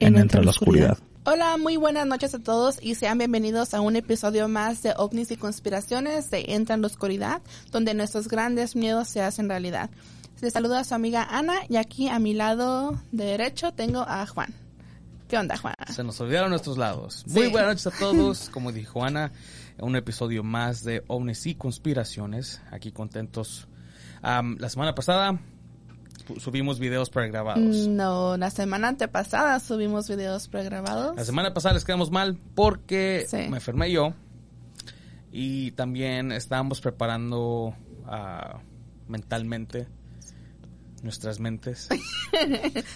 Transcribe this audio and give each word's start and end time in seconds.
En 0.00 0.14
en 0.14 0.22
Entre 0.22 0.44
la 0.44 0.50
Oscuridad. 0.50 0.96
Hola, 1.24 1.56
muy 1.56 1.76
buenas 1.76 2.06
noches 2.06 2.32
a 2.32 2.38
todos 2.38 2.78
y 2.80 2.94
sean 2.94 3.18
bienvenidos 3.18 3.74
a 3.74 3.80
un 3.80 3.96
episodio 3.96 4.46
más 4.46 4.80
de 4.84 4.94
OVNIs 4.96 5.32
y 5.32 5.36
conspiraciones 5.36 6.30
de 6.30 6.44
Entra 6.54 6.76
en 6.76 6.82
la 6.82 6.86
Oscuridad, 6.86 7.42
donde 7.72 7.94
nuestros 7.94 8.28
grandes 8.28 8.76
miedos 8.76 9.08
se 9.08 9.22
hacen 9.22 9.48
realidad. 9.48 9.90
Les 10.40 10.52
saluda 10.52 10.78
a 10.78 10.84
su 10.84 10.94
amiga 10.94 11.24
Ana 11.28 11.54
y 11.68 11.78
aquí 11.78 12.08
a 12.08 12.20
mi 12.20 12.32
lado 12.32 13.02
derecho 13.10 13.72
tengo 13.72 14.02
a 14.02 14.24
Juan. 14.24 14.54
¿Qué 15.26 15.36
onda, 15.36 15.56
Juan? 15.56 15.74
Se 15.92 16.04
nos 16.04 16.20
olvidaron 16.20 16.50
nuestros 16.50 16.78
lados. 16.78 17.24
Sí. 17.26 17.34
Muy 17.34 17.48
buenas 17.48 17.70
noches 17.70 17.86
a 17.88 17.98
todos. 17.98 18.50
Como 18.50 18.70
dijo 18.70 19.04
Ana, 19.04 19.32
un 19.80 19.96
episodio 19.96 20.44
más 20.44 20.84
de 20.84 21.02
ovnis 21.08 21.44
y 21.46 21.56
conspiraciones. 21.56 22.62
Aquí 22.70 22.92
contentos. 22.92 23.66
La 24.22 24.68
semana 24.68 24.94
pasada 24.94 25.40
subimos 26.38 26.78
videos 26.78 27.10
pregrabados. 27.10 27.88
No, 27.88 28.36
la 28.36 28.50
semana 28.50 28.88
antepasada 28.88 29.58
subimos 29.60 30.08
videos 30.08 30.48
pregrabados. 30.48 31.16
La 31.16 31.24
semana 31.24 31.54
pasada 31.54 31.74
les 31.74 31.84
quedamos 31.84 32.10
mal 32.10 32.38
porque 32.54 33.26
Sí. 33.28 33.36
me 33.48 33.56
enfermé 33.56 33.90
yo. 33.90 34.14
Y 35.32 35.72
también 35.72 36.32
estábamos 36.32 36.80
preparando 36.80 37.74
ah, 38.06 38.60
mentalmente 39.08 39.86
nuestras 41.02 41.40
mentes. 41.40 41.88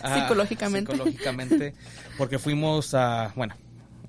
Ah, 0.02 0.20
Psicológicamente. 0.20 0.92
psicológicamente. 0.92 1.74
Porque 2.18 2.38
fuimos 2.38 2.92
a. 2.94 3.32
Bueno, 3.34 3.54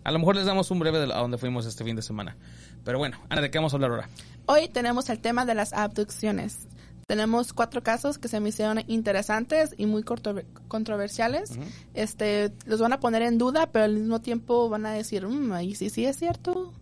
a 0.04 0.12
lo 0.12 0.20
mejor 0.20 0.36
les 0.36 0.46
damos 0.46 0.70
un 0.70 0.80
breve 0.80 1.00
de 1.00 1.14
a 1.14 1.18
dónde 1.18 1.38
fuimos 1.38 1.66
este 1.66 1.84
fin 1.86 1.96
de 1.96 2.02
semana. 2.02 2.36
Pero 2.84 2.98
bueno, 2.98 3.18
Ana, 3.30 3.42
¿de 3.42 3.50
qué 3.50 3.58
vamos 3.58 3.74
a 3.74 3.78
hablar 3.78 3.92
ahora? 3.92 4.10
Hoy 4.46 4.68
tenemos 4.68 5.10
el 5.10 5.20
tema 5.20 5.46
de 5.46 5.56
las 5.56 5.72
abducciones. 5.72 6.68
Tenemos 7.08 7.54
cuatro 7.54 7.84
casos 7.84 8.18
que 8.18 8.28
se 8.28 8.40
me 8.40 8.50
hicieron 8.50 8.80
interesantes 8.88 9.74
y 9.78 9.86
muy 9.86 10.04
controversiales. 10.04 11.52
Este, 11.94 12.52
los 12.66 12.80
van 12.80 12.94
a 12.94 13.00
poner 13.00 13.22
en 13.24 13.38
duda, 13.38 13.68
pero 13.72 13.86
al 13.86 13.94
mismo 13.96 14.22
tiempo 14.22 14.70
van 14.70 14.86
a 14.86 14.92
decir, 14.92 15.28
"Mm, 15.28 15.52
ahí 15.52 15.76
sí, 15.76 15.90
sí 15.90 16.06
es 16.06 16.18
cierto. 16.18 16.74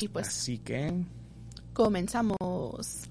Y 0.00 0.08
pues 0.08 0.28
Así 0.28 0.58
que. 0.58 0.92
comenzamos. 1.72 3.08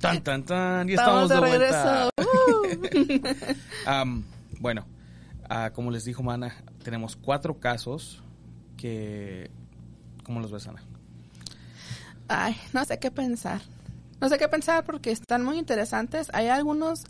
Tan, 0.00 0.22
tan, 0.22 0.42
tan. 0.44 0.88
Y 0.88 0.94
estamos 0.94 1.28
de, 1.28 1.38
vuelta. 1.38 1.58
regreso. 1.58 2.10
Uh. 2.18 3.86
Am, 3.86 4.24
bueno, 4.60 4.86
ah, 5.48 5.70
como 5.74 5.90
les 5.90 6.04
dijo 6.04 6.22
Mana, 6.22 6.54
tenemos 6.82 7.16
cuatro 7.16 7.58
casos 7.60 8.22
que... 8.76 9.50
¿Cómo 10.22 10.40
los 10.40 10.50
ves, 10.50 10.66
Ana? 10.68 10.82
Ay, 12.28 12.56
no 12.72 12.84
sé 12.84 12.98
qué 12.98 13.10
pensar. 13.10 13.62
No 14.20 14.28
sé 14.28 14.38
qué 14.38 14.48
pensar 14.48 14.84
porque 14.84 15.10
están 15.10 15.44
muy 15.44 15.58
interesantes. 15.58 16.28
Hay 16.32 16.48
algunos, 16.48 17.04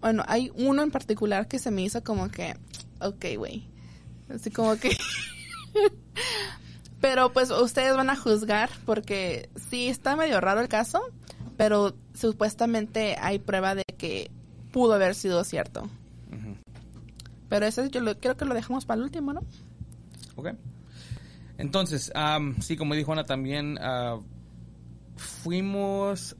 bueno, 0.00 0.24
hay 0.26 0.50
uno 0.54 0.82
en 0.82 0.90
particular 0.90 1.48
que 1.48 1.58
se 1.58 1.70
me 1.70 1.82
hizo 1.82 2.02
como 2.02 2.28
que, 2.28 2.56
ok, 3.00 3.24
güey. 3.36 3.66
Así 4.28 4.50
como 4.50 4.76
que... 4.76 4.96
pero 7.00 7.32
pues 7.32 7.50
ustedes 7.50 7.94
van 7.94 8.10
a 8.10 8.16
juzgar 8.16 8.70
porque 8.84 9.48
sí 9.70 9.88
está 9.88 10.16
medio 10.16 10.40
raro 10.40 10.60
el 10.60 10.68
caso, 10.68 11.00
pero 11.56 11.94
supuestamente 12.14 13.16
hay 13.20 13.38
prueba 13.38 13.74
de 13.74 13.84
que 13.96 14.30
pudo 14.72 14.94
haber 14.94 15.14
sido 15.14 15.44
cierto. 15.44 15.88
Pero 17.48 17.66
eso 17.66 17.86
yo 17.86 18.00
lo, 18.00 18.18
creo 18.18 18.36
que 18.36 18.44
lo 18.44 18.54
dejamos 18.54 18.86
para 18.86 18.98
el 18.98 19.04
último, 19.04 19.32
¿no? 19.32 19.40
Ok. 20.34 20.48
Entonces, 21.58 22.10
am, 22.14 22.60
sí, 22.60 22.76
como 22.76 22.94
dijo 22.94 23.12
Ana 23.12 23.24
también, 23.24 23.78
ah, 23.80 24.18
fuimos 25.16 26.36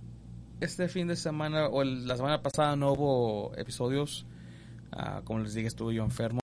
este 0.60 0.88
fin 0.88 1.08
de 1.08 1.16
semana, 1.16 1.66
o 1.68 1.82
el- 1.82 2.06
la 2.06 2.16
semana 2.16 2.42
pasada 2.42 2.76
no 2.76 2.92
hubo 2.92 3.52
episodios. 3.56 4.26
Ah, 4.92 5.20
como 5.24 5.40
les 5.40 5.54
dije, 5.54 5.66
estuve 5.68 5.94
yo 5.94 6.04
enfermo, 6.04 6.40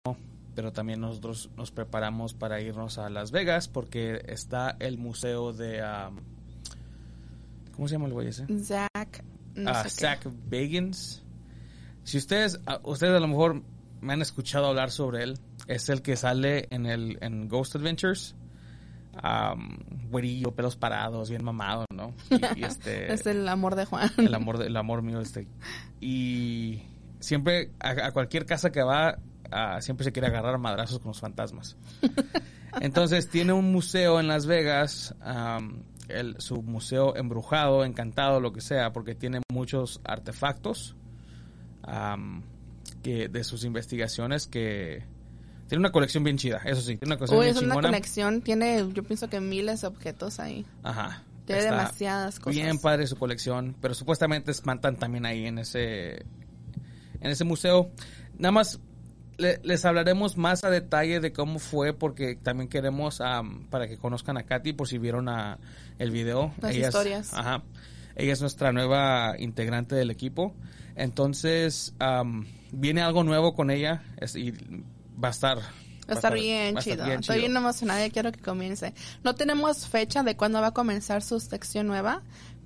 pero 0.54 0.72
también 0.72 1.00
nosotros 1.02 1.50
nos 1.58 1.72
preparamos 1.72 2.34
para 2.34 2.62
irnos 2.62 2.98
a 3.00 3.10
Las 3.10 3.32
Vegas 3.32 3.68
porque 3.68 4.22
está 4.28 4.76
el 4.80 4.98
museo 4.98 5.54
de... 5.54 5.82
am, 5.82 6.18
¿Cómo 7.76 7.88
se 7.88 7.96
llama 7.96 8.06
el 8.06 8.14
güey 8.14 8.28
ese? 8.28 8.46
Zach, 8.60 9.24
no 9.56 9.72
Ah, 9.72 9.82
qué. 9.84 9.90
Zach 9.90 10.28
Bagans. 10.52 11.24
Si 12.04 12.18
ustedes, 12.20 12.60
a- 12.68 12.82
ustedes 12.84 13.16
a 13.16 13.20
lo 13.20 13.28
mejor 13.28 13.64
me 14.02 14.14
han 14.14 14.22
escuchado 14.22 14.68
hablar 14.68 14.92
sobre 14.92 15.24
él, 15.24 15.40
es 15.68 15.90
el 15.90 16.02
que 16.04 16.16
sale 16.16 16.68
en 16.70 16.86
el 16.86 17.18
en 17.22 17.48
Ghost 17.48 17.76
Adventures. 17.76 18.36
Um, 19.22 19.78
güerillo, 20.10 20.52
pelos 20.56 20.76
parados, 20.76 21.30
bien 21.30 21.44
mamado, 21.44 21.86
¿no? 21.94 22.14
Y, 22.32 22.62
y 22.62 22.64
este, 22.66 23.14
Es 23.14 23.26
el 23.28 23.48
amor 23.48 23.76
de 23.76 23.86
Juan. 23.86 24.10
el 24.18 24.34
amor, 24.34 24.58
de- 24.58 24.66
el 24.68 24.76
amor 24.78 25.04
mío, 25.04 25.22
este. 25.22 25.48
Y 26.02 26.82
siempre, 27.20 27.72
a, 27.80 28.08
a 28.08 28.12
cualquier 28.12 28.46
casa 28.48 28.72
que 28.72 28.82
va, 28.82 29.20
siempre 29.82 30.04
se 30.04 30.12
quiere 30.12 30.28
agarrar 30.30 30.58
madrazos 30.58 30.98
con 31.00 31.10
los 31.10 31.20
fantasmas. 31.20 31.78
Entonces, 32.82 33.30
tiene 33.30 33.54
un 33.54 33.72
museo 33.72 34.20
en 34.20 34.28
Las 34.28 34.48
Vegas, 34.48 35.14
el, 36.10 36.36
su 36.40 36.64
museo 36.64 37.16
embrujado, 37.16 37.86
encantado, 37.86 38.40
lo 38.40 38.52
que 38.52 38.62
sea, 38.62 38.92
porque 38.94 39.14
tiene 39.14 39.42
muchos 39.52 40.02
artefactos 40.06 40.96
que, 43.04 43.28
de 43.30 43.44
sus 43.44 43.64
investigaciones 43.64 44.48
que... 44.48 45.04
Tiene 45.68 45.80
una 45.80 45.92
colección 45.92 46.24
bien 46.24 46.38
chida, 46.38 46.62
eso 46.66 46.82
sí, 46.82 46.98
tiene 46.98 47.08
una 47.16 47.18
colección 47.18 47.40
Uy, 47.40 47.46
bien 47.46 47.56
es 47.56 47.62
una 47.62 47.74
chingona. 47.76 47.88
conexión, 47.90 48.42
tiene, 48.42 48.86
yo 48.94 49.04
pienso 49.04 49.30
que 49.30 49.40
miles 49.40 49.82
de 49.82 49.88
objetos 49.88 50.40
ahí. 50.40 50.66
Ajá. 50.84 51.24
Tiene 51.46 51.62
Está 51.62 51.76
demasiadas 51.76 52.40
cosas. 52.40 52.56
Bien 52.62 52.78
padre 52.80 53.06
su 53.08 53.16
colección, 53.18 53.76
pero 53.82 53.94
supuestamente 53.94 54.52
espantan 54.52 54.96
también 54.98 55.26
ahí 55.26 55.46
en 55.46 55.58
ese 55.60 56.26
en 57.22 57.32
ese 57.32 57.44
museo. 57.44 57.90
Nada 58.38 58.52
más 58.52 58.80
le- 59.38 59.60
les 59.64 59.84
hablaremos 59.84 60.38
más 60.38 60.64
a 60.64 60.70
detalle 60.70 61.20
de 61.20 61.34
cómo 61.34 61.60
fue 61.60 61.94
porque 61.94 62.36
también 62.36 62.70
queremos 62.70 63.20
am, 63.22 63.66
para 63.70 63.88
que 63.88 63.98
conozcan 63.98 64.38
a 64.38 64.44
Katy 64.44 64.74
por 64.74 64.88
si 64.88 64.98
vieron 65.00 65.28
a, 65.28 65.58
el 66.00 66.12
video. 66.12 66.54
Las 66.62 66.76
Ella 66.76 66.82
es- 66.90 66.96
historias. 66.96 67.34
ajá. 67.34 67.64
Ella 68.16 68.32
es 68.34 68.42
nuestra 68.42 68.72
nueva 68.72 69.36
integrante 69.40 69.96
del 69.96 70.12
equipo. 70.12 70.54
Entonces, 70.96 71.94
am, 72.00 72.46
viene 72.72 73.02
algo 73.02 73.24
nuevo 73.24 73.54
con 73.56 73.70
ella 73.72 74.04
es- 74.18 74.36
y 74.36 74.54
va 75.22 75.30
a 75.30 75.32
estar 75.32 75.58
Va 75.58 75.64
a 76.10 76.14
estar 76.16 76.34
bien 76.34 76.76
va 76.76 76.80
a 76.80 76.82
estar 76.82 76.94
chido. 76.96 77.06
bien 77.06 77.20
Estoy 77.22 77.36
chido. 77.38 77.48
bien 77.48 77.58
emocionada 77.58 78.06
y 78.06 78.12
quiero 78.12 78.32
que 78.32 78.40
comience. 78.42 78.94
No 79.24 79.36
tenemos 79.36 79.88
fecha 79.88 80.22
de 80.24 80.36
cuándo 80.36 80.60
va 80.62 80.68
a 80.68 80.72
comenzar 80.74 81.22
su 81.24 81.40
sección 81.40 81.88
nueva, 81.88 82.22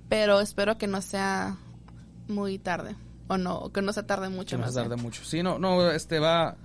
pero 0.08 0.40
espero 0.40 0.76
que 0.76 0.86
no 0.88 1.00
sea 1.02 1.56
muy 2.26 2.58
tarde. 2.58 2.96
O 3.28 3.36
no, 3.38 3.70
que 3.72 3.80
no 3.82 3.92
se 3.92 4.02
tarde 4.02 4.28
mucho 4.28 4.56
que 4.56 4.62
no 4.62 4.68
se 4.68 4.74
tarde 4.74 4.94
bien. 4.94 5.02
mucho. 5.02 5.24
Sí, 5.24 5.42
no, 5.42 5.58
no, 5.58 5.88
este 5.90 6.18
va, 6.18 6.56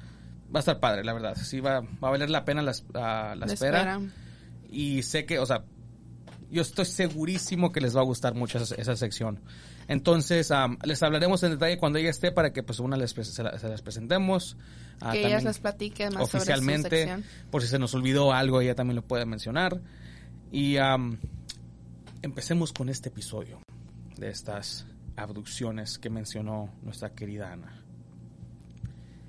va 0.54 0.56
a 0.56 0.60
estar 0.60 0.80
padre, 0.80 1.04
la 1.04 1.14
verdad. 1.14 1.36
Sí, 1.36 1.60
va, 1.60 1.82
va 1.82 2.08
a 2.08 2.12
valer 2.12 2.30
la 2.30 2.44
pena 2.46 2.62
la, 2.62 2.74
la 2.94 3.36
La 3.36 3.46
espera. 3.46 3.80
espera. 3.80 4.00
Y 4.70 5.04
sé 5.04 5.26
que, 5.26 5.38
o 5.40 5.46
sea, 5.46 5.66
yo 6.50 6.62
estoy 6.64 6.86
segurísimo 6.86 7.72
que 7.72 7.82
les 7.82 7.96
va 7.96 8.00
a 8.02 8.06
gustar 8.06 8.34
mucho 8.34 8.58
esa, 8.58 8.74
esa 8.76 8.96
sección. 8.96 9.42
Entonces, 9.88 10.50
am, 10.52 10.78
les 10.84 11.04
hablaremos 11.04 11.44
en 11.44 11.52
detalle 11.52 11.78
cuando 11.78 12.00
ella 12.00 12.10
esté 12.10 12.32
para 12.32 12.52
que 12.54 12.64
pues 12.64 12.80
una 12.80 12.96
les, 12.98 13.12
se, 13.12 13.44
la- 13.44 13.60
se 13.60 13.68
las 13.70 13.82
presentemos. 13.82 14.58
Ah, 15.02 15.12
que 15.12 15.26
ellas 15.26 15.44
les 15.44 15.60
platiquen 15.60 16.14
más 16.14 16.30
sobre 16.30 16.30
su 16.30 16.38
oficialmente, 16.38 16.90
sección. 16.90 17.24
por 17.52 17.62
si 17.62 17.68
se 17.68 17.80
nos 17.80 17.94
olvidó 17.94 18.32
algo, 18.32 18.62
ella 18.62 18.76
también 18.76 18.96
lo 18.96 19.02
puede 19.02 19.26
mencionar. 19.26 19.82
Y 20.52 20.78
empecemos 22.22 22.72
con 22.74 22.90
este 22.90 23.10
episodio 23.10 23.60
de 24.18 24.30
estas 24.30 24.86
abducciones 25.16 25.98
que 25.98 26.10
mencionó 26.10 26.70
nuestra 26.84 27.10
querida 27.14 27.52
Ana. 27.52 27.84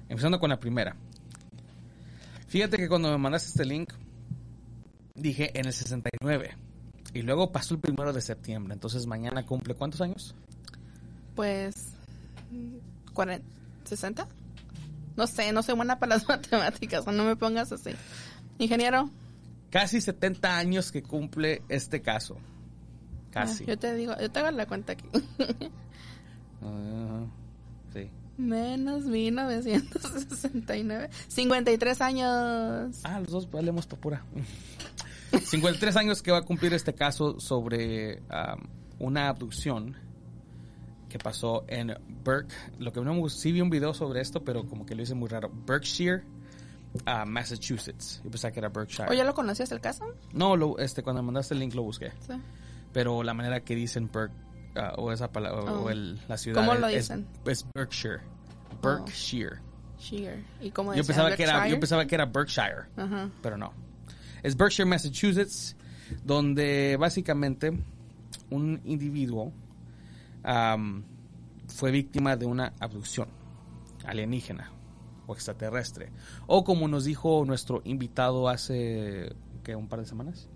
Empezando 0.08 0.38
con 0.38 0.50
la 0.50 0.60
primera. 0.60 0.96
Fíjate 2.46 2.76
que 2.76 2.88
cuando 2.88 3.10
me 3.10 3.18
mandaste 3.18 3.48
este 3.48 3.64
link, 3.64 3.92
dije 5.14 5.58
en 5.58 5.66
el 5.66 5.72
69. 5.72 6.56
Y 7.14 7.22
luego 7.22 7.50
pasó 7.52 7.74
el 7.74 7.80
primero 7.80 8.12
de 8.12 8.20
septiembre. 8.20 8.74
Entonces 8.74 9.06
mañana 9.06 9.44
cumple 9.44 9.74
¿cuántos 9.74 10.00
años? 10.00 10.34
Pues. 11.34 11.94
40, 13.12 13.44
¿60? 13.88 14.26
No 15.16 15.26
sé, 15.26 15.52
no 15.52 15.62
soy 15.62 15.76
buena 15.76 15.98
para 15.98 16.16
las 16.16 16.28
matemáticas, 16.28 17.06
no 17.06 17.24
me 17.24 17.36
pongas 17.36 17.72
así. 17.72 17.90
Ingeniero. 18.58 19.10
Casi 19.70 20.00
70 20.00 20.56
años 20.56 20.92
que 20.92 21.02
cumple 21.02 21.62
este 21.68 22.00
caso. 22.00 22.36
Casi. 23.30 23.64
Ah, 23.64 23.66
yo 23.68 23.78
te 23.78 23.94
digo, 23.94 24.14
yo 24.20 24.30
te 24.30 24.38
hago 24.38 24.50
la 24.50 24.66
cuenta 24.66 24.92
aquí. 24.92 25.06
Ah, 26.66 27.26
sí. 27.92 28.08
Menos 28.38 29.04
1969. 29.04 31.10
53 31.28 32.00
años. 32.00 33.00
Ah, 33.04 33.20
los 33.20 33.30
dos 33.30 33.50
valemos 33.50 33.86
por 33.86 33.98
pura. 33.98 34.24
53 35.42 35.94
años 35.96 36.22
que 36.22 36.32
va 36.32 36.38
a 36.38 36.42
cumplir 36.42 36.72
este 36.72 36.94
caso 36.94 37.38
sobre 37.38 38.20
um, 38.20 38.62
una 38.98 39.28
abducción 39.28 39.94
que 41.14 41.18
pasó 41.20 41.64
en 41.68 41.94
Berk. 42.24 42.48
Lo 42.80 42.92
que 42.92 43.00
no 43.00 43.14
me 43.14 43.30
sí 43.30 43.52
vi 43.52 43.60
un 43.60 43.70
video 43.70 43.94
sobre 43.94 44.20
esto, 44.20 44.42
pero 44.42 44.66
como 44.66 44.84
que 44.84 44.96
lo 44.96 45.02
hice 45.02 45.14
muy 45.14 45.28
raro. 45.28 45.48
Berkshire, 45.64 46.24
uh, 47.06 47.24
Massachusetts. 47.24 48.20
Yo 48.24 48.30
pensaba 48.32 48.50
que 48.50 48.58
era 48.58 48.68
Berkshire. 48.68 49.08
¿O 49.08 49.12
ya 49.12 49.22
lo 49.22 49.32
conocías 49.32 49.70
el 49.70 49.80
caso? 49.80 50.12
No, 50.32 50.56
lo, 50.56 50.76
este, 50.80 51.04
cuando 51.04 51.22
mandaste 51.22 51.54
el 51.54 51.60
link 51.60 51.72
lo 51.74 51.84
busqué. 51.84 52.10
Sí. 52.26 52.32
Pero 52.92 53.22
la 53.22 53.32
manera 53.32 53.60
que 53.60 53.76
dicen 53.76 54.10
Berk, 54.12 54.32
uh, 54.74 55.00
o 55.00 55.12
esa 55.12 55.30
palabra, 55.30 55.72
o 55.72 55.84
Oh. 55.84 55.90
el- 55.90 56.20
la 56.26 56.36
ciudad. 56.36 56.60
¿Cómo 56.66 56.74
lo 56.76 56.88
dicen? 56.88 57.28
Es, 57.46 57.64
Berkshire. 57.72 58.18
Berkshire. 58.82 59.60
Sheer. 60.00 60.42
¿Y 60.60 60.72
cómo 60.72 60.90
Yo 60.94 60.96
decían? 60.96 61.06
pensaba, 61.16 61.36
que 61.36 61.42
era, 61.44 61.52
yo 61.52 61.58
Berkshire? 61.60 61.78
pensaba 61.80 62.06
que 62.06 62.14
era 62.16 62.26
Berkshire 62.26 62.86
Ajá. 62.96 63.30
pero 63.40 63.56
no. 63.56 63.72
Es 64.42 64.56
Berkshire, 64.56 64.84
Massachusetts, 64.88 65.76
donde 66.24 66.96
básicamente 66.98 67.70
un 68.50 68.80
individuo 68.84 69.52
am, 70.44 71.04
fue 71.68 71.90
víctima 71.90 72.36
de 72.36 72.46
una 72.46 72.72
abducción 72.78 73.28
alienígena 74.04 74.70
o 75.26 75.34
extraterrestre. 75.34 76.12
O 76.46 76.64
como 76.64 76.88
nos 76.88 77.04
dijo 77.04 77.44
nuestro 77.46 77.80
invitado 77.84 78.48
hace 78.48 79.34
¿qué, 79.62 79.74
un 79.74 79.88
par 79.88 80.00
de 80.00 80.06
semanas, 80.06 80.48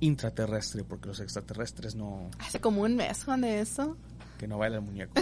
intraterrestre, 0.00 0.84
porque 0.84 1.08
los 1.08 1.20
extraterrestres 1.20 1.94
no, 1.94 2.30
Hace 2.38 2.60
como 2.60 2.82
un 2.82 2.96
mes 2.96 3.24
con 3.24 3.44
eso. 3.44 3.96
que 4.38 4.46
no 4.46 4.58
baila 4.58 4.76
el 4.76 4.82
muñeco. 4.82 5.14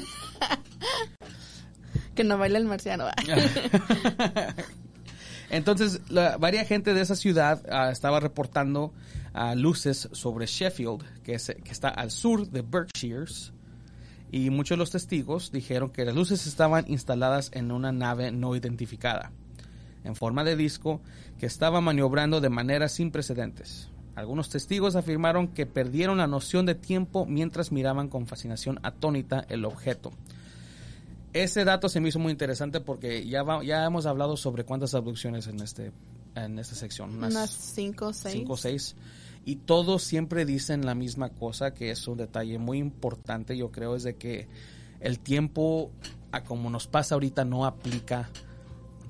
Que 2.15 2.23
no 2.23 2.39
baila 2.39 2.59
el 2.59 2.67
marciano. 2.67 3.07
Entonces, 5.51 6.01
la, 6.09 6.37
varias 6.37 6.69
gente 6.69 6.95
de 6.95 7.01
esa 7.01 7.17
ciudad 7.17 7.61
ah, 7.69 7.91
estaba 7.91 8.21
reportando 8.21 8.93
ah, 9.35 9.55
luces 9.55 10.09
sobre 10.13 10.47
Sheffield, 10.47 11.03
que, 11.23 11.35
es- 11.35 11.55
que 11.63 11.71
está 11.73 11.89
al 11.91 12.11
sur 12.11 12.49
de 12.49 12.63
Berkshires. 12.63 13.53
Y 14.33 14.51
muchos 14.51 14.71
de 14.71 14.79
los 14.79 14.91
testigos 14.91 15.53
dijeron 15.53 15.91
que 15.91 16.05
las 16.05 16.15
luces 16.15 16.47
estaban 16.47 16.87
instaladas 16.89 17.51
en 17.53 17.71
una 17.71 17.93
nave 17.93 18.33
no 18.33 18.57
identificada, 18.57 19.31
en 20.03 20.17
forma 20.17 20.43
de 20.43 20.57
disco, 20.57 21.01
que 21.39 21.47
estaba 21.47 21.81
maniobrando 21.81 22.41
de 22.41 22.49
manera 22.49 22.89
sin 22.89 23.11
precedentes. 23.13 23.91
Algunos 24.17 24.49
testigos 24.49 24.97
afirmaron 24.97 25.49
que 25.49 25.67
perdieron 25.67 26.19
la 26.19 26.27
noción 26.27 26.67
de 26.67 26.75
tiempo 26.75 27.27
mientras 27.27 27.71
miraban 27.73 28.09
con 28.09 28.27
fascinación 28.27 28.81
atónita 28.83 29.45
el 29.49 29.65
objeto. 29.65 30.11
Ese 31.33 31.65
dato 31.65 31.89
se 31.89 32.01
me 32.01 32.09
hizo 32.11 32.19
muy 32.21 32.31
interesante 32.31 32.81
porque 32.81 33.27
ya, 33.27 33.43
va- 33.43 33.65
ya 33.65 33.85
hemos 33.85 34.07
hablado 34.07 34.37
sobre 34.37 34.65
cuántas 34.65 34.95
abducciones 34.95 35.49
en, 35.49 35.61
este, 35.61 35.91
en 36.37 36.59
esta 36.61 36.77
sección. 36.77 37.17
Unas 37.17 37.33
Unas 37.35 37.51
5 38.33 38.53
o 38.53 38.57
6. 38.57 38.95
Y 39.45 39.57
todos 39.57 40.03
siempre 40.03 40.45
dicen 40.45 40.87
la 40.87 40.95
misma 40.95 41.29
cosa, 41.31 41.75
que 41.75 41.91
es 41.91 42.09
un 42.09 42.17
detalle 42.17 42.59
muy 42.59 42.79
importante, 42.79 43.57
yo 43.57 43.71
creo, 43.71 43.95
es 43.95 44.03
de 44.03 44.17
que 44.17 44.49
el 45.01 45.19
tiempo, 45.19 45.91
a 46.33 46.45
como 46.45 46.71
nos 46.71 46.87
pasa 46.87 47.15
ahorita, 47.15 47.45
no 47.45 47.67
aplica, 47.67 48.31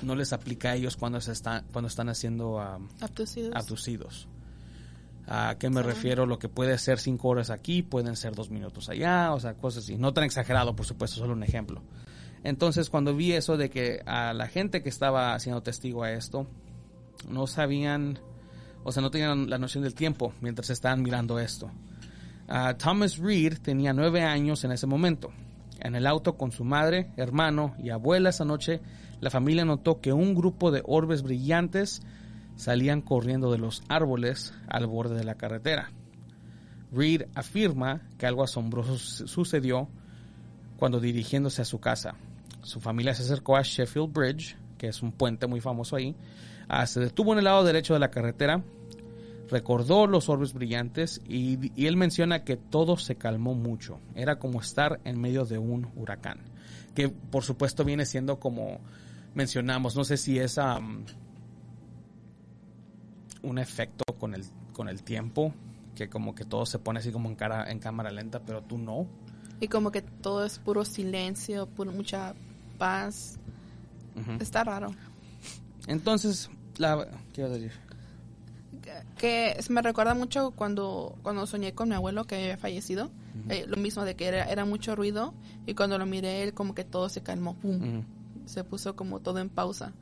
no 0.02 0.16
les 0.16 0.32
aplica 0.32 0.70
a 0.70 0.74
ellos 0.74 0.96
cuando, 0.96 1.20
se 1.20 1.32
están, 1.32 1.64
cuando 1.72 1.88
están 1.88 2.08
haciendo 2.08 2.56
um, 2.56 2.88
Abducidos. 3.00 3.54
abducidos. 3.54 4.28
¿A 5.26 5.56
qué 5.58 5.70
me 5.70 5.82
refiero? 5.82 6.26
Lo 6.26 6.38
que 6.38 6.48
puede 6.48 6.76
ser 6.78 6.98
cinco 6.98 7.28
horas 7.28 7.48
aquí, 7.48 7.82
pueden 7.82 8.14
ser 8.16 8.34
dos 8.34 8.50
minutos 8.50 8.90
allá, 8.90 9.32
o 9.32 9.40
sea, 9.40 9.54
cosas 9.54 9.84
así. 9.84 9.96
No 9.96 10.12
tan 10.12 10.24
exagerado, 10.24 10.76
por 10.76 10.84
supuesto, 10.84 11.16
solo 11.18 11.32
un 11.32 11.42
ejemplo. 11.42 11.80
Entonces, 12.42 12.90
cuando 12.90 13.14
vi 13.16 13.32
eso 13.32 13.56
de 13.56 13.70
que 13.70 14.02
a 14.04 14.34
la 14.34 14.48
gente 14.48 14.82
que 14.82 14.90
estaba 14.90 15.38
siendo 15.38 15.62
testigo 15.62 16.02
a 16.02 16.12
esto, 16.12 16.46
no 17.26 17.46
sabían, 17.46 18.18
o 18.84 18.92
sea, 18.92 19.02
no 19.02 19.10
tenían 19.10 19.50
la 19.50 19.58
noción 19.58 19.82
del 19.82 19.94
tiempo 19.94 20.32
mientras 20.40 20.70
estaban 20.70 21.02
mirando 21.02 21.38
esto. 21.38 21.70
Ah, 22.48 22.74
Thomas 22.78 23.16
Reed 23.18 23.58
tenía 23.58 23.92
nueve 23.92 24.22
años 24.22 24.62
en 24.64 24.72
ese 24.72 24.86
momento. 24.86 25.30
En 25.80 25.94
el 25.96 26.06
auto 26.06 26.36
con 26.36 26.52
su 26.52 26.62
madre, 26.64 27.10
hermano 27.16 27.74
y 27.82 27.90
abuela 27.90 28.30
esa 28.30 28.44
noche, 28.44 28.80
la 29.20 29.30
familia 29.30 29.64
notó 29.64 30.00
que 30.00 30.12
un 30.12 30.34
grupo 30.34 30.70
de 30.70 30.82
orbes 30.86 31.22
brillantes 31.22 32.02
salían 32.56 33.00
corriendo 33.00 33.50
de 33.50 33.58
los 33.58 33.82
árboles 33.88 34.54
al 34.68 34.86
borde 34.86 35.16
de 35.16 35.24
la 35.24 35.34
carretera. 35.34 35.90
Reed 36.92 37.22
afirma 37.34 38.02
que 38.18 38.26
algo 38.26 38.44
asombroso 38.44 38.98
su- 38.98 39.26
sucedió 39.26 39.88
cuando 40.76 41.00
dirigiéndose 41.00 41.62
a 41.62 41.64
su 41.64 41.80
casa. 41.80 42.14
Su 42.62 42.80
familia 42.80 43.14
se 43.14 43.22
acercó 43.22 43.56
a 43.56 43.62
Sheffield 43.62 44.12
Bridge, 44.12 44.56
que 44.78 44.88
es 44.88 45.02
un 45.02 45.12
puente 45.12 45.46
muy 45.46 45.60
famoso 45.60 45.96
ahí. 45.96 46.14
Ah, 46.68 46.86
se 46.86 47.00
detuvo 47.00 47.32
en 47.32 47.38
el 47.38 47.44
lado 47.44 47.64
derecho 47.64 47.94
de 47.94 48.00
la 48.00 48.10
carretera, 48.10 48.62
recordó 49.50 50.06
los 50.06 50.28
orbes 50.28 50.52
brillantes 50.52 51.20
y, 51.28 51.70
y 51.80 51.86
él 51.86 51.96
menciona 51.96 52.44
que 52.44 52.56
todo 52.56 52.96
se 52.96 53.16
calmó 53.16 53.54
mucho. 53.54 54.00
Era 54.14 54.38
como 54.38 54.60
estar 54.60 55.00
en 55.04 55.20
medio 55.20 55.44
de 55.44 55.58
un 55.58 55.88
huracán. 55.96 56.40
Que 56.94 57.08
por 57.08 57.42
supuesto 57.42 57.84
viene 57.84 58.06
siendo 58.06 58.38
como 58.38 58.80
mencionamos, 59.34 59.96
no 59.96 60.04
sé 60.04 60.16
si 60.16 60.38
es 60.38 60.58
am, 60.58 61.04
un 63.42 63.58
efecto 63.58 64.04
con 64.18 64.34
el, 64.34 64.44
con 64.72 64.88
el 64.88 65.02
tiempo, 65.02 65.52
que 65.94 66.08
como 66.08 66.34
que 66.34 66.44
todo 66.44 66.66
se 66.66 66.78
pone 66.78 67.00
así 67.00 67.12
como 67.12 67.28
en, 67.28 67.36
cara, 67.36 67.70
en 67.70 67.78
cámara 67.78 68.10
lenta, 68.10 68.40
pero 68.40 68.62
tú 68.62 68.78
no. 68.78 69.06
Y 69.60 69.68
como 69.68 69.90
que 69.90 70.02
todo 70.02 70.44
es 70.44 70.58
puro 70.58 70.84
silencio, 70.84 71.66
puro, 71.66 71.92
mucha 71.92 72.34
paz. 72.78 73.38
Está 74.40 74.62
raro. 74.64 74.90
Entonces, 75.86 76.48
la... 76.78 77.08
¿Qué 77.32 77.40
ibas 77.40 77.52
a 77.52 77.54
decir? 77.54 77.72
Que 79.16 79.56
me 79.70 79.82
recuerda 79.82 80.14
mucho 80.14 80.50
cuando, 80.50 81.16
cuando 81.22 81.46
soñé 81.46 81.74
con 81.74 81.88
mi 81.88 81.94
abuelo 81.94 82.24
que 82.24 82.36
había 82.36 82.56
fallecido. 82.56 83.10
Eh, 83.48 83.64
lo 83.66 83.76
mismo 83.76 84.04
de 84.04 84.14
que 84.14 84.26
era, 84.26 84.44
era 84.44 84.64
mucho 84.64 84.94
ruido 84.94 85.34
y 85.66 85.74
cuando 85.74 85.98
lo 85.98 86.06
miré 86.06 86.42
él 86.44 86.54
como 86.54 86.74
que 86.74 86.84
todo 86.84 87.08
se 87.08 87.22
calmó. 87.22 87.56
Se 88.46 88.62
puso 88.64 88.94
como 88.94 89.20
todo 89.20 89.38
en 89.38 89.48
pausa. 89.48 89.92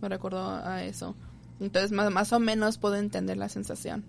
Me 0.00 0.08
recordó 0.08 0.48
a 0.48 0.82
eso. 0.82 1.14
Entonces 1.60 1.92
más, 1.92 2.10
más 2.10 2.32
o 2.32 2.40
menos 2.40 2.78
puedo 2.78 2.96
entender 2.96 3.36
la 3.36 3.48
sensación. 3.48 4.04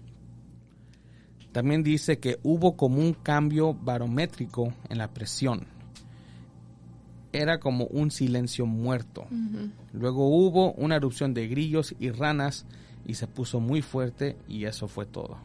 También 1.52 1.84
dice 1.84 2.20
que 2.20 2.40
hubo 2.44 2.78
como 2.78 3.00
un 3.00 3.14
cambio 3.14 3.74
barométrico 3.74 4.74
en 4.90 4.98
la 4.98 5.10
presión. 5.10 5.68
Era 7.34 7.60
como 7.60 7.86
un 7.86 8.10
silencio 8.10 8.66
muerto. 8.66 9.26
Luego 9.94 10.28
hubo 10.28 10.74
una 10.74 10.96
erupción 10.96 11.34
de 11.34 11.48
grillos 11.48 11.96
y 12.00 12.12
ranas 12.12 12.66
y 13.06 13.16
se 13.16 13.28
puso 13.28 13.60
muy 13.60 13.82
fuerte 13.82 14.38
y 14.48 14.66
eso 14.66 14.88
fue 14.88 15.06
todo. 15.06 15.38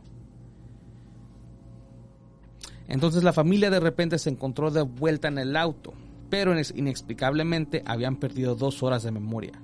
Entonces 2.89 3.25
la 3.25 3.33
familia 3.33 3.71
de 3.71 3.81
repente 3.81 4.19
se 4.19 4.31
encontró 4.31 4.71
de 4.71 4.83
vuelta 4.83 5.29
en 5.29 5.39
el 5.39 5.57
auto, 5.57 5.93
pero 6.31 6.55
inex- 6.55 6.77
inexplicablemente 6.77 7.83
habían 7.85 8.17
perdido 8.17 8.55
dos 8.55 8.83
horas 8.83 9.03
de 9.03 9.11
memoria. 9.11 9.61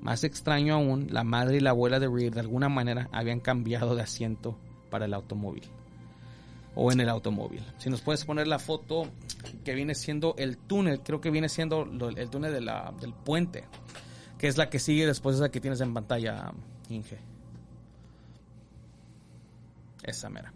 Más 0.00 0.24
extraño 0.24 0.74
aún, 0.74 1.08
la 1.10 1.24
madre 1.24 1.58
y 1.58 1.60
la 1.60 1.70
abuela 1.70 1.98
de 2.00 2.08
Reed 2.08 2.34
de 2.34 2.40
alguna 2.40 2.68
manera 2.68 3.08
habían 3.12 3.40
cambiado 3.40 3.94
de 3.94 4.02
asiento 4.02 4.56
para 4.90 5.04
el 5.04 5.14
automóvil. 5.14 5.64
O 6.74 6.90
en 6.90 7.00
el 7.00 7.08
automóvil. 7.08 7.62
Si 7.78 7.88
nos 7.88 8.00
puedes 8.00 8.24
poner 8.24 8.46
la 8.48 8.58
foto 8.58 9.08
que 9.64 9.74
viene 9.74 9.94
siendo 9.94 10.34
el 10.38 10.56
túnel, 10.56 11.00
creo 11.00 11.20
que 11.20 11.30
viene 11.30 11.48
siendo 11.48 11.82
el 12.16 12.30
túnel 12.30 12.52
del 13.00 13.12
puente, 13.12 13.64
que 14.44 14.48
es 14.48 14.58
la 14.58 14.68
que 14.68 14.78
sigue 14.78 15.06
después 15.06 15.38
de 15.38 15.46
esa 15.46 15.50
que 15.50 15.58
tienes 15.58 15.80
en 15.80 15.94
pantalla, 15.94 16.52
Inge. 16.90 17.16
Esa 20.02 20.28
mera. 20.28 20.52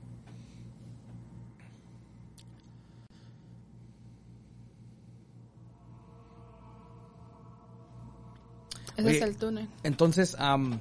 Ese 8.98 9.08
Oye, 9.08 9.16
es 9.16 9.22
el 9.22 9.38
túnel. 9.38 9.66
Entonces, 9.82 10.36
¿Qué? 10.36 10.78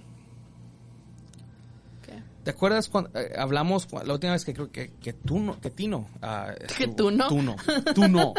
¿Te 2.48 2.52
acuerdas 2.52 2.88
cuando 2.88 3.10
eh, 3.20 3.34
hablamos 3.38 3.90
la 3.92 4.14
última 4.14 4.32
vez 4.32 4.46
que 4.46 4.54
creo 4.54 4.72
que, 4.72 4.92
que 5.02 5.12
tú 5.12 5.38
no, 5.38 5.60
que 5.60 5.70
Tino? 5.70 6.08
ah, 6.22 6.54
¿Que 6.78 6.88
tú 6.88 7.12
no? 7.12 7.28
Tú 7.28 7.42
no. 7.42 7.58
Tú 7.94 8.08
no. 8.08 8.34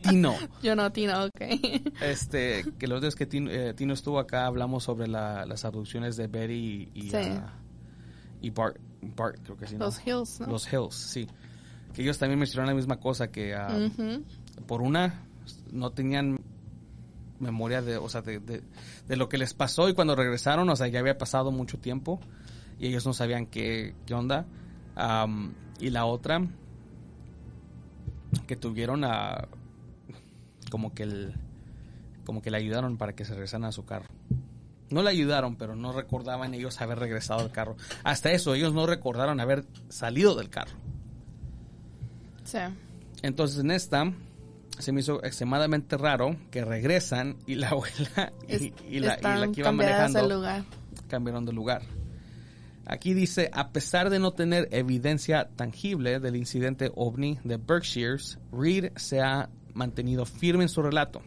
Tino. 0.00 0.36
Yo 0.62 0.76
no, 0.76 0.92
Tina, 0.92 1.24
ok. 1.24 1.40
Este, 2.00 2.64
que 2.78 2.86
los 2.86 3.00
días 3.00 3.16
que 3.16 3.26
Tino, 3.26 3.50
eh, 3.50 3.74
Tino 3.74 3.94
estuvo 3.94 4.20
acá 4.20 4.46
hablamos 4.46 4.84
sobre 4.84 5.08
la- 5.08 5.44
las 5.44 5.64
abducciones 5.64 6.16
de 6.16 6.28
Betty 6.28 6.88
y, 6.94 7.06
y, 7.06 7.10
Sí. 7.10 7.16
ah, 7.16 7.52
y 8.40 8.50
Bart, 8.50 8.76
Bart, 9.16 9.40
creo 9.42 9.56
que 9.56 9.66
sí. 9.66 9.76
¿no? 9.76 9.86
Los 9.86 10.06
Hills, 10.06 10.38
¿no? 10.38 10.46
Los 10.46 10.72
Hills, 10.72 10.94
sí. 10.94 11.26
Que 11.94 12.02
ellos 12.02 12.16
también 12.16 12.38
mencionaron 12.38 12.68
la 12.68 12.76
misma 12.76 13.00
cosa, 13.00 13.32
que 13.32 13.56
Ujú. 13.56 14.22
por 14.68 14.82
una 14.82 15.24
no 15.72 15.90
tenían 15.90 16.38
memoria 17.40 17.82
de, 17.82 17.96
o 17.96 18.08
sea, 18.08 18.22
de, 18.22 18.38
de- 18.38 18.62
de 19.08 19.16
lo 19.16 19.28
que 19.28 19.36
les 19.36 19.52
pasó 19.52 19.88
y 19.88 19.94
cuando 19.94 20.14
regresaron, 20.14 20.68
o 20.70 20.76
sea, 20.76 20.86
ya 20.86 21.00
había 21.00 21.18
pasado 21.18 21.50
mucho 21.50 21.76
tiempo 21.78 22.20
y 22.78 22.86
ellos 22.88 23.04
no 23.06 23.12
sabían 23.12 23.46
qué, 23.46 23.94
qué 24.06 24.14
onda. 24.14 24.46
Y 25.80 25.90
la 25.90 26.04
otra, 26.06 26.40
que 28.46 28.56
tuvieron 28.56 29.04
a, 29.04 29.48
como 30.70 30.94
que 30.94 31.04
el, 31.04 31.34
como 32.24 32.42
que 32.42 32.50
le 32.50 32.56
ayudaron 32.58 32.96
para 32.98 33.14
que 33.14 33.24
se 33.24 33.32
regresaran 33.32 33.64
a 33.64 33.72
su 33.72 33.84
carro. 33.84 34.06
No 34.90 35.02
le 35.02 35.10
ayudaron, 35.10 35.56
pero 35.56 35.76
no 35.76 35.92
recordaban 35.92 36.54
ellos 36.54 36.80
haber 36.80 36.98
regresado 36.98 37.40
al 37.40 37.52
carro. 37.52 37.76
Hasta 38.04 38.32
eso, 38.32 38.54
ellos 38.54 38.72
no 38.72 38.86
recordaron 38.86 39.38
haber 39.40 39.64
salido 39.88 40.34
del 40.34 40.48
carro. 40.48 40.72
Sí. 42.44 42.58
Entonces 43.22 43.58
en 43.60 43.70
esta 43.70 44.12
se 44.78 44.92
me 44.92 45.00
hizo 45.00 45.22
extremadamente 45.24 45.96
raro 45.98 46.36
que 46.50 46.64
regresan 46.64 47.36
y 47.46 47.56
la 47.56 47.68
abuela 47.70 48.32
y, 48.48 48.54
Es- 48.54 48.62
y 48.62 48.70
la, 48.70 48.74
y 48.88 49.00
la 49.00 49.14
están 49.14 49.52
que 49.52 49.60
iba 49.60 49.72
manejando 49.72 50.28
lugar. 50.28 50.64
cambiaron 51.08 51.44
de 51.44 51.52
lugar. 51.52 51.82
Aquí 52.90 53.12
dice, 53.12 53.50
a 53.52 53.68
pesar 53.68 54.08
de 54.08 54.18
no 54.18 54.30
tener 54.30 54.66
evidencia 54.72 55.50
tangible 55.56 56.20
del 56.20 56.36
incidente 56.36 56.90
ovni 56.94 57.38
de 57.44 57.58
Berkshires, 57.58 58.38
Reed 58.50 58.92
se 58.96 59.20
ha 59.20 59.50
mantenido 59.74 60.24
firme 60.24 60.62
en 60.62 60.70
su 60.70 60.80
relato. 60.80 61.20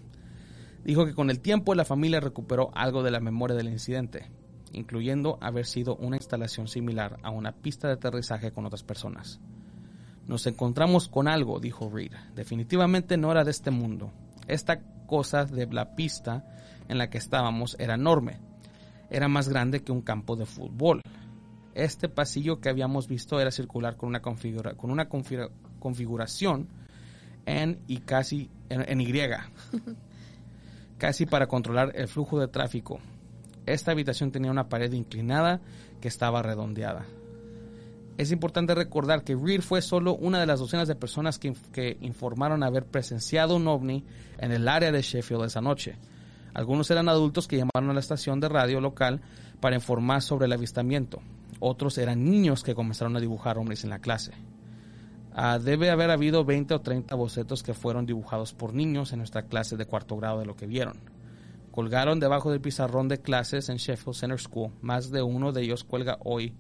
Dijo 0.84 1.06
que 1.06 1.14
con 1.14 1.30
el 1.30 1.40
tiempo 1.40 1.76
la 1.76 1.86
familia 1.86 2.20
recuperó 2.20 2.72
algo 2.74 3.04
de 3.04 3.12
la 3.12 3.20
memoria 3.20 3.56
del 3.56 3.70
incidente, 3.70 4.32
incluyendo 4.74 5.38
haber 5.40 5.68
sido 5.68 5.96
una 5.98 6.18
instalación 6.18 6.68
similar 6.68 7.20
a 7.22 7.30
una 7.30 7.52
pista 7.52 7.88
de 7.88 7.94
aterrizaje 7.94 8.52
con 8.52 8.66
otras 8.66 8.82
personas. 8.82 9.40
Nos 10.26 10.48
encontramos 10.48 11.10
con 11.10 11.28
algo, 11.28 11.60
dijo 11.60 11.92
Reed. 11.94 12.14
Definitivamente 12.34 13.18
no 13.18 13.32
era 13.32 13.44
de 13.44 13.52
este 13.52 13.70
mundo. 13.70 14.12
Esta 14.48 14.82
cosa 15.06 15.46
de 15.46 15.68
la 15.68 15.94
pista 15.96 16.44
en 16.90 16.98
la 16.98 17.12
que 17.12 17.20
estábamos 17.20 17.76
era 17.78 17.94
enorme. 17.94 18.40
Era 19.12 19.28
más 19.28 19.48
grande 19.48 19.84
que 19.84 19.92
un 19.92 20.02
campo 20.02 20.36
de 20.36 20.48
fútbol. 20.48 21.04
Este 21.74 22.10
pasillo 22.10 22.60
que 22.60 22.70
habíamos 22.70 23.08
visto 23.08 23.40
era 23.40 23.52
circular 23.52 23.96
con 23.96 24.10
una, 24.10 24.22
configura- 24.22 24.76
con 24.76 24.92
una 24.92 25.08
configura- 25.08 25.50
configuración 25.80 26.68
en 27.46 27.80
y 27.88 28.00
casi 28.00 28.50
en, 28.70 28.82
en 28.88 29.02
Y, 29.02 29.12
casi 30.98 31.26
para 31.26 31.48
controlar 31.48 31.92
el 31.96 32.08
flujo 32.08 32.40
de 32.40 32.48
tráfico. 32.48 33.00
Esta 33.66 33.92
habitación 33.92 34.32
tenía 34.32 34.52
una 34.52 34.70
pared 34.70 34.92
inclinada 34.92 35.62
que 36.02 36.08
estaba 36.08 36.42
redondeada. 36.42 37.06
Es 38.18 38.32
importante 38.32 38.76
recordar 38.76 39.24
que 39.24 39.36
Reed 39.36 39.62
fue 39.62 39.82
solo 39.82 40.16
una 40.16 40.40
de 40.40 40.46
las 40.46 40.60
docenas 40.60 40.88
de 40.88 40.96
personas 40.96 41.40
que, 41.40 41.54
que 41.72 41.98
informaron 42.02 42.62
haber 42.64 42.86
presenciado 42.86 43.56
un 43.56 43.68
ovni 43.68 44.04
en 44.38 44.52
el 44.52 44.68
área 44.68 44.92
de 44.92 45.02
Sheffield 45.02 45.46
esa 45.46 45.62
noche. 45.62 45.96
Algunos 46.54 46.92
eran 46.92 47.08
adultos 47.08 47.48
que 47.48 47.58
llamaron 47.58 47.90
a 47.90 47.94
la 47.94 48.00
estación 48.02 48.40
de 48.40 48.50
radio 48.50 48.82
local 48.82 49.22
para 49.62 49.76
informar 49.76 50.22
sobre 50.22 50.46
el 50.46 50.52
avistamiento. 50.54 51.22
Otros 51.64 52.00
eran 52.00 52.26
niños 52.26 52.64
que 52.64 52.74
comenzaron 52.74 53.16
a 53.16 53.20
dibujar 53.20 53.60
ovnis 53.60 53.84
en 53.84 53.92
la 53.92 54.00
clase. 54.00 54.32
Ah, 55.34 55.60
debe 55.60 55.92
haber 55.92 56.10
habido 56.10 56.44
20 56.44 56.74
o 56.74 56.82
30 56.82 57.14
bocetos 57.16 57.62
que 57.62 57.76
fueron 57.76 58.08
dibujados 58.08 58.52
por 58.52 58.74
niños 58.74 59.14
en 59.14 59.20
nuestra 59.20 59.44
clase 59.44 59.78
de 59.78 59.86
cuarto 59.86 60.18
grado 60.18 60.40
de 60.40 60.48
lo 60.48 60.56
que 60.56 60.66
vieron. 60.66 60.98
Colgaron 61.70 62.20
debajo 62.20 62.50
del 62.50 62.62
pizarrón 62.62 63.08
de 63.08 63.22
clases 63.22 63.70
en 63.70 63.78
Sheffield 63.78 64.16
Center 64.18 64.40
School. 64.40 64.72
Más 64.82 65.12
de 65.12 65.22
uno 65.22 65.52
de 65.52 65.62
ellos 65.62 65.84
cuelga 65.84 66.18
hoy 66.24 66.56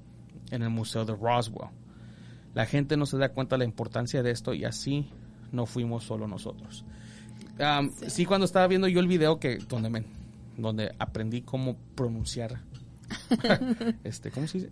en 0.52 0.62
el 0.62 0.70
Museo 0.70 1.04
de 1.04 1.16
Roswell. 1.16 1.72
La 2.54 2.68
gente 2.68 2.96
no 2.96 3.08
se 3.08 3.18
da 3.18 3.30
cuenta 3.30 3.56
de 3.56 3.60
la 3.60 3.66
importancia 3.66 4.22
de 4.22 4.30
esto 4.30 4.54
y 4.54 4.66
así 4.66 5.10
no 5.52 5.66
fuimos 5.66 6.04
solo 6.04 6.28
nosotros. 6.28 6.86
Am, 7.60 7.92
sí. 8.08 8.26
cuando 8.26 8.46
estaba 8.46 8.68
viendo 8.68 8.88
yo 8.88 9.00
el 9.00 9.08
video 9.08 9.40
que 9.40 9.58
donde 9.58 9.90
me, 9.90 10.04
donde 10.58 10.94
aprendí 11.00 11.42
cómo 11.42 11.76
pronunciar 11.96 12.62
este, 14.04 14.32
¿cómo 14.32 14.48
se 14.48 14.60
dice? 14.60 14.70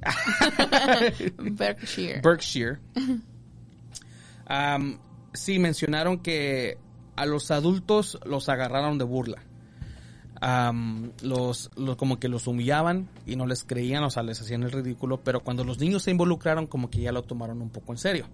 Berkshire. 1.38 2.22
Berkshire. 2.22 2.79
Sí, 5.34 5.60
mencionaron 5.60 6.19
que 6.19 6.77
a 7.15 7.25
los 7.25 7.51
adultos 7.51 8.19
los 8.25 8.50
agarraron 8.50 8.98
de 8.98 9.03
burla. 9.05 9.43
Los, 11.22 11.69
los- 11.75 11.96
como 11.98 12.19
que 12.19 12.29
los 12.29 12.48
humillaban 12.48 13.10
y 13.25 13.36
no 13.36 13.46
les 13.46 13.63
creían, 13.63 14.03
o 14.03 14.10
sea, 14.10 14.24
les 14.24 14.41
hacían 14.41 14.63
el 14.63 14.72
ridículo, 14.72 15.22
pero 15.24 15.41
cuando 15.41 15.63
los 15.63 15.79
niños 15.79 16.03
se 16.03 16.12
involucraron, 16.12 16.65
como 16.65 16.89
que 16.89 17.01
ya 17.01 17.12
lo 17.12 17.24
tomaron 17.24 17.62
un 17.62 17.69
poco 17.69 17.91
en 17.91 17.98
serio. 17.98 18.25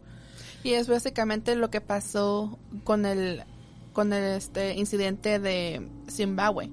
Y 0.64 0.72
es 0.74 0.88
básicamente 0.88 1.56
lo 1.56 1.70
que 1.70 1.82
pasó 1.82 2.58
con 2.84 3.06
el 3.06 3.44
con 3.94 4.12
el 4.14 4.24
este 4.36 4.74
incidente 4.76 5.40
de 5.40 5.88
Zimbabue. 6.10 6.70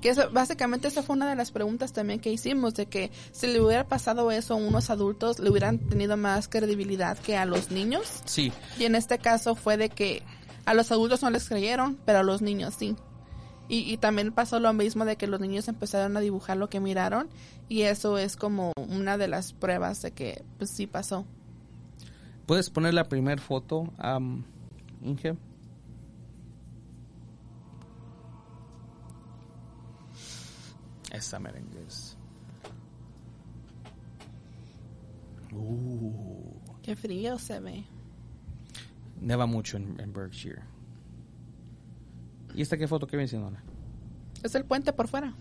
Que 0.00 0.10
eso, 0.10 0.30
básicamente 0.30 0.88
esa 0.88 1.02
fue 1.02 1.16
una 1.16 1.28
de 1.28 1.36
las 1.36 1.50
preguntas 1.50 1.92
también 1.92 2.20
que 2.20 2.30
hicimos, 2.30 2.74
de 2.74 2.86
que 2.86 3.10
si 3.32 3.46
le 3.46 3.60
hubiera 3.60 3.84
pasado 3.84 4.30
eso 4.30 4.54
a 4.54 4.56
unos 4.56 4.90
adultos, 4.90 5.38
le 5.38 5.50
hubieran 5.50 5.78
tenido 5.78 6.16
más 6.16 6.48
credibilidad 6.48 7.18
que 7.18 7.36
a 7.36 7.46
los 7.46 7.70
niños. 7.70 8.22
Sí, 8.24 8.52
Y 8.78 8.84
en 8.84 8.94
este 8.94 9.18
caso 9.18 9.54
fue 9.54 9.76
de 9.76 9.88
que 9.88 10.22
a 10.66 10.74
los 10.74 10.92
adultos 10.92 11.22
no 11.22 11.30
les 11.30 11.48
creyeron, 11.48 11.98
pero 12.04 12.18
a 12.18 12.22
los 12.22 12.42
niños 12.42 12.74
sí. 12.78 12.96
Y, 13.68 13.80
y 13.80 13.96
también 13.98 14.32
pasó 14.32 14.60
lo 14.60 14.72
mismo 14.72 15.04
de 15.04 15.16
que 15.16 15.26
los 15.26 15.40
niños 15.40 15.68
empezaron 15.68 16.16
a 16.16 16.20
dibujar 16.20 16.56
lo 16.56 16.70
que 16.70 16.80
miraron 16.80 17.28
y 17.68 17.82
eso 17.82 18.16
es 18.16 18.36
como 18.36 18.72
una 18.76 19.18
de 19.18 19.28
las 19.28 19.52
pruebas 19.52 20.00
de 20.00 20.12
que 20.12 20.42
pues 20.56 20.70
sí 20.70 20.86
pasó. 20.86 21.26
¿puedes 22.48 22.70
poner 22.70 22.94
la 22.94 23.04
primera 23.04 23.40
foto, 23.40 23.92
am, 23.98 24.42
Inge? 25.04 25.36
Esa 31.10 31.38
merengues. 31.38 32.16
Uh. 35.52 36.52
Qué 36.82 36.96
frío 36.96 37.38
se 37.38 37.60
ve. 37.60 37.84
Neva 39.20 39.46
mucho 39.46 39.76
en, 39.76 39.98
en 40.00 40.12
Berkshire. 40.12 40.62
¿Y 42.54 42.62
esta 42.62 42.76
qué 42.76 42.86
foto 42.88 43.06
que 43.06 43.16
viene 43.16 43.28
siendo? 43.28 43.48
Ana? 43.48 43.62
Es 44.42 44.54
el 44.54 44.64
puente 44.64 44.92
por 44.92 45.08
fuera. 45.08 45.34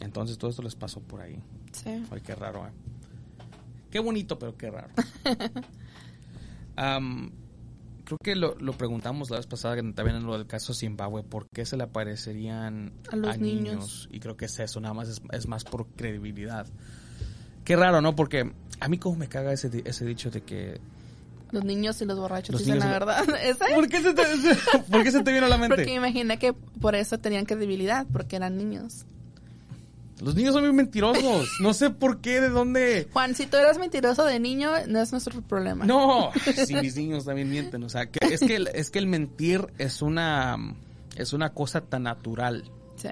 Entonces 0.00 0.36
todo 0.38 0.50
esto 0.50 0.62
les 0.62 0.74
pasó 0.74 1.00
por 1.00 1.20
ahí. 1.20 1.42
Sí. 1.72 2.04
Ay, 2.10 2.20
qué 2.20 2.34
raro, 2.34 2.66
¿eh? 2.66 2.70
Qué 3.90 4.00
bonito, 4.00 4.38
pero 4.38 4.56
qué 4.56 4.70
raro. 4.70 4.92
Am, 6.76 7.32
creo 8.06 8.18
que 8.18 8.36
lo, 8.36 8.54
lo 8.54 8.72
preguntamos 8.72 9.28
la 9.30 9.36
vez 9.36 9.46
pasada 9.46 9.76
también 9.76 10.16
en 10.16 10.24
lo 10.24 10.38
del 10.38 10.46
caso 10.46 10.72
Zimbabue, 10.72 11.24
¿por 11.24 11.48
qué 11.50 11.66
se 11.66 11.76
le 11.76 11.82
aparecerían 11.82 12.92
A 13.10 13.16
los 13.16 13.38
niños. 13.38 14.08
Y 14.10 14.20
creo 14.20 14.36
que 14.36 14.46
es 14.46 14.58
eso, 14.60 14.80
nada 14.80 14.94
más 14.94 15.08
es, 15.08 15.20
es 15.32 15.46
más 15.46 15.64
por 15.64 15.88
credibilidad. 15.88 16.66
Qué 17.64 17.76
raro, 17.76 18.00
¿no? 18.00 18.14
Porque 18.14 18.52
a 18.80 18.88
mí 18.88 18.98
como 18.98 19.16
me 19.16 19.28
caga 19.28 19.52
ese, 19.52 19.82
ese 19.84 20.06
dicho 20.06 20.30
de 20.30 20.42
que... 20.42 20.80
Los 21.50 21.64
niños 21.64 22.00
y 22.00 22.04
los 22.04 22.18
borrachos 22.18 22.52
Los 22.52 22.64
dicen 22.64 22.78
la 22.78 22.86
verdad. 22.86 23.24
¿Esa? 23.42 23.66
¿Por 23.74 23.88
qué 23.88 24.00
se 24.00 24.14
te, 24.14 24.22
¿por 24.90 25.02
qué 25.02 25.10
se 25.10 25.22
te 25.22 25.32
vino 25.32 25.46
a 25.46 25.48
la 25.48 25.58
mente? 25.58 25.76
Porque 25.76 25.94
imaginé 25.94 26.38
que 26.38 26.52
por 26.52 26.94
eso 26.94 27.18
tenían 27.18 27.44
credibilidad, 27.44 28.06
porque 28.12 28.36
eran 28.36 28.56
niños. 28.56 29.04
Los 30.22 30.34
niños 30.34 30.54
son 30.54 30.64
muy 30.64 30.72
mentirosos. 30.72 31.48
No 31.60 31.74
sé 31.74 31.90
por 31.90 32.20
qué, 32.22 32.40
de 32.40 32.48
dónde... 32.48 33.06
Juan, 33.12 33.34
si 33.34 33.46
tú 33.46 33.56
eras 33.58 33.78
mentiroso 33.78 34.24
de 34.24 34.40
niño, 34.40 34.70
no 34.88 35.00
es 35.00 35.12
nuestro 35.12 35.42
problema. 35.42 35.84
No, 35.84 36.30
si 36.66 36.74
mis 36.76 36.96
niños 36.96 37.26
también 37.26 37.50
mienten, 37.50 37.82
o 37.82 37.88
sea, 37.90 38.06
que 38.06 38.18
es 38.32 38.40
que 38.40 38.56
el, 38.56 38.68
es 38.74 38.90
que 38.90 38.98
el 38.98 39.06
mentir 39.06 39.66
es 39.78 40.00
una 40.02 40.56
es 41.16 41.32
una 41.32 41.52
cosa 41.54 41.80
tan 41.82 42.02
natural 42.04 42.64
Sí. 42.96 43.08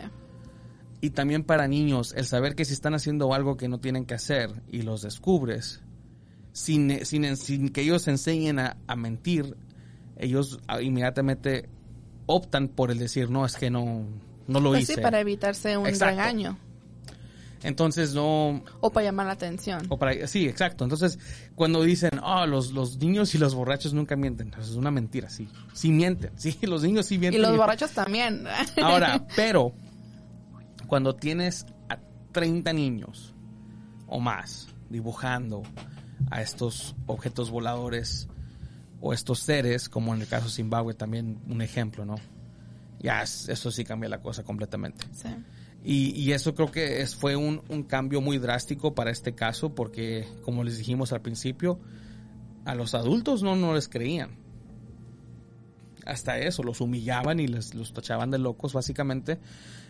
y 1.00 1.10
también 1.10 1.42
para 1.44 1.68
niños 1.68 2.12
el 2.16 2.24
saber 2.26 2.54
que 2.54 2.64
si 2.64 2.72
están 2.74 2.94
haciendo 2.94 3.32
algo 3.34 3.56
que 3.56 3.68
no 3.68 3.78
tienen 3.80 4.04
que 4.06 4.14
hacer 4.14 4.50
y 4.70 4.82
los 4.82 5.02
descubres 5.02 5.80
sin 6.52 7.04
sin, 7.04 7.36
sin 7.36 7.68
que 7.70 7.82
ellos 7.82 8.06
enseñen 8.08 8.58
a, 8.58 8.76
a 8.86 8.96
mentir, 8.96 9.56
ellos 10.16 10.58
inmediatamente 10.80 11.68
optan 12.26 12.68
por 12.68 12.90
el 12.90 12.98
decir 12.98 13.28
no 13.30 13.44
es 13.44 13.56
que 13.56 13.70
no 13.70 14.06
no 14.46 14.60
lo 14.60 14.70
Pues 14.70 14.82
hice. 14.84 14.94
sí, 14.96 15.00
para 15.00 15.20
evitarse 15.20 15.76
un 15.76 15.86
Exacto. 15.86 16.16
regaño. 16.16 16.58
Entonces 17.64 18.14
no 18.14 18.62
O 18.80 18.90
para 18.90 19.06
llamar 19.06 19.26
la 19.26 19.32
atención. 19.32 19.84
O 19.88 19.98
para, 19.98 20.26
sí, 20.28 20.46
exacto. 20.46 20.84
Entonces, 20.84 21.18
cuando 21.56 21.82
dicen, 21.82 22.10
ah, 22.22 22.46
los, 22.46 22.72
los 22.72 22.98
niños 22.98 23.34
y 23.34 23.38
los 23.38 23.54
borrachos 23.54 23.92
nunca 23.94 24.14
mienten, 24.16 24.50
pues 24.50 24.68
es 24.68 24.76
una 24.76 24.90
mentira, 24.92 25.28
sí. 25.30 25.48
Sí 25.72 25.90
mienten, 25.90 26.30
sí, 26.36 26.56
los 26.62 26.82
niños 26.82 27.06
sí 27.06 27.16
Y 27.16 27.18
mienten. 27.18 27.42
los 27.42 27.56
borrachos 27.56 27.90
también. 27.92 28.44
Ahora, 28.82 29.26
pero, 29.34 29.72
cuando 30.86 31.14
tienes 31.16 31.66
a 31.88 31.98
30 32.32 32.72
niños 32.72 33.34
o 34.06 34.20
más 34.20 34.68
dibujando 34.90 35.62
a 36.30 36.42
estos 36.42 36.94
objetos 37.06 37.50
voladores 37.50 38.28
o 39.00 39.12
estos 39.12 39.40
seres, 39.40 39.88
como 39.88 40.14
en 40.14 40.20
el 40.20 40.28
caso 40.28 40.46
de 40.46 40.52
Zimbabue 40.52 40.94
también 40.94 41.40
un 41.48 41.62
ejemplo, 41.62 42.04
¿no? 42.04 42.16
Ya, 43.00 43.22
es- 43.22 43.48
eso 43.48 43.70
sí 43.70 43.84
cambia 43.84 44.08
la 44.08 44.20
cosa 44.20 44.42
completamente. 44.44 45.04
Sí. 45.12 45.28
Y, 45.86 46.32
eso 46.32 46.54
creo 46.54 46.70
que 46.70 47.02
es, 47.02 47.14
fue 47.14 47.36
un, 47.36 47.60
cambio 47.86 48.22
muy 48.22 48.38
drástico 48.38 48.94
para 48.94 49.10
este 49.10 49.34
caso 49.34 49.74
porque, 49.74 50.26
como 50.42 50.64
les 50.64 50.78
dijimos 50.78 51.12
al 51.12 51.20
principio, 51.20 51.78
a 52.64 52.74
los 52.74 52.94
adultos 52.94 53.42
no, 53.42 53.54
no 53.54 53.74
les 53.74 53.88
creían. 53.88 54.30
Hasta 56.06 56.38
eso, 56.38 56.62
los 56.62 56.80
humillaban 56.80 57.38
y 57.38 57.48
les, 57.48 57.74
los 57.74 57.92
tachaban 57.92 58.30
de 58.30 58.38
locos 58.38 58.72
básicamente. 58.72 59.38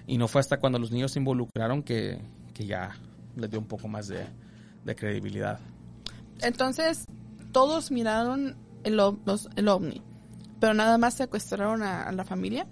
Y 0.09 0.19
no 0.19 0.27
fue 0.27 0.41
hasta 0.41 0.59
cuando 0.59 0.81
los 0.81 0.91
niños 0.91 1.13
se 1.13 1.21
involucraron 1.21 1.85
que, 1.85 2.21
que 2.55 2.67
ya 2.67 2.97
les 3.37 3.51
dio 3.51 3.61
un 3.61 3.67
poco 3.67 3.87
más 3.87 4.09
de, 4.09 4.27
de 4.85 4.97
credibilidad. 4.97 5.61
Entonces, 6.41 7.05
todos 7.53 7.93
miraron 7.93 8.57
el, 8.83 8.97
los- 8.97 9.49
el 9.55 9.69
ovni, 9.69 10.03
pero 10.59 10.75
nada 10.75 10.99
más 10.99 11.15
secuestraron 11.15 11.85
a, 11.85 12.03
a 12.03 12.13
la 12.13 12.25
familia, 12.25 12.67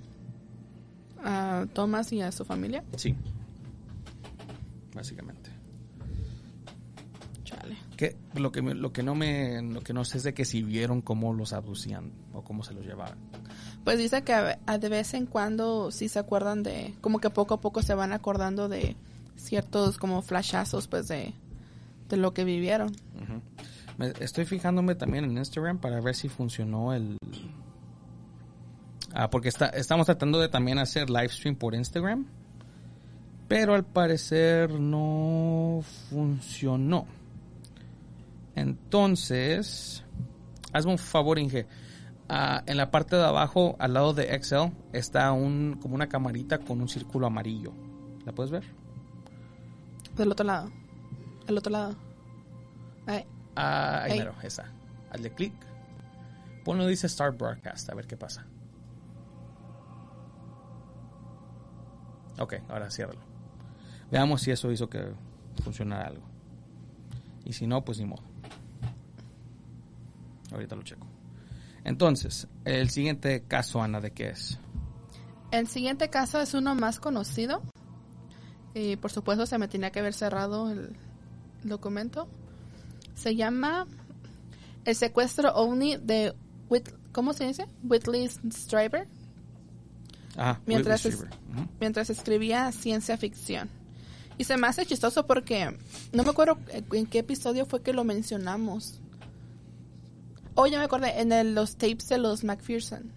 a 1.24 1.66
Thomas 1.72 2.12
y 2.12 2.20
a 2.20 2.32
su 2.32 2.44
familia. 2.44 2.84
Sí. 2.96 3.14
Básicamente. 4.94 5.50
Chale. 7.44 7.76
Que, 7.96 8.16
lo, 8.34 8.52
que 8.52 8.62
me- 8.62 8.74
lo, 8.74 8.92
que 8.92 9.02
no 9.02 9.14
me, 9.14 9.62
lo 9.62 9.80
que 9.80 9.92
no 9.92 10.04
sé 10.04 10.18
es 10.18 10.24
de 10.24 10.34
que 10.34 10.44
si 10.44 10.62
vieron 10.62 11.00
cómo 11.02 11.32
los 11.32 11.52
abducían 11.52 12.12
o 12.32 12.42
cómo 12.42 12.62
se 12.62 12.74
los 12.74 12.84
llevaban. 12.84 13.18
Pues 13.84 13.98
dice 13.98 14.22
que 14.22 14.32
a, 14.32 14.58
a 14.66 14.78
de 14.78 14.88
vez 14.88 15.14
en 15.14 15.26
cuando 15.26 15.90
sí 15.90 16.08
se 16.08 16.18
acuerdan 16.18 16.62
de, 16.62 16.94
como 17.00 17.18
que 17.20 17.30
poco 17.30 17.54
a 17.54 17.60
poco 17.60 17.82
se 17.82 17.94
van 17.94 18.12
acordando 18.12 18.68
de 18.68 18.96
ciertos 19.36 19.98
como 19.98 20.22
flashazos 20.22 20.86
pues 20.86 21.08
de, 21.08 21.34
de 22.08 22.16
lo 22.16 22.32
que 22.32 22.44
vivieron. 22.44 22.92
Me- 23.98 24.12
estoy 24.20 24.44
fijándome 24.44 24.94
también 24.94 25.24
en 25.24 25.36
Instagram 25.36 25.78
para 25.78 26.00
ver 26.00 26.14
si 26.14 26.28
funcionó 26.28 26.92
el... 26.92 27.16
Ah, 29.14 29.28
porque 29.30 29.48
está, 29.48 29.66
estamos 29.68 30.06
tratando 30.06 30.38
de 30.40 30.48
también 30.48 30.78
hacer 30.78 31.10
live 31.10 31.28
stream 31.28 31.56
por 31.56 31.74
Instagram. 31.74 32.26
Pero 33.48 33.74
al 33.74 33.84
parecer 33.84 34.70
no 34.80 35.82
funcionó. 36.08 37.06
Entonces, 38.54 40.04
hazme 40.72 40.92
un 40.92 40.98
favor, 40.98 41.38
Inge. 41.38 41.66
Ah, 42.28 42.62
en 42.66 42.76
la 42.76 42.90
parte 42.90 43.16
de 43.16 43.24
abajo, 43.24 43.76
al 43.78 43.92
lado 43.94 44.14
de 44.14 44.34
Excel, 44.34 44.72
está 44.92 45.32
un, 45.32 45.78
como 45.82 45.94
una 45.94 46.08
camarita 46.08 46.58
con 46.58 46.80
un 46.80 46.88
círculo 46.88 47.26
amarillo. 47.26 47.72
¿La 48.24 48.32
puedes 48.32 48.50
ver? 48.50 48.64
Del 50.16 50.32
otro 50.32 50.46
lado. 50.46 50.70
El 51.46 51.58
otro 51.58 51.72
lado. 51.72 51.94
Ay, 53.06 53.24
Ah, 53.54 54.04
ahí 54.04 54.12
Ahí. 54.12 54.18
mero, 54.20 54.34
esa. 54.42 54.64
Hazle 55.10 55.30
clic. 55.34 55.52
Ponlo 56.64 56.86
dice 56.86 57.06
Start 57.08 57.36
Broadcast, 57.38 57.90
a 57.90 57.94
ver 57.94 58.06
qué 58.06 58.16
pasa. 58.16 58.46
Ok, 62.38 62.54
ahora 62.68 62.90
ciérralo. 62.90 63.20
Veamos 64.10 64.42
si 64.42 64.50
eso 64.50 64.70
hizo 64.70 64.88
que 64.88 65.12
funcionara 65.62 66.08
algo. 66.08 66.22
Y 67.44 67.52
si 67.52 67.66
no, 67.66 67.84
pues 67.84 67.98
ni 67.98 68.06
modo. 68.06 68.22
Ahorita 70.52 70.76
lo 70.76 70.82
checo. 70.82 71.06
Entonces, 71.84 72.46
el 72.64 72.90
siguiente 72.90 73.42
caso, 73.42 73.82
Ana, 73.82 74.00
¿de 74.00 74.12
qué 74.12 74.30
es? 74.30 74.58
El 75.50 75.66
siguiente 75.66 76.08
caso 76.10 76.40
es 76.40 76.54
uno 76.54 76.74
más 76.74 77.00
conocido. 77.00 77.62
Y 78.74 78.96
por 78.96 79.10
supuesto 79.10 79.44
se 79.46 79.58
me 79.58 79.68
tenía 79.68 79.90
que 79.90 80.00
haber 80.00 80.14
cerrado 80.14 80.70
el 80.70 80.96
documento. 81.62 82.28
Se 83.14 83.34
llama 83.36 83.86
El 84.84 84.94
secuestro 84.94 85.54
ovni 85.54 85.96
de 85.96 86.34
Whit- 86.70 86.94
¿cómo 87.12 87.32
se 87.34 87.46
dice? 87.46 87.66
Whitley 87.82 88.28
Strieber 88.50 89.08
Ah, 90.36 90.58
Mientras 90.66 91.04
es- 91.06 91.14
mientras 91.80 92.10
escribía 92.10 92.70
ciencia 92.72 93.16
ficción. 93.16 93.68
Y 94.38 94.44
se 94.44 94.56
me 94.56 94.66
hace 94.66 94.86
chistoso 94.86 95.26
porque 95.26 95.76
no 96.12 96.22
me 96.24 96.30
acuerdo 96.30 96.58
en 96.92 97.06
qué 97.06 97.18
episodio 97.20 97.66
fue 97.66 97.82
que 97.82 97.92
lo 97.92 98.02
mencionamos. 98.04 98.98
Oh, 100.54 100.66
ya 100.66 100.78
me 100.78 100.84
acordé, 100.84 101.20
en 101.20 101.32
el- 101.32 101.54
los 101.54 101.76
tapes 101.76 102.08
de 102.08 102.18
los 102.18 102.44
McPherson. 102.44 103.10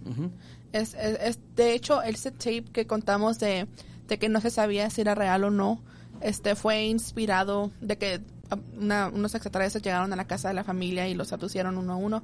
Es, 0.72 0.94
es- 0.94 1.40
de 1.56 1.74
hecho, 1.74 2.02
ese 2.02 2.32
tape 2.32 2.66
que 2.72 2.86
contamos 2.88 3.40
de, 3.40 3.68
de 4.08 4.20
que 4.20 4.30
no 4.30 4.42
se 4.42 4.50
sabía 4.50 4.90
si 4.90 5.02
era 5.02 5.16
real 5.16 5.44
o 5.46 5.50
no, 5.52 5.82
este 6.22 6.56
fue 6.56 6.86
inspirado 6.86 7.72
de 7.82 7.98
que 7.98 8.22
ah, 8.50 8.58
una- 8.78 9.08
unos 9.08 9.34
extraterrestres 9.36 9.84
llegaron 9.84 10.12
a 10.14 10.16
la 10.16 10.28
casa 10.28 10.50
de 10.50 10.54
la 10.54 10.64
familia 10.64 11.08
y 11.08 11.14
los 11.14 11.32
abducieron 11.34 11.78
uno 11.78 11.94
a 11.94 11.96
uno. 11.96 12.24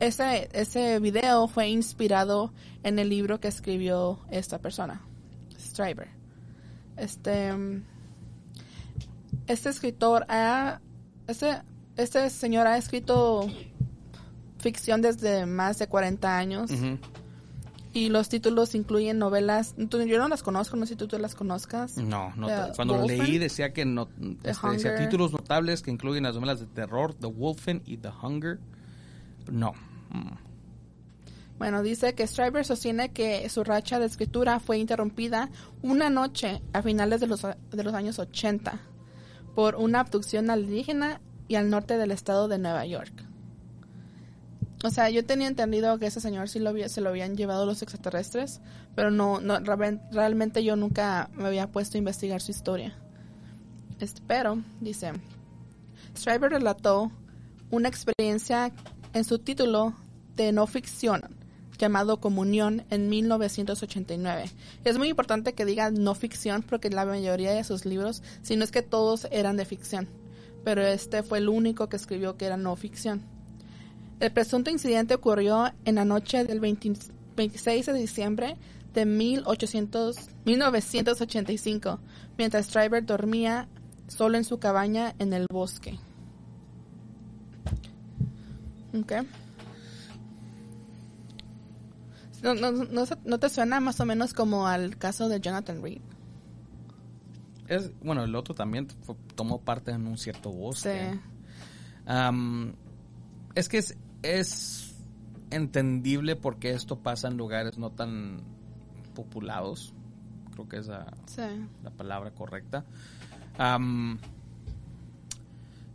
Ese, 0.00 0.48
ese 0.54 0.98
video 0.98 1.46
fue 1.46 1.68
inspirado 1.68 2.52
en 2.82 2.98
el 2.98 3.10
libro 3.10 3.38
que 3.38 3.48
escribió 3.48 4.18
esta 4.30 4.58
persona, 4.58 5.02
Stryber. 5.58 6.08
Este, 6.96 7.52
este 9.46 9.68
escritor 9.68 10.24
ha, 10.28 10.80
este, 11.26 11.62
este 11.96 12.30
señor 12.30 12.66
ha 12.66 12.78
escrito 12.78 13.46
ficción 14.58 15.02
desde 15.02 15.44
más 15.44 15.78
de 15.78 15.86
40 15.86 16.36
años. 16.36 16.70
Y 17.92 18.08
los 18.08 18.28
títulos 18.28 18.74
incluyen 18.74 19.18
novelas. 19.18 19.74
Yo 19.76 20.18
no 20.18 20.28
las 20.28 20.42
conozco, 20.42 20.76
no 20.76 20.86
sé 20.86 20.94
si 20.94 20.96
tú, 20.96 21.08
tú 21.08 21.18
las 21.18 21.34
conozcas. 21.34 21.96
No, 21.96 22.32
no. 22.36 22.46
The 22.46 22.72
cuando 22.76 22.94
lo 22.94 23.00
Wolfen. 23.00 23.18
leí 23.18 23.38
decía 23.38 23.72
que 23.72 23.84
no, 23.84 24.08
este, 24.44 24.68
decía 24.68 24.96
títulos 24.96 25.32
notables 25.32 25.82
que 25.82 25.90
incluyen 25.90 26.22
las 26.22 26.36
novelas 26.36 26.60
de 26.60 26.66
terror, 26.66 27.14
The 27.14 27.26
Wolfen 27.26 27.82
y 27.84 27.96
The 27.96 28.10
Hunger. 28.22 28.60
No. 29.50 29.74
Bueno, 31.58 31.82
dice 31.82 32.14
que 32.14 32.26
Stryber 32.26 32.64
sostiene 32.64 33.10
que 33.12 33.46
su 33.50 33.64
racha 33.64 33.98
de 33.98 34.06
escritura 34.06 34.60
fue 34.60 34.78
interrumpida 34.78 35.50
una 35.82 36.08
noche 36.08 36.62
a 36.72 36.80
finales 36.82 37.20
de 37.20 37.26
los, 37.26 37.42
de 37.42 37.84
los 37.84 37.92
años 37.92 38.18
80 38.18 38.80
por 39.54 39.74
una 39.76 40.00
abducción 40.00 40.48
alienígena 40.48 41.20
y 41.48 41.56
al 41.56 41.68
norte 41.68 41.98
del 41.98 42.12
estado 42.12 42.48
de 42.48 42.58
Nueva 42.58 42.86
York. 42.86 43.12
O 44.82 44.88
sea, 44.88 45.10
yo 45.10 45.26
tenía 45.26 45.48
entendido 45.48 45.98
que 45.98 46.06
ese 46.06 46.20
señor 46.22 46.48
sí 46.48 46.58
lo 46.60 46.70
había- 46.70 46.88
se 46.88 47.02
lo 47.02 47.10
habían 47.10 47.36
llevado 47.36 47.66
los 47.66 47.82
extraterrestres, 47.82 48.62
pero 48.94 49.10
no, 49.10 49.40
no 49.42 49.58
realmente, 49.60 50.64
yo 50.64 50.76
nunca 50.76 51.28
me 51.34 51.46
había 51.48 51.70
puesto 51.70 51.98
a 51.98 51.98
investigar 51.98 52.40
su 52.40 52.52
historia. 52.52 52.94
Este, 53.98 54.22
pero, 54.26 54.62
dice, 54.80 55.12
Stryber 56.16 56.52
relató 56.52 57.12
una 57.70 57.88
experiencia 57.88 58.72
en 59.12 59.24
su 59.24 59.38
título 59.38 59.94
de 60.36 60.52
no 60.52 60.66
ficción 60.66 61.22
llamado 61.80 62.20
Comunión 62.20 62.84
en 62.90 63.08
1989. 63.08 64.50
Es 64.84 64.98
muy 64.98 65.08
importante 65.08 65.54
que 65.54 65.64
diga 65.64 65.90
no 65.90 66.14
ficción 66.14 66.62
porque 66.62 66.90
la 66.90 67.06
mayoría 67.06 67.52
de 67.52 67.64
sus 67.64 67.84
libros, 67.84 68.22
si 68.42 68.56
no 68.56 68.64
es 68.64 68.70
que 68.70 68.82
todos 68.82 69.26
eran 69.32 69.56
de 69.56 69.64
ficción, 69.64 70.06
pero 70.62 70.82
este 70.82 71.22
fue 71.22 71.38
el 71.38 71.48
único 71.48 71.88
que 71.88 71.96
escribió 71.96 72.36
que 72.36 72.44
era 72.44 72.56
no 72.56 72.76
ficción. 72.76 73.22
El 74.20 74.30
presunto 74.30 74.70
incidente 74.70 75.14
ocurrió 75.14 75.72
en 75.84 75.94
la 75.96 76.04
noche 76.04 76.44
del 76.44 76.60
20 76.60 76.92
26 77.36 77.86
de 77.86 77.94
diciembre 77.94 78.56
de 78.92 79.06
1800 79.06 80.16
1985, 80.44 81.98
mientras 82.36 82.66
Stryber 82.66 83.06
dormía 83.06 83.66
solo 84.08 84.36
en 84.36 84.44
su 84.44 84.58
cabaña 84.58 85.14
en 85.18 85.32
el 85.32 85.46
bosque. 85.50 85.98
Okay. 88.92 89.20
No, 92.42 92.54
no, 92.54 92.72
no, 92.72 93.04
¿No 93.24 93.38
te 93.38 93.48
suena 93.50 93.80
más 93.80 94.00
o 94.00 94.06
menos 94.06 94.32
como 94.32 94.66
al 94.66 94.96
caso 94.96 95.28
de 95.28 95.40
Jonathan 95.40 95.82
Reed? 95.82 96.00
Es, 97.68 97.92
bueno, 98.00 98.24
el 98.24 98.34
otro 98.34 98.54
también 98.54 98.88
fue- 99.02 99.14
tomó 99.36 99.60
parte 99.60 99.90
en 99.92 100.06
un 100.06 100.16
cierto 100.18 100.50
bosque. 100.50 101.10
Sí. 101.12 101.20
Am, 102.06 102.72
es 103.54 103.68
que 103.68 103.78
es, 103.78 103.96
es 104.22 104.94
entendible 105.50 106.34
porque 106.34 106.70
esto 106.72 106.98
pasa 106.98 107.28
en 107.28 107.36
lugares 107.36 107.78
no 107.78 107.90
tan 107.90 108.40
populados. 109.14 109.92
Creo 110.54 110.68
que 110.68 110.78
es 110.78 110.86
la, 110.88 111.12
Sí. 111.26 111.42
la 111.84 111.90
palabra 111.90 112.30
correcta. 112.32 112.84
Am, 113.58 114.18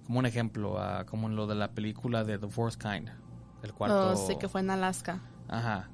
como 0.06 0.20
un 0.20 0.26
ejemplo, 0.26 0.80
ah, 0.80 1.06
como 1.06 1.28
en 1.28 1.36
lo 1.36 1.48
de 1.48 1.56
la 1.56 1.72
película 1.72 2.24
de 2.24 2.38
The 2.38 2.48
Fourth 2.48 2.76
Kind. 2.82 3.10
El 3.64 3.74
cuarto. 3.74 4.12
Oh, 4.12 4.16
sí, 4.28 4.36
que 4.38 4.48
fue 4.48 4.62
en 4.62 4.70
Alaska. 4.70 5.20
Ajá. 5.48 5.90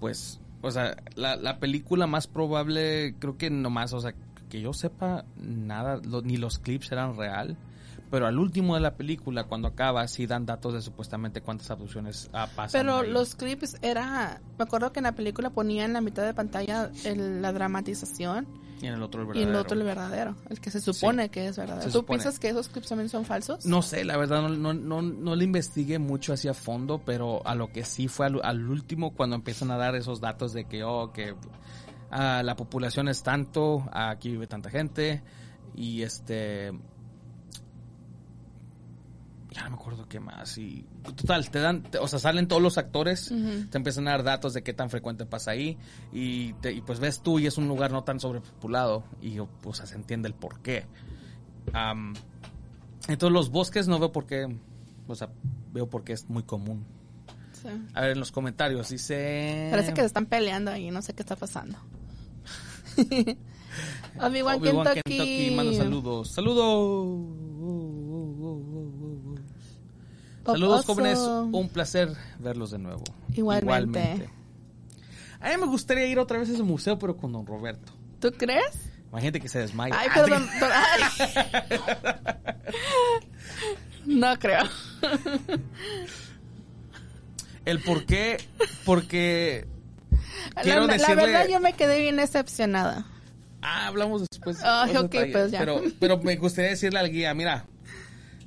Pues, 0.00 0.40
o 0.62 0.70
sea, 0.70 0.96
la, 1.14 1.36
la 1.36 1.58
película 1.58 2.06
más 2.06 2.26
probable, 2.26 3.14
creo 3.18 3.36
que 3.36 3.50
nomás, 3.50 3.92
o 3.92 4.00
sea, 4.00 4.14
que 4.48 4.60
yo 4.60 4.72
sepa, 4.72 5.24
nada, 5.36 5.98
lo- 6.04 6.22
ni 6.22 6.36
los 6.36 6.58
clips 6.58 6.90
eran 6.92 7.16
real. 7.16 7.56
Pero 8.10 8.26
al 8.26 8.38
último 8.38 8.74
de 8.74 8.82
la 8.82 8.94
película, 8.96 9.44
cuando 9.44 9.68
acaba, 9.68 10.06
sí 10.06 10.26
dan 10.26 10.44
datos 10.44 10.74
de 10.74 10.82
supuestamente 10.82 11.40
cuántas 11.40 11.70
abducciones 11.70 12.28
ah, 12.34 12.46
pasan. 12.54 12.80
Pero 12.82 12.98
ahí. 12.98 13.10
los 13.10 13.34
clips 13.34 13.78
era... 13.80 14.42
Me 14.58 14.64
acuerdo 14.64 14.92
que 14.92 15.00
en 15.00 15.04
la 15.04 15.12
película 15.12 15.48
ponía 15.48 15.86
en 15.86 15.94
la 15.94 16.02
mitad 16.02 16.22
de 16.24 16.34
pantalla 16.34 16.90
el- 17.04 17.40
la 17.40 17.52
dramatización 17.54 18.46
Y 18.82 18.88
en 18.88 18.94
el 18.94 19.02
otro 19.02 19.22
el 19.22 19.26
y 19.26 19.28
verdadero. 19.28 19.50
el 19.50 19.56
otro 19.56 19.78
el 19.78 19.84
verdadero, 19.84 20.36
el 20.50 20.60
que 20.60 20.70
se 20.70 20.80
supone 20.80 21.24
Sí. 21.24 21.28
que 21.30 21.46
es 21.46 21.56
verdadero. 21.56 21.84
¿Tú 21.86 21.92
supone. 21.92 22.18
piensas 22.18 22.38
que 22.38 22.48
esos 22.48 22.68
clips 22.68 22.88
también 22.88 23.08
son 23.08 23.24
falsos? 23.24 23.64
No 23.64 23.80
sé, 23.80 24.04
la 24.04 24.16
verdad 24.18 24.42
no, 24.42 24.48
no, 24.50 24.74
no, 24.74 25.00
no 25.00 25.36
le 25.36 25.44
investigué 25.44 25.98
mucho 26.00 26.32
hacia 26.32 26.52
fondo, 26.52 27.00
pero 27.02 27.46
a 27.46 27.54
lo 27.54 27.68
que 27.68 27.84
sí 27.84 28.08
fue 28.08 28.26
al, 28.26 28.40
al 28.42 28.68
último 28.68 29.14
cuando 29.14 29.36
empiezan 29.36 29.70
a 29.70 29.76
dar 29.76 29.94
esos 29.94 30.20
datos 30.20 30.52
de 30.52 30.64
que, 30.64 30.82
oh, 30.84 31.12
que 31.12 31.34
ah, 32.10 32.42
la 32.44 32.56
población 32.56 33.08
es 33.08 33.22
tanto, 33.22 33.88
aquí 33.92 34.30
vive 34.30 34.46
tanta 34.48 34.68
gente, 34.68 35.22
y 35.76 36.02
este... 36.02 36.72
Ya 39.52 39.64
no 39.64 39.70
me 39.70 39.76
acuerdo 39.76 40.08
qué 40.08 40.18
más, 40.18 40.56
y 40.56 40.86
total, 41.02 41.50
te 41.50 41.58
dan, 41.60 41.82
te- 41.82 41.98
o 41.98 42.08
sea, 42.08 42.18
salen 42.18 42.48
todos 42.48 42.62
los 42.62 42.78
actores, 42.78 43.30
te 43.70 43.76
empiezan 43.76 44.08
a 44.08 44.12
dar 44.12 44.22
datos 44.22 44.54
de 44.54 44.62
qué 44.62 44.72
tan 44.72 44.88
frecuente 44.88 45.26
pasa 45.26 45.50
ahí, 45.50 45.76
y, 46.10 46.54
te- 46.54 46.72
y 46.72 46.80
pues 46.80 47.00
ves 47.00 47.20
tú 47.22 47.38
y 47.38 47.46
es 47.46 47.58
un 47.58 47.68
lugar 47.68 47.92
no 47.92 48.02
tan 48.02 48.18
sobrepopulado, 48.18 49.04
y 49.20 49.38
pues 49.60 49.78
se 49.78 49.94
entiende 49.94 50.28
el 50.28 50.34
por 50.34 50.60
qué. 50.60 50.86
Am, 51.74 52.14
entonces 53.08 53.32
los 53.32 53.50
bosques 53.50 53.88
no 53.88 53.98
veo 53.98 54.10
por 54.10 54.24
qué, 54.26 54.46
o 55.06 55.14
sea, 55.14 55.28
veo 55.72 55.88
por 55.90 56.02
qué 56.02 56.14
es 56.14 56.28
muy 56.30 56.44
común. 56.44 56.86
Sí. 57.52 57.68
A 57.94 58.00
ver, 58.00 58.12
en 58.12 58.18
los 58.20 58.32
comentarios 58.32 58.88
dice... 58.88 59.68
Parece 59.70 59.92
que 59.92 60.00
se 60.00 60.06
están 60.06 60.26
peleando 60.26 60.70
ahí, 60.70 60.90
no 60.90 61.02
sé 61.02 61.12
qué 61.12 61.22
está 61.22 61.36
pasando. 61.36 61.76
Obi-Wan 64.20 64.58
Obi-Wan 64.58 64.86
Kentucky. 64.94 65.02
Kentucky 65.16 65.50
manda 65.56 65.72
saludos. 65.74 66.30
Saludos. 66.32 67.36
Saludos 70.44 70.84
jóvenes, 70.86 71.18
un 71.18 71.68
placer 71.68 72.10
verlos 72.38 72.70
de 72.70 72.78
nuevo. 72.78 73.04
Igualmente. 73.34 74.28
A 75.40 75.48
mí 75.50 75.56
me 75.58 75.66
gustaría 75.66 76.06
ir 76.06 76.18
otra 76.18 76.38
vez 76.38 76.48
a 76.48 76.52
ese 76.52 76.62
museo, 76.62 76.98
pero 76.98 77.16
con 77.16 77.32
don 77.32 77.44
Roberto. 77.46 77.92
¿Tú 78.20 78.30
crees? 78.32 78.72
Imagínate 79.10 79.40
que 79.40 79.48
se 79.48 79.58
desmaya. 79.58 79.94
Ay, 79.98 80.08
Ah, 80.10 80.14
perdón. 80.14 80.48
ay. 80.62 81.02
No 84.06 84.38
creo. 84.38 84.62
El 87.64 87.80
por 87.80 88.04
qué, 88.06 88.38
porque 88.84 89.66
La, 90.56 90.62
quiero 90.62 90.86
la 90.86 90.94
decirle... 90.94 91.14
verdad 91.26 91.46
yo 91.48 91.60
me 91.60 91.72
quedé 91.74 92.00
bien 92.00 92.16
decepcionada. 92.16 93.06
Ah, 93.60 93.86
hablamos 93.86 94.26
después. 94.28 94.58
Ay, 94.64 94.92
más 94.94 95.04
ok, 95.04 95.10
detalles. 95.12 95.32
pues 95.32 95.50
ya. 95.52 95.58
Pero, 95.60 95.82
pero 96.00 96.18
me 96.18 96.34
gustaría 96.36 96.70
decirle 96.70 96.98
al 96.98 97.10
guía, 97.12 97.32
mira, 97.34 97.66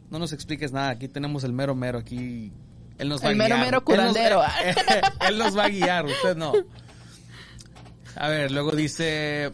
no 0.10 0.20
nos 0.20 0.34
expliques 0.34 0.72
nada, 0.72 0.89
aquí 0.89 1.08
tenemos 1.08 1.44
el 1.44 1.54
mero 1.54 1.76
mero, 1.76 2.00
aquí 2.00 2.52
él 2.98 3.10
nos 3.10 3.24
va 3.24 3.30
El 3.32 3.41
a 3.41 3.44
mero 3.44 3.56
guiar. 3.56 3.65
mero 3.65 3.78
Él 3.78 3.84
nos- 3.84 3.84
curandero. 3.84 4.41
Él 5.28 5.38
nos, 5.38 5.58
va 5.58 5.65
a 5.65 5.70
guiar, 5.70 6.06
usted 6.06 6.36
no. 6.38 6.54
A 8.15 8.30
ver, 8.30 8.52
luego 8.52 8.72
dice 8.72 9.52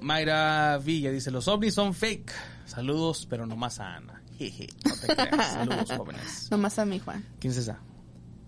Mayra 0.00 0.78
Villa, 0.78 1.10
dice, 1.10 1.30
los 1.30 1.48
ovnis 1.48 1.74
son 1.74 1.94
fake. 1.94 2.32
Saludos, 2.66 3.26
pero 3.28 3.46
nomás 3.46 3.80
a 3.80 3.96
Ana. 3.96 4.22
Jeje, 4.38 4.68
no 4.84 4.94
te 4.94 5.06
creas. 5.06 5.46
Saludos, 5.52 5.92
jóvenes. 5.96 6.48
Nomás 6.50 6.78
a 6.78 6.84
mí, 6.84 6.98
Juan. 7.00 7.24
¿Quién 7.40 7.52
es 7.52 7.56
esa? 7.58 7.78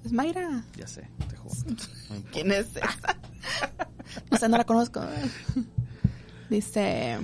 Es 0.04 0.12
Mayra. 0.12 0.62
Ya 0.76 0.86
sé, 0.86 1.08
te 1.28 1.36
juro. 1.36 1.54
No. 2.10 2.22
¿Quién 2.32 2.52
es 2.52 2.66
esa? 2.76 3.16
No 4.30 4.38
sé, 4.38 4.48
no 4.48 4.56
la 4.58 4.64
conozco. 4.64 5.00
Dice... 6.50 7.18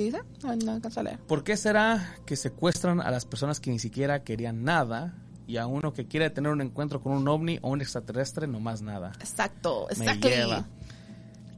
¿Qué 0.00 0.04
dice? 0.06 0.22
Ay, 0.44 0.58
no 0.64 0.72
alcanzo 0.72 1.00
a 1.00 1.02
leer. 1.02 1.18
¿Por 1.18 1.44
qué 1.44 1.58
será 1.58 2.16
que 2.24 2.34
secuestran 2.34 3.02
a 3.02 3.10
las 3.10 3.26
personas 3.26 3.60
que 3.60 3.70
ni 3.70 3.78
siquiera 3.78 4.24
querían 4.24 4.64
nada 4.64 5.12
y 5.46 5.58
a 5.58 5.66
uno 5.66 5.92
que 5.92 6.06
quiere 6.06 6.30
tener 6.30 6.50
un 6.52 6.62
encuentro 6.62 7.02
con 7.02 7.12
un 7.12 7.28
ovni 7.28 7.58
o 7.60 7.68
un 7.68 7.82
extraterrestre 7.82 8.46
no 8.46 8.60
más 8.60 8.80
nada? 8.80 9.12
Exacto, 9.20 9.88
Me 9.98 10.06
lleva. 10.16 10.64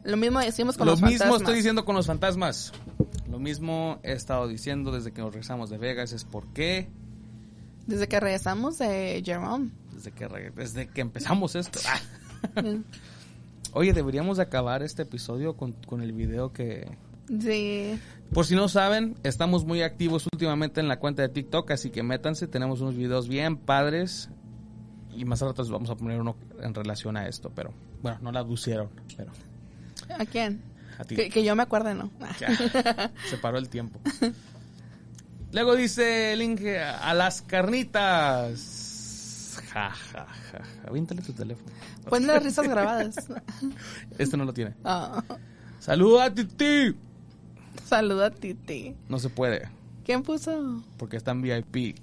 Lo 0.03 0.17
mismo 0.17 0.41
decimos 0.41 0.77
con 0.77 0.87
Lo 0.87 0.95
los 0.95 1.03
mismo 1.03 1.19
fantasmas. 1.19 1.41
estoy 1.43 1.55
diciendo 1.55 1.85
con 1.85 1.95
los 1.95 2.07
fantasmas. 2.09 2.73
Lo 3.31 3.39
mismo 3.39 4.01
he 4.03 4.11
estado 4.11 4.49
diciendo 4.49 4.91
desde 4.91 5.13
que 5.13 5.21
nos 5.21 5.31
regresamos 5.33 5.71
de 5.71 5.79
Vegas 5.79 6.11
es 6.13 6.25
por 6.25 6.49
qué 6.49 6.89
Desde 7.87 8.09
que 8.09 8.19
regresamos 8.19 8.77
de 8.79 9.23
Jerome. 9.25 9.71
desde 9.95 10.11
que 10.11 10.27
desde 10.57 10.89
que 10.89 11.01
empezamos 11.01 11.55
esto. 11.55 11.79
Oye, 13.73 13.93
deberíamos 13.93 14.39
de 14.39 14.43
acabar 14.43 14.83
este 14.83 15.03
episodio 15.03 15.57
con, 15.57 15.73
con 15.87 16.03
el 16.03 16.13
video 16.13 16.53
que 16.53 16.99
Sí. 17.41 17.99
Por 18.33 18.47
si 18.47 18.55
no 18.55 18.69
saben, 18.69 19.17
estamos 19.23 19.65
muy 19.65 19.83
activos 19.83 20.27
últimamente 20.33 20.81
en 20.81 20.89
la 20.89 20.99
cuenta 20.99 21.23
de 21.23 21.29
TikTok, 21.29 21.71
así 21.71 21.91
que 21.91 22.03
métanse, 22.03 22.49
tenemos 22.49 22.81
unos 22.81 22.97
videos 22.97 23.29
bien 23.29 23.57
padres 23.57 24.31
y 25.15 25.25
más 25.25 25.41
rato 25.43 25.63
les 25.63 25.71
vamos 25.71 25.91
a 25.91 25.97
poner 25.97 26.21
uno 26.21 26.37
en 26.61 26.75
relación 26.75 27.17
a 27.17 27.29
esto, 27.29 27.53
pero 27.55 27.73
bueno, 28.03 28.19
no 28.23 28.33
la 28.33 28.41
aducieron, 28.41 28.89
pero 29.17 29.31
¿A 30.19 30.25
quién? 30.25 30.63
a 30.99 31.05
ti 31.05 31.15
Que, 31.15 31.29
que 31.29 31.45
yo 31.45 31.55
me 31.55 31.63
acuerde, 31.63 31.95
¿no? 31.95 32.11
ya, 32.41 32.49
se 33.29 33.37
paró 33.37 33.59
el 33.59 33.69
tiempo. 33.69 34.01
Luego 35.53 35.77
dice 35.77 36.33
el 36.33 36.41
Inge, 36.41 36.81
a 36.81 37.13
las 37.13 37.43
carnitas. 37.43 39.59
Ja, 39.71 39.91
ja, 39.91 40.27
ja, 40.27 40.53
ja. 40.53 40.63
Aviéntale 40.89 41.21
tu 41.21 41.35
teléfono. 41.35 41.71
Pon 42.09 42.27
las 42.27 42.43
risas 42.43 42.67
grabadas. 42.67 43.17
Este 44.19 44.39
no 44.39 44.47
lo 44.47 44.55
tiene. 44.55 44.75
Ah, 44.83 45.23
Saluda 45.79 46.25
a 46.25 46.35
Titi. 46.35 46.97
saluda 47.85 48.27
a 48.27 48.31
Titi. 48.31 48.95
No 49.09 49.19
se 49.19 49.29
puede, 49.29 49.69
¿Quién 50.05 50.23
puso? 50.23 50.83
porque 50.97 51.17
está 51.17 51.31
en 51.33 51.43
VIP. 51.43 51.97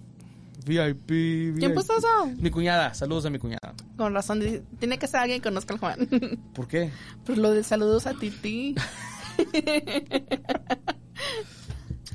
VIP, 0.65 1.07
VIP. 1.07 1.57
¿Quién 1.59 1.73
puso 1.73 1.97
eso? 1.97 2.27
Mi 2.37 2.51
cuñada, 2.51 2.93
saludos 2.93 3.25
a 3.25 3.29
mi 3.29 3.39
cuñada. 3.39 3.73
Con 3.97 4.13
razón, 4.13 4.41
tiene 4.79 4.99
que 4.99 5.07
ser 5.07 5.21
alguien 5.21 5.39
que 5.41 5.49
conozca 5.49 5.73
al 5.73 5.79
Juan. 5.79 6.07
¿Por 6.53 6.67
qué? 6.67 6.91
Pues 7.25 7.37
lo 7.37 7.51
de 7.51 7.63
saludos 7.63 8.07
a 8.07 8.13
Titi. 8.13 8.75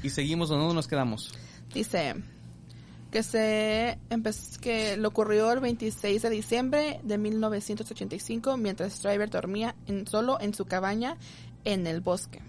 Y 0.03 0.11
seguimos, 0.11 0.51
¿dónde 0.51 0.75
nos 0.75 0.87
quedamos? 0.87 1.33
Dice 1.73 2.15
que 3.11 3.23
se 3.23 3.99
empezó, 4.11 4.61
que 4.61 4.99
lo 4.99 5.09
ocurrió 5.09 5.51
el 5.51 5.61
26 5.61 6.21
de 6.21 6.29
diciembre 6.29 7.01
de 7.03 7.17
1985 7.17 8.59
mientras 8.59 9.03
Driver 9.03 9.31
dormía 9.31 9.75
en, 9.87 10.07
solo 10.07 10.39
en 10.41 10.53
su 10.53 10.67
cabaña 10.67 11.17
en 11.65 11.87
el 11.87 12.03
bosque. 12.03 12.43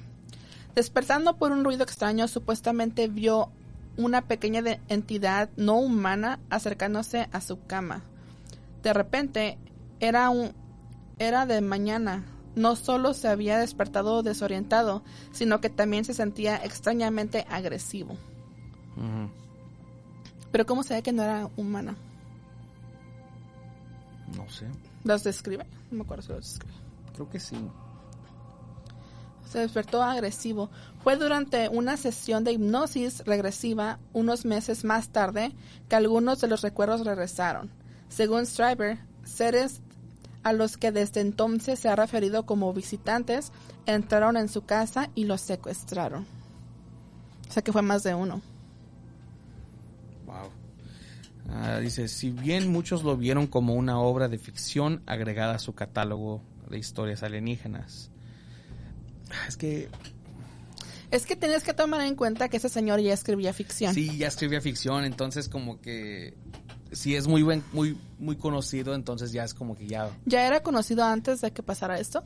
Despertando 0.75 1.37
por 1.37 1.51
un 1.51 1.63
ruido 1.63 1.83
extraño, 1.83 2.27
supuestamente 2.27 3.07
vio 3.07 3.49
una 3.97 4.23
pequeña 4.23 4.61
entidad 4.89 5.49
no 5.55 5.77
humana 5.77 6.39
acercándose 6.49 7.29
a 7.31 7.39
su 7.39 7.65
cama. 7.65 8.03
De 8.83 8.93
repente, 8.93 9.57
era 9.99 10.29
un 10.29 10.53
era 11.17 11.45
de 11.45 11.61
mañana. 11.61 12.25
No 12.55 12.75
solo 12.75 13.13
se 13.13 13.27
había 13.27 13.57
despertado 13.57 14.23
desorientado, 14.23 15.03
sino 15.31 15.59
que 15.59 15.69
también 15.69 16.05
se 16.05 16.13
sentía 16.13 16.57
extrañamente 16.57 17.45
agresivo. 17.49 18.17
Pero 20.51 20.65
¿cómo 20.65 20.83
se 20.83 20.93
ve 20.93 21.03
que 21.03 21.11
no 21.11 21.23
era 21.23 21.49
humana? 21.57 21.95
No 24.37 24.47
sé, 24.49 24.67
¿Los 25.03 25.23
describe? 25.23 25.65
No 25.91 25.97
me 25.97 26.03
acuerdo 26.03 26.23
si 26.23 26.29
los 26.29 26.45
describe. 26.45 26.73
creo 27.13 27.29
que 27.29 27.39
sí. 27.39 27.57
Se 29.49 29.59
despertó 29.59 30.01
agresivo. 30.01 30.69
Fue 31.03 31.15
durante 31.15 31.69
una 31.69 31.97
sesión 31.97 32.43
de 32.43 32.53
hipnosis 32.53 33.23
regresiva 33.25 33.99
unos 34.13 34.45
meses 34.45 34.83
más 34.83 35.09
tarde 35.09 35.53
que 35.87 35.95
algunos 35.95 36.41
de 36.41 36.47
los 36.47 36.61
recuerdos 36.61 37.05
regresaron. 37.05 37.71
Según 38.09 38.45
Stryber, 38.45 38.99
seres 39.23 39.81
a 40.43 40.53
los 40.53 40.77
que 40.77 40.91
desde 40.91 41.21
entonces 41.21 41.79
se 41.79 41.89
ha 41.89 41.95
referido 41.95 42.45
como 42.45 42.71
visitantes 42.73 43.51
entraron 43.87 44.37
en 44.37 44.47
su 44.47 44.63
casa 44.63 45.09
y 45.15 45.25
los 45.25 45.41
secuestraron. 45.41 46.25
O 47.49 47.51
sea 47.51 47.63
que 47.63 47.71
fue 47.71 47.81
más 47.81 48.03
de 48.03 48.13
uno. 48.13 48.41
Wow. 50.25 50.49
Ah, 51.49 51.79
dice, 51.79 52.07
si 52.07 52.31
bien 52.31 52.71
muchos 52.71 53.03
lo 53.03 53.17
vieron 53.17 53.47
como 53.47 53.75
una 53.75 53.99
obra 53.99 54.27
de 54.27 54.37
ficción 54.37 55.01
agregada 55.05 55.55
a 55.55 55.59
su 55.59 55.73
catálogo 55.73 56.41
de 56.69 56.77
historias 56.77 57.23
alienígenas. 57.23 58.11
Es 59.47 59.57
que 59.57 59.89
Es 61.11 61.25
que 61.25 61.35
tienes 61.35 61.63
que 61.63 61.73
tomar 61.73 62.01
en 62.01 62.15
cuenta 62.15 62.49
que 62.49 62.57
ese 62.57 62.69
señor 62.69 62.99
ya 62.99 63.13
escribía 63.13 63.53
ficción. 63.53 63.93
sí, 63.93 64.17
ya 64.17 64.27
escribía 64.27 64.61
ficción, 64.61 65.05
entonces 65.05 65.49
como 65.49 65.79
que 65.79 66.33
si 66.91 67.15
es 67.15 67.27
muy 67.27 67.43
buen, 67.43 67.63
muy, 67.73 67.97
muy 68.19 68.35
conocido, 68.37 68.95
entonces 68.95 69.31
ya 69.31 69.43
es 69.43 69.53
como 69.53 69.75
que 69.75 69.87
ya. 69.87 70.09
¿Ya 70.25 70.47
era 70.47 70.61
conocido 70.63 71.03
antes 71.03 71.41
de 71.41 71.51
que 71.51 71.61
pasara 71.63 71.99
esto? 71.99 72.23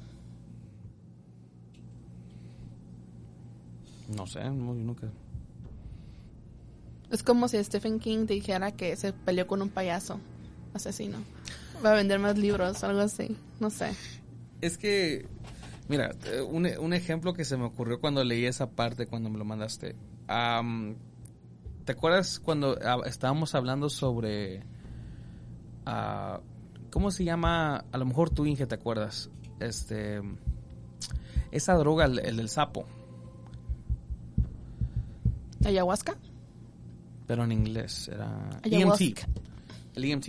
No 4.16 4.26
sé, 4.28 4.44
no, 4.44 4.76
yo 4.76 4.84
nunca. 4.84 5.08
Es 7.12 7.24
como 7.24 7.48
si 7.48 7.64
Stephen 7.64 8.00
King 8.00 8.26
dijera 8.28 8.72
que 8.72 8.96
se 8.96 9.14
peleó 9.14 9.48
con 9.48 9.62
un 9.62 9.70
payaso 9.70 10.20
asesino. 10.74 11.18
Va 11.84 11.92
a 11.92 11.96
vender 11.96 12.20
más 12.20 12.38
libros, 12.38 12.84
algo 12.84 13.02
así. 13.02 13.36
No 13.60 13.70
sé. 13.70 13.92
Es 14.62 14.78
que, 14.78 15.28
mira, 15.90 16.12
eh, 16.26 16.42
un, 16.42 16.66
un 16.66 16.94
ejemplo 16.94 17.34
que 17.34 17.44
se 17.44 17.58
me 17.58 17.66
ocurrió 17.66 18.00
cuando 18.00 18.24
leí 18.24 18.46
esa 18.46 18.70
parte, 18.70 19.08
cuando 19.08 19.30
me 19.30 19.38
lo 19.38 19.44
mandaste. 19.44 19.96
Am, 20.28 20.96
¿Te 21.84 21.92
acuerdas 21.94 22.40
cuando 22.40 22.78
estábamos 23.06 23.56
hablando 23.56 23.90
sobre... 23.90 24.64
ah, 25.86 26.40
¿Cómo 26.92 27.12
se 27.12 27.24
llama? 27.24 27.84
A 27.92 27.98
lo 27.98 28.06
mejor 28.06 28.30
tú, 28.30 28.46
Inge, 28.46 28.66
te 28.68 28.76
acuerdas. 28.76 29.30
Este... 29.60 30.22
Esa 31.52 31.74
droga, 31.74 32.06
el, 32.06 32.20
el 32.20 32.38
del 32.38 32.48
sapo. 32.50 32.86
Ayahuasca. 35.66 36.16
pero 37.28 37.44
en 37.44 37.52
inglés 37.52 38.08
era 38.08 38.50
Ayahuasca. 38.64 39.04
EMT. 39.06 39.20
El 39.96 40.06
EMT. 40.06 40.28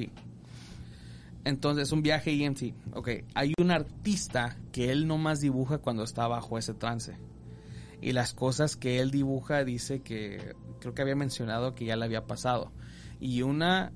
Entonces, 1.44 1.92
un 1.92 2.02
viaje 2.02 2.32
EMT. 2.32 2.94
Ok, 2.94 3.08
hay 3.34 3.54
un 3.58 3.70
artista 3.70 4.56
que 4.72 4.90
él 4.90 5.06
nomás 5.06 5.40
dibuja 5.40 5.78
cuando 5.78 6.02
está 6.02 6.26
bajo 6.28 6.58
ese 6.58 6.74
trance. 6.74 7.16
Y 8.02 8.12
las 8.12 8.34
cosas 8.34 8.76
que 8.76 9.00
él 9.00 9.10
dibuja 9.10 9.64
dice 9.64 10.02
que 10.02 10.54
creo 10.80 10.94
que 10.94 11.02
había 11.02 11.16
mencionado 11.16 11.74
que 11.74 11.84
ya 11.84 11.96
le 11.96 12.04
había 12.04 12.26
pasado. 12.26 12.72
Y 13.20 13.42
una 13.42 13.92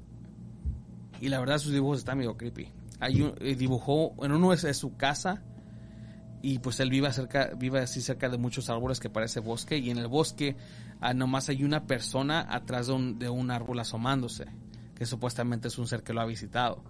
y 1.20 1.28
la 1.28 1.40
verdad 1.40 1.58
sus 1.58 1.72
dibujos 1.72 1.98
están 1.98 2.18
medio 2.18 2.36
creepy. 2.36 2.70
Hay 3.00 3.34
eh, 3.40 3.54
dibujó 3.54 4.14
en 4.24 4.32
uno 4.32 4.52
es, 4.52 4.64
es 4.64 4.76
su 4.76 4.96
casa 4.96 5.42
y 6.42 6.58
pues 6.58 6.80
él 6.80 6.90
vive 6.90 7.10
cerca 7.12 7.52
vive 7.56 7.80
así 7.80 8.02
cerca 8.02 8.28
de 8.28 8.36
muchos 8.36 8.68
árboles 8.68 9.00
que 9.00 9.08
parece 9.08 9.40
bosque 9.40 9.78
y 9.78 9.90
en 9.90 9.96
el 9.96 10.08
bosque 10.08 10.56
ah, 11.00 11.14
nomás 11.14 11.48
hay 11.48 11.64
una 11.64 11.86
persona 11.86 12.46
atrás 12.48 12.88
de 12.88 13.14
de 13.14 13.30
un 13.30 13.50
árbol 13.50 13.80
asomándose 13.80 14.46
que 14.94 15.06
supuestamente 15.06 15.68
es 15.68 15.78
un 15.78 15.86
ser 15.88 16.02
que 16.02 16.12
lo 16.12 16.20
ha 16.20 16.26
visitado. 16.26 16.82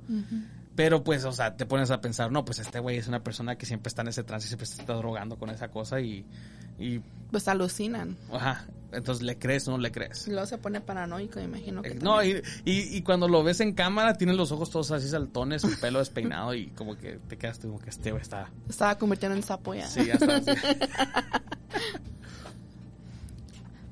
Pero 0.77 1.05
pues, 1.05 1.25
o 1.25 1.33
sea, 1.33 1.57
te 1.57 1.67
pones 1.67 1.90
a 1.93 2.01
pensar, 2.01 2.33
no, 2.33 2.45
pues 2.45 2.59
este 2.59 2.81
güey 2.81 2.97
es 2.97 3.07
una 3.09 3.23
persona 3.23 3.57
que 3.57 3.64
siempre 3.67 3.88
está 3.88 4.03
en 4.03 4.09
ese 4.09 4.25
trance 4.25 4.47
y 4.47 4.49
siempre 4.49 4.67
se 4.67 4.81
está 4.81 4.95
drogando 4.95 5.37
con 5.38 5.49
esa 5.51 5.69
cosa 5.69 6.01
y, 6.01 6.27
y 6.81 6.99
Pues 7.31 7.47
alucinan. 7.47 8.17
ajá, 8.33 8.67
entonces 8.90 9.23
le 9.25 9.38
crees 9.38 9.69
o 9.69 9.71
no 9.71 9.79
le 9.79 9.93
crees. 9.93 10.27
Y 10.27 10.33
luego 10.33 10.47
se 10.47 10.59
pone 10.59 10.81
paranoico, 10.81 11.38
me 11.38 11.45
imagino 11.45 11.81
que 11.81 11.90
Eh, 11.90 11.99
No, 12.03 12.23
y, 12.25 12.43
y, 12.64 12.97
y 12.97 13.03
cuando 13.03 13.29
lo 13.29 13.45
ves 13.45 13.61
en 13.61 13.73
cámara, 13.73 14.14
tiene 14.14 14.35
los 14.35 14.51
ojos 14.51 14.69
todos 14.71 14.90
así 14.90 15.09
saltones, 15.09 15.62
su 15.62 15.79
pelo 15.81 16.01
despeinado 16.01 16.55
y 16.55 16.67
como 16.69 16.97
que 16.97 17.21
te 17.29 17.38
quedas 17.38 17.61
como 17.61 17.79
que 17.79 17.90
este 17.90 18.11
güey 18.11 18.23
está... 18.23 18.51
Estaba 18.69 18.99
convirtiendo 18.99 19.37
en 19.37 19.45
sapo 19.45 19.75
ya. 19.75 19.87
Sí, 19.87 20.07
ya 20.07 20.14
está. 20.14 20.43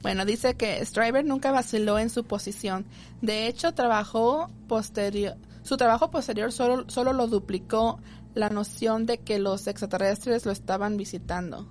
Bueno, 0.03 0.25
dice 0.25 0.55
que 0.55 0.85
Stryber 0.85 1.25
nunca 1.25 1.53
vaciló 1.53 1.99
en 1.99 2.11
su 2.11 2.25
posición. 2.25 2.85
De 3.21 3.47
hecho, 3.47 3.73
trabajó 3.73 4.51
posterior, 4.69 5.37
su 5.62 5.77
trabajo 5.77 6.11
posterior 6.11 6.51
solo, 6.53 6.85
solo 6.91 7.12
lo 7.12 7.29
duplicó 7.29 8.01
la 8.35 8.49
noción 8.49 9.07
de 9.07 9.19
que 9.19 9.38
los 9.38 9.67
extraterrestres 9.69 10.45
lo 10.45 10.51
estaban 10.53 10.97
visitando. 10.97 11.69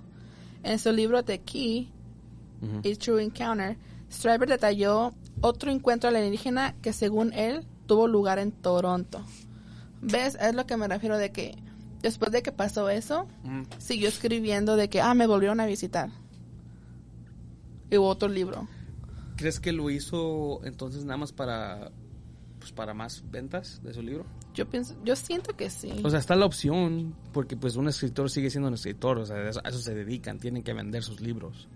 En 0.62 0.78
su 0.78 0.92
libro 0.92 1.22
The 1.24 1.40
Key. 1.40 1.90
A 2.62 2.98
True 2.98 3.24
Encounter, 3.24 3.76
Stryber 4.10 4.48
detalló 4.48 5.12
otro 5.40 5.72
encuentro 5.72 6.08
alienígena 6.08 6.76
que 6.80 6.92
según 6.92 7.32
él 7.32 7.66
tuvo 7.86 8.06
lugar 8.06 8.38
en 8.38 8.52
Toronto. 8.52 9.24
¿Ves? 10.00 10.36
Es 10.40 10.54
lo 10.54 10.64
que 10.64 10.76
me 10.76 10.86
refiero 10.86 11.18
de 11.18 11.32
que 11.32 11.56
después 12.02 12.30
de 12.30 12.42
que 12.42 12.52
pasó 12.52 12.88
eso, 12.88 13.26
Mm. 13.42 13.62
siguió 13.78 14.08
escribiendo 14.08 14.76
de 14.76 14.88
que, 14.88 15.00
ah, 15.00 15.12
me 15.14 15.26
volvieron 15.26 15.58
a 15.58 15.66
visitar. 15.66 16.10
Y 17.92 17.98
hubo 17.98 18.08
otro 18.08 18.28
libro. 18.28 18.66
¿Crees 19.36 19.60
que 19.60 19.70
lo 19.70 19.90
hizo 19.90 20.64
entonces 20.64 21.04
nada 21.04 21.18
más 21.18 21.32
para 21.32 21.92
pues 22.58 22.72
para 22.72 22.94
más 22.94 23.22
ventas 23.30 23.82
de 23.82 23.92
su 23.92 24.02
libro? 24.02 24.24
Yo 24.54 24.68
pienso, 24.68 24.94
yo 25.04 25.14
siento 25.14 25.54
que 25.56 25.68
sí. 25.68 25.92
O 26.02 26.08
sea, 26.08 26.20
está 26.20 26.34
la 26.36 26.46
opción, 26.46 27.14
porque 27.32 27.56
pues 27.56 27.76
un 27.76 27.88
escritor 27.88 28.30
sigue 28.30 28.48
siendo 28.50 28.68
un 28.68 28.74
escritor, 28.74 29.18
o 29.18 29.26
sea, 29.26 29.36
a 29.36 29.48
eso, 29.50 29.60
a 29.64 29.68
eso 29.68 29.78
se 29.78 29.94
dedican, 29.94 30.38
tienen 30.38 30.62
que 30.62 30.72
vender 30.72 31.02
sus 31.02 31.20
libros. 31.20 31.68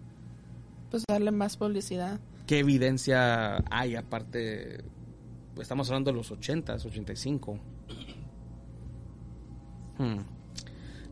pues 0.91 1.05
darle 1.07 1.33
más 1.33 1.57
publicidad. 1.57 2.19
¿Qué 2.47 2.61
evidencia 2.61 3.57
hay 3.71 3.97
aparte? 3.97 4.85
Pues 5.55 5.67
estamos 5.67 5.89
hablando 5.89 6.13
de 6.13 6.17
los 6.17 6.31
80s, 6.31 6.87
85. 6.87 7.59
Hmm. 9.99 10.36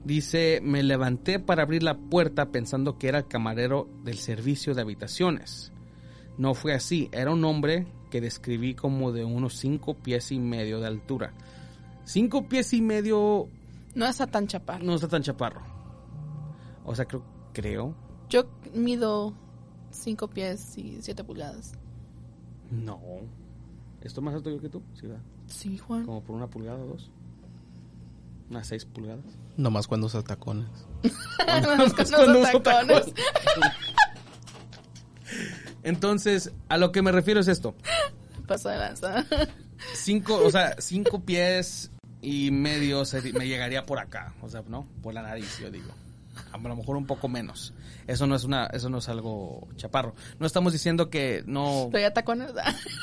Dice, 0.04 0.60
me 0.62 0.82
levanté 0.82 1.38
para 1.38 1.62
abrir 1.62 1.82
la 1.82 1.96
puerta 1.96 2.50
pensando 2.52 2.98
que 2.98 3.08
era 3.08 3.18
el 3.18 3.26
camarero 3.28 3.88
del 4.04 4.18
servicio 4.18 4.74
de 4.74 4.82
habitaciones. 4.82 5.72
No 6.36 6.54
fue 6.54 6.74
así, 6.74 7.08
era 7.12 7.30
un 7.30 7.44
hombre 7.44 7.86
que 8.10 8.20
describí 8.20 8.74
como 8.74 9.12
de 9.12 9.24
unos 9.24 9.54
cinco 9.56 9.94
pies 9.94 10.30
y 10.30 10.38
medio 10.38 10.78
de 10.80 10.86
altura. 10.86 11.32
Cinco 12.04 12.46
pies 12.48 12.74
y 12.74 12.82
medio 12.82 13.48
No 13.94 14.06
está 14.06 14.26
tan 14.26 14.46
chaparro. 14.46 14.84
no 14.84 14.94
está 14.94 15.08
tan 15.08 15.22
chaparro. 15.22 15.62
O 16.84 16.94
sea, 16.94 17.06
creo, 17.06 17.24
creo. 17.54 17.94
Yo 18.28 18.44
mido 18.74 19.32
5 19.90 20.28
pies 20.28 20.76
y 20.76 20.98
7 21.00 21.24
pulgadas. 21.24 21.72
No. 22.70 23.00
¿Esto 24.02 24.20
más 24.20 24.34
alto 24.34 24.50
yo 24.50 24.60
que 24.60 24.68
tú? 24.68 24.82
Sí, 24.94 25.06
¿verdad? 25.06 25.22
Sí, 25.46 25.78
Juan. 25.78 26.04
Como 26.04 26.22
por 26.22 26.36
una 26.36 26.48
pulgada 26.48 26.82
o 26.82 26.86
dos. 26.88 27.10
Unas 28.50 28.66
seis 28.66 28.84
pulgadas. 28.84 29.24
Nomás 29.56 29.86
cuando 29.86 30.06
usa 30.06 30.22
tacones. 30.22 30.66
Con 31.02 31.90
Cuando 32.10 32.40
uso 32.40 32.62
tacones. 32.62 33.12
Entonces, 35.82 36.52
a 36.68 36.78
lo 36.78 36.92
que 36.92 37.02
me 37.02 37.12
refiero 37.12 37.40
es 37.40 37.48
esto. 37.48 37.74
Paso 38.46 38.68
de 38.70 38.78
lanza. 38.78 39.24
Cinco, 39.94 40.40
o 40.42 40.50
sea, 40.50 40.76
cinco 40.78 41.20
pies 41.20 41.90
y 42.22 42.50
medio 42.50 43.02
me 43.34 43.46
llegaría 43.46 43.84
por 43.84 43.98
acá. 43.98 44.34
O 44.40 44.48
sea, 44.48 44.62
¿no? 44.66 44.86
Por 45.02 45.14
la 45.14 45.22
nariz, 45.22 45.58
yo 45.60 45.70
digo. 45.70 45.92
A 46.52 46.58
lo 46.58 46.74
mejor 46.74 46.96
un 46.96 47.06
poco 47.06 47.28
menos. 47.28 47.74
Eso 48.06 48.26
no 48.26 48.34
es 48.34 48.44
una, 48.44 48.66
eso 48.66 48.88
no 48.88 48.98
es 48.98 49.08
algo 49.08 49.68
chaparro. 49.76 50.14
No 50.38 50.46
estamos 50.46 50.72
diciendo 50.72 51.10
que 51.10 51.44
no 51.46 51.90
ya 51.92 52.12
tacones. 52.12 52.52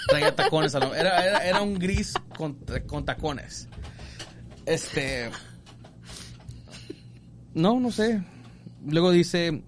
traía 0.08 0.36
tacones. 0.36 0.74
Era, 0.74 1.26
era, 1.26 1.38
era 1.46 1.62
un 1.62 1.76
gris 1.76 2.14
con, 2.36 2.58
con 2.88 3.06
tacones. 3.06 3.70
Este. 4.66 5.30
No, 7.54 7.80
no 7.80 7.92
sé. 7.92 8.24
Luego 8.86 9.12
dice. 9.12 9.64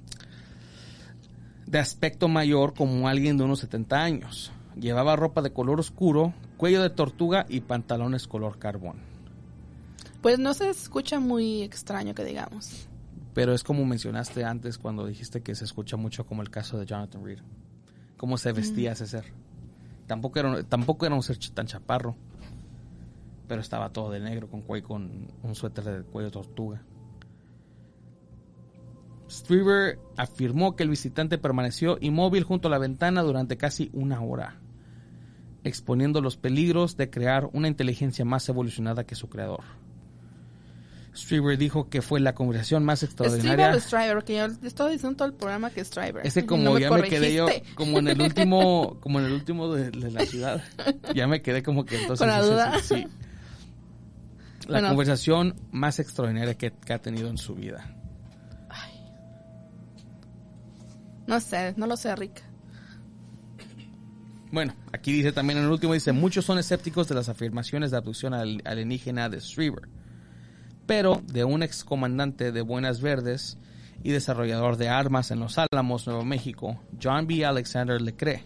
De 1.65 1.80
aspecto 1.80 2.28
mayor, 2.28 2.74
como 2.76 3.08
alguien 3.08 3.38
de 3.38 3.43
unos 3.46 3.60
70 3.60 4.02
años. 4.04 4.52
Llevaba 4.80 5.15
ropa 5.15 5.41
de 5.41 5.52
color 5.54 5.80
oscuro, 5.80 6.34
cuello 6.58 6.82
de 6.82 6.89
tortuga 6.89 7.46
y 7.50 7.62
pantalones 7.62 8.28
color 8.28 8.60
carbón. 8.60 8.98
Pues 10.22 10.39
no 10.39 10.54
se 10.54 10.69
escucha 10.69 11.19
muy 11.19 11.63
extraño 11.63 12.13
que 12.13 12.24
digamos. 12.24 12.88
Pero 13.34 13.54
es 13.54 13.63
como 13.63 13.86
mencionaste 13.86 14.43
antes 14.46 14.78
cuando 14.78 15.06
dijiste 15.08 15.41
que 15.41 15.56
se 15.56 15.65
escucha 15.65 15.98
mucho 15.98 16.26
como 16.26 16.41
el 16.43 16.50
caso 16.52 16.78
de 16.78 16.86
Jonathan 16.86 17.26
Reed. 17.26 17.39
Cómo 18.17 18.38
se 18.38 18.52
vestía 18.52 18.91
ese 18.91 19.08
ser. 19.08 19.26
Tampoco 20.08 20.39
era, 20.39 20.50
un- 20.50 20.63
tampoco 20.65 21.06
era 21.06 21.15
un 21.15 21.24
ser 21.24 21.38
tan 21.54 21.65
chaparro. 21.65 22.15
Pero 23.48 23.62
estaba 23.62 23.89
todo 23.91 24.12
de 24.12 24.19
negro 24.19 24.48
con 24.48 24.62
cuello, 24.62 24.88
con 24.88 25.28
un 25.41 25.56
suéter 25.56 25.84
de 25.84 26.04
cuello 26.04 26.28
de 26.28 26.32
tortuga. 26.34 26.82
Strieber 29.34 30.00
afirmó 30.15 30.76
que 30.76 30.84
el 30.84 30.89
visitante 30.89 31.38
permaneció 31.38 31.98
inmóvil 32.02 32.43
junto 32.43 32.67
a 32.67 32.72
la 32.72 32.78
ventana 32.78 33.22
durante 33.24 33.58
casi 33.58 33.89
una 33.93 34.22
hora, 34.22 34.60
exponiendo 35.63 36.22
los 36.22 36.38
peligros 36.38 36.98
de 36.98 37.10
crear 37.10 37.50
una 37.54 37.67
inteligencia 37.67 38.26
más 38.26 38.48
evolucionada 38.50 39.06
que 39.06 39.15
su 39.15 39.30
creador. 39.30 39.62
Strieber 41.15 41.58
dijo 41.60 41.89
que 41.89 42.02
fue 42.02 42.19
la 42.19 42.34
conversación 42.34 42.84
más 42.84 43.00
Striver 43.04 43.28
extraordinaria. 43.28 43.76
o 43.76 43.80
Striver, 43.80 44.13
porque 44.15 44.36
yo 44.36 44.48
le 44.48 44.67
estaba 44.67 44.89
diciendo 44.89 45.15
todo 45.17 45.28
el 45.28 45.34
programa 45.36 45.69
que 45.69 45.82
es 45.82 45.88
Striver. 45.88 46.26
Es 46.26 46.34
que 46.34 46.46
como 46.46 46.63
no 46.63 46.80
ya 46.80 46.89
me 46.89 47.04
quedé 47.04 47.34
yo, 47.36 47.48
como 47.76 48.00
en 48.00 48.08
el 48.08 48.22
último, 48.22 48.98
como 49.02 49.19
en 49.19 49.26
el 49.28 49.34
último 49.34 49.74
de, 49.74 49.91
de 49.91 50.12
la 50.12 50.26
ciudad, 50.26 50.63
ya 51.13 51.28
me 51.28 51.41
quedé 51.41 51.62
como 51.62 51.86
que 51.86 52.02
entonces 52.02 52.19
Con 52.19 52.30
la 52.30 52.41
duda. 52.41 52.80
sí. 52.82 53.06
La 54.67 54.76
Bueno. 54.80 54.88
conversación 54.89 55.56
más 55.72 56.00
extraordinaria 56.00 56.56
que, 56.56 56.72
que 56.72 56.93
ha 56.93 57.00
tenido 57.00 57.30
en 57.30 57.38
su 57.38 57.54
vida. 57.54 57.96
No 61.28 61.40
sé, 61.40 61.74
no 61.78 61.88
lo 61.88 61.96
sé, 61.98 62.16
Rick. 62.16 62.42
Bueno, 64.52 64.74
aquí 64.92 65.12
dice 65.14 65.32
también 65.32 65.58
en 65.60 65.66
el 65.66 65.72
último, 65.72 65.94
dice, 65.94 66.12
muchos 66.12 66.46
son 66.46 66.60
escépticos 66.60 67.08
de 67.08 67.16
las 67.16 67.28
afirmaciones 67.30 67.90
de 67.92 67.98
abducción 67.98 68.34
al- 68.36 68.62
alienígena 68.66 69.28
de 69.30 69.42
Strieber, 69.42 69.90
pero 70.86 71.22
de 71.26 71.44
un 71.44 71.64
excomandante 71.64 72.52
de 72.52 72.62
Buenas 72.62 73.02
Verdes 73.02 73.58
y 74.04 74.12
desarrollador 74.12 74.78
de 74.78 74.90
armas 74.90 75.32
en 75.32 75.40
Los 75.40 75.58
Álamos, 75.58 76.06
Nuevo 76.06 76.24
México, 76.24 76.80
John 77.02 77.26
B. 77.26 77.44
Alexander 77.46 78.00
le 78.00 78.16
cree. 78.16 78.44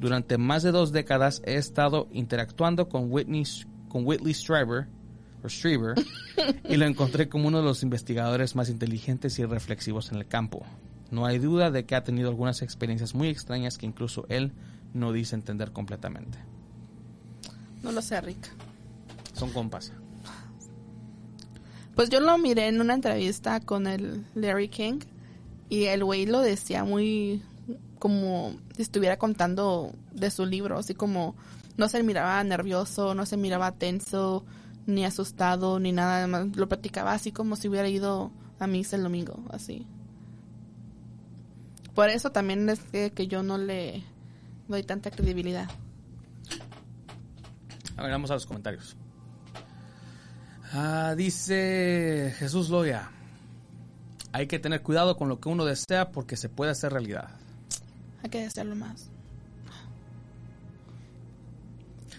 Durante 0.00 0.38
más 0.38 0.62
de 0.62 0.70
dos 0.70 0.92
décadas 0.92 1.42
he 1.44 1.56
estado 1.56 2.08
interactuando 2.12 2.88
con 2.88 3.12
Whitney, 3.12 3.44
con 3.88 4.06
Whitley 4.06 4.32
Strieber, 4.32 4.86
o 5.42 5.48
Strieber, 5.48 5.94
y 6.68 6.76
lo 6.76 6.86
encontré 6.86 7.28
como 7.28 7.48
uno 7.48 7.58
de 7.58 7.64
los 7.64 7.82
investigadores 7.82 8.56
más 8.56 8.70
inteligentes 8.70 9.38
y 9.38 9.44
reflexivos 9.44 10.10
en 10.10 10.18
el 10.18 10.26
campo. 10.26 10.64
No 11.10 11.26
hay 11.26 11.38
duda 11.38 11.70
de 11.70 11.84
que 11.84 11.94
ha 11.94 12.04
tenido 12.04 12.28
algunas 12.28 12.62
experiencias 12.62 13.14
muy 13.14 13.28
extrañas 13.28 13.78
que 13.78 13.86
incluso 13.86 14.26
él 14.28 14.52
no 14.94 15.12
dice 15.12 15.34
entender 15.34 15.72
completamente. 15.72 16.38
No 17.82 17.92
lo 17.92 18.02
sé, 18.02 18.20
Rick. 18.20 18.50
Son 19.32 19.50
compas. 19.50 19.92
Pues 21.94 22.10
yo 22.10 22.20
lo 22.20 22.36
miré 22.38 22.68
en 22.68 22.80
una 22.80 22.94
entrevista 22.94 23.60
con 23.60 23.86
el 23.86 24.24
Larry 24.34 24.68
King 24.68 25.00
y 25.68 25.84
el 25.84 26.04
güey 26.04 26.26
lo 26.26 26.40
decía 26.40 26.84
muy 26.84 27.42
como 27.98 28.54
si 28.76 28.82
estuviera 28.82 29.18
contando 29.18 29.92
de 30.12 30.30
su 30.30 30.46
libro, 30.46 30.78
así 30.78 30.94
como 30.94 31.34
no 31.76 31.88
se 31.88 32.02
miraba 32.02 32.42
nervioso, 32.44 33.14
no 33.14 33.26
se 33.26 33.36
miraba 33.36 33.72
tenso, 33.72 34.44
ni 34.86 35.04
asustado, 35.04 35.80
ni 35.80 35.92
nada, 35.92 36.26
lo 36.26 36.68
platicaba 36.68 37.12
así 37.12 37.32
como 37.32 37.56
si 37.56 37.68
hubiera 37.68 37.88
ido 37.88 38.30
a 38.58 38.66
misa 38.66 38.96
el 38.96 39.02
domingo, 39.02 39.44
así. 39.50 39.86
Por 41.98 42.10
eso 42.10 42.30
también 42.30 42.68
es 42.68 42.78
que, 42.78 43.10
que 43.10 43.26
yo 43.26 43.42
no 43.42 43.58
le 43.58 44.04
doy 44.68 44.84
tanta 44.84 45.10
credibilidad. 45.10 45.68
A 47.96 48.02
ver, 48.02 48.12
vamos 48.12 48.30
a 48.30 48.34
los 48.34 48.46
comentarios. 48.46 48.94
Ah, 50.72 51.16
dice 51.16 52.32
Jesús 52.38 52.68
Loya. 52.68 53.10
Hay 54.30 54.46
que 54.46 54.60
tener 54.60 54.80
cuidado 54.80 55.16
con 55.16 55.28
lo 55.28 55.40
que 55.40 55.48
uno 55.48 55.64
desea 55.64 56.12
porque 56.12 56.36
se 56.36 56.48
puede 56.48 56.70
hacer 56.70 56.92
realidad. 56.92 57.30
Hay 58.22 58.30
que 58.30 58.42
desearlo 58.42 58.76
más. 58.76 59.10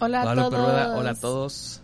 Hola 0.01 0.29
a 0.29 0.35
todos. 0.35 0.53
Hola 0.99 1.11
a 1.11 1.15
todos. 1.15 1.81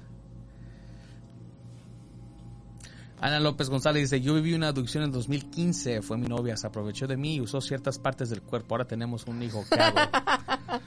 Ana 3.26 3.40
López 3.40 3.72
González 3.72 4.04
dice, 4.04 4.22
yo 4.22 4.36
viví 4.36 4.54
una 4.54 4.68
adopción 4.68 5.04
en 5.04 5.12
2015, 5.12 6.04
fue 6.04 6.16
mi 6.16 6.28
novia, 6.28 6.56
se 6.58 6.68
aprovechó 6.68 7.08
de 7.08 7.18
mí 7.18 7.38
y 7.38 7.42
usó 7.42 7.60
ciertas 7.60 7.98
partes 7.98 8.30
del 8.30 8.44
cuerpo, 8.44 8.76
ahora 8.76 8.86
tenemos 8.86 9.26
un 9.26 9.42
hijo, 9.42 9.66
¿qué 9.68 9.80
hago? 9.80 9.98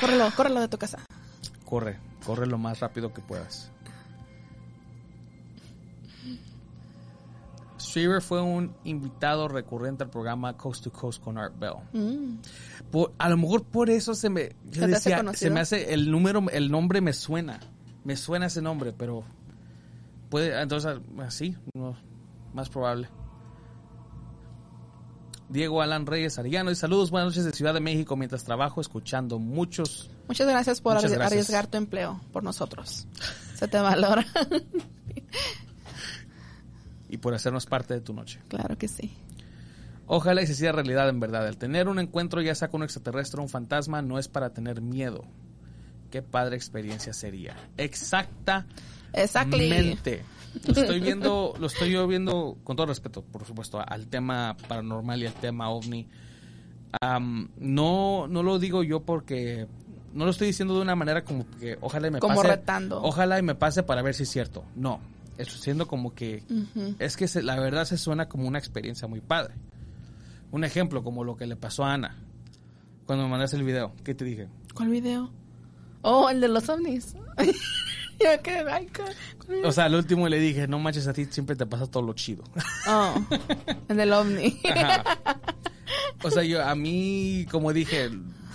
Córrelo, 0.00 0.28
córrelo 0.36 0.60
de 0.60 0.68
tu 0.68 0.78
casa. 0.78 0.98
corre, 1.64 1.98
corre 2.24 2.46
lo 2.46 2.58
más 2.58 2.78
rápido 2.78 3.12
que 3.12 3.22
puedas. 3.22 3.72
Streamer 7.80 8.22
fue 8.22 8.40
un 8.40 8.72
invitado 8.84 9.48
recurrente 9.48 10.04
al 10.04 10.10
programa 10.10 10.56
Coast 10.56 10.84
to 10.84 10.92
Coast 10.92 11.20
con 11.20 11.38
Art 11.38 11.58
Bell. 11.58 11.74
Mm. 11.92 12.36
Por- 12.92 13.12
a 13.18 13.28
lo 13.28 13.36
mejor 13.36 13.64
por 13.64 13.90
eso 13.90 14.14
se 14.14 14.30
me, 14.30 14.50
yo 14.70 14.82
¿Se 14.82 14.88
te 14.88 14.94
hace 14.94 15.10
decía, 15.10 15.32
se 15.34 15.50
me 15.50 15.58
hace 15.58 15.92
el 15.92 16.08
número, 16.08 16.44
el 16.52 16.70
nombre 16.70 17.00
me 17.00 17.12
suena, 17.12 17.58
me 18.04 18.14
suena 18.16 18.46
ese 18.46 18.62
nombre, 18.62 18.92
pero 18.96 19.24
puede, 20.32 20.58
entonces 20.62 20.98
así, 21.18 21.54
no, 21.74 21.94
más 22.54 22.70
probable. 22.70 23.08
Diego 25.50 25.82
Alan 25.82 26.06
Reyes 26.06 26.38
Arellano 26.38 26.70
y 26.70 26.74
saludos, 26.74 27.10
buenas 27.10 27.28
noches 27.28 27.44
de 27.44 27.52
Ciudad 27.52 27.74
de 27.74 27.80
México 27.80 28.16
mientras 28.16 28.42
trabajo 28.42 28.80
escuchando 28.80 29.38
muchos. 29.38 30.10
Muchas 30.26 30.48
gracias 30.48 30.80
por 30.80 30.94
Muchas 30.94 31.10
arri- 31.10 31.14
gracias. 31.16 31.32
arriesgar 31.32 31.66
tu 31.66 31.76
empleo 31.76 32.18
por 32.32 32.42
nosotros. 32.42 33.06
Se 33.56 33.68
te 33.68 33.78
valora. 33.78 34.24
y 37.10 37.18
por 37.18 37.34
hacernos 37.34 37.66
parte 37.66 37.92
de 37.94 38.00
tu 38.00 38.14
noche. 38.14 38.40
claro 38.48 38.78
que 38.78 38.88
sí. 38.88 39.14
Ojalá 40.06 40.42
y 40.42 40.46
se 40.46 40.52
hiciera 40.52 40.72
realidad 40.72 41.08
en 41.10 41.20
verdad. 41.20 41.46
El 41.46 41.56
tener 41.58 41.88
un 41.88 41.98
encuentro 41.98 42.40
ya 42.40 42.54
sea 42.54 42.68
con 42.68 42.80
un 42.80 42.84
extraterrestre 42.84 43.40
o 43.40 43.42
un 43.42 43.48
fantasma 43.48 44.00
no 44.02 44.18
es 44.18 44.28
para 44.28 44.50
tener 44.54 44.80
miedo. 44.80 45.24
Qué 46.10 46.22
padre 46.22 46.56
experiencia 46.56 47.12
sería. 47.12 47.56
Exactamente. 47.76 48.74
Exactly. 49.12 49.98
Lo 50.66 50.72
estoy 50.74 51.00
viendo, 51.00 51.54
lo 51.58 51.66
estoy 51.66 51.90
yo 51.92 52.06
viendo 52.06 52.58
con 52.62 52.76
todo 52.76 52.86
respeto, 52.86 53.22
por 53.22 53.44
supuesto, 53.46 53.82
al 53.86 54.06
tema 54.08 54.56
paranormal 54.68 55.22
y 55.22 55.26
al 55.26 55.32
tema 55.34 55.70
ovni. 55.70 56.06
Am, 57.00 57.48
no, 57.58 58.26
no 58.28 58.42
lo 58.42 58.58
digo 58.58 58.82
yo 58.82 59.00
porque 59.00 59.66
no 60.12 60.26
lo 60.26 60.30
estoy 60.30 60.48
diciendo 60.48 60.74
de 60.76 60.82
una 60.82 60.94
manera 60.94 61.24
como 61.24 61.46
que 61.58 61.78
ojalá 61.80 62.08
y 62.08 62.10
me 62.10 62.18
Como 62.18 62.36
pase. 62.36 62.48
retando. 62.48 63.02
Ojalá 63.02 63.38
y 63.38 63.42
me 63.42 63.54
pase 63.54 63.82
para 63.82 64.02
ver 64.02 64.14
si 64.14 64.24
es 64.24 64.28
cierto. 64.28 64.62
No, 64.76 65.00
estoy 65.38 65.58
siendo 65.58 65.86
como 65.88 66.14
que 66.14 66.42
es 66.98 67.16
que 67.16 67.28
se- 67.28 67.42
la 67.42 67.58
verdad 67.58 67.86
se 67.86 67.96
suena 67.96 68.28
como 68.28 68.46
una 68.46 68.58
experiencia 68.58 69.08
muy 69.08 69.20
padre. 69.22 69.54
Un 70.50 70.64
ejemplo 70.64 71.02
como 71.02 71.24
lo 71.24 71.36
que 71.38 71.46
le 71.46 71.56
pasó 71.56 71.84
a 71.86 71.94
Ana 71.94 72.14
cuando 73.06 73.24
me 73.24 73.30
mandaste 73.30 73.56
el 73.56 73.64
video. 73.64 73.94
¿Qué 74.04 74.14
te 74.14 74.26
dije? 74.26 74.48
¿Cuál 74.74 74.90
video? 74.90 75.30
Oh, 76.02 76.28
el 76.28 76.42
de 76.42 76.48
los 76.48 76.68
ovnis. 76.68 77.16
O 79.64 79.72
sea, 79.72 79.84
al 79.84 79.94
último 79.94 80.28
le 80.28 80.38
dije, 80.38 80.66
no 80.66 80.78
manches, 80.78 81.06
a 81.08 81.12
ti 81.12 81.26
siempre 81.26 81.56
te 81.56 81.66
pasa 81.66 81.86
todo 81.86 82.02
lo 82.02 82.14
chido. 82.14 82.44
Oh, 82.88 83.14
el 83.88 83.96
del 83.96 84.12
ovni. 84.12 84.60
Ajá. 84.70 85.04
O 86.24 86.30
sea, 86.30 86.44
yo 86.44 86.64
a 86.64 86.74
mí, 86.76 87.46
como 87.50 87.72
dije, 87.72 88.08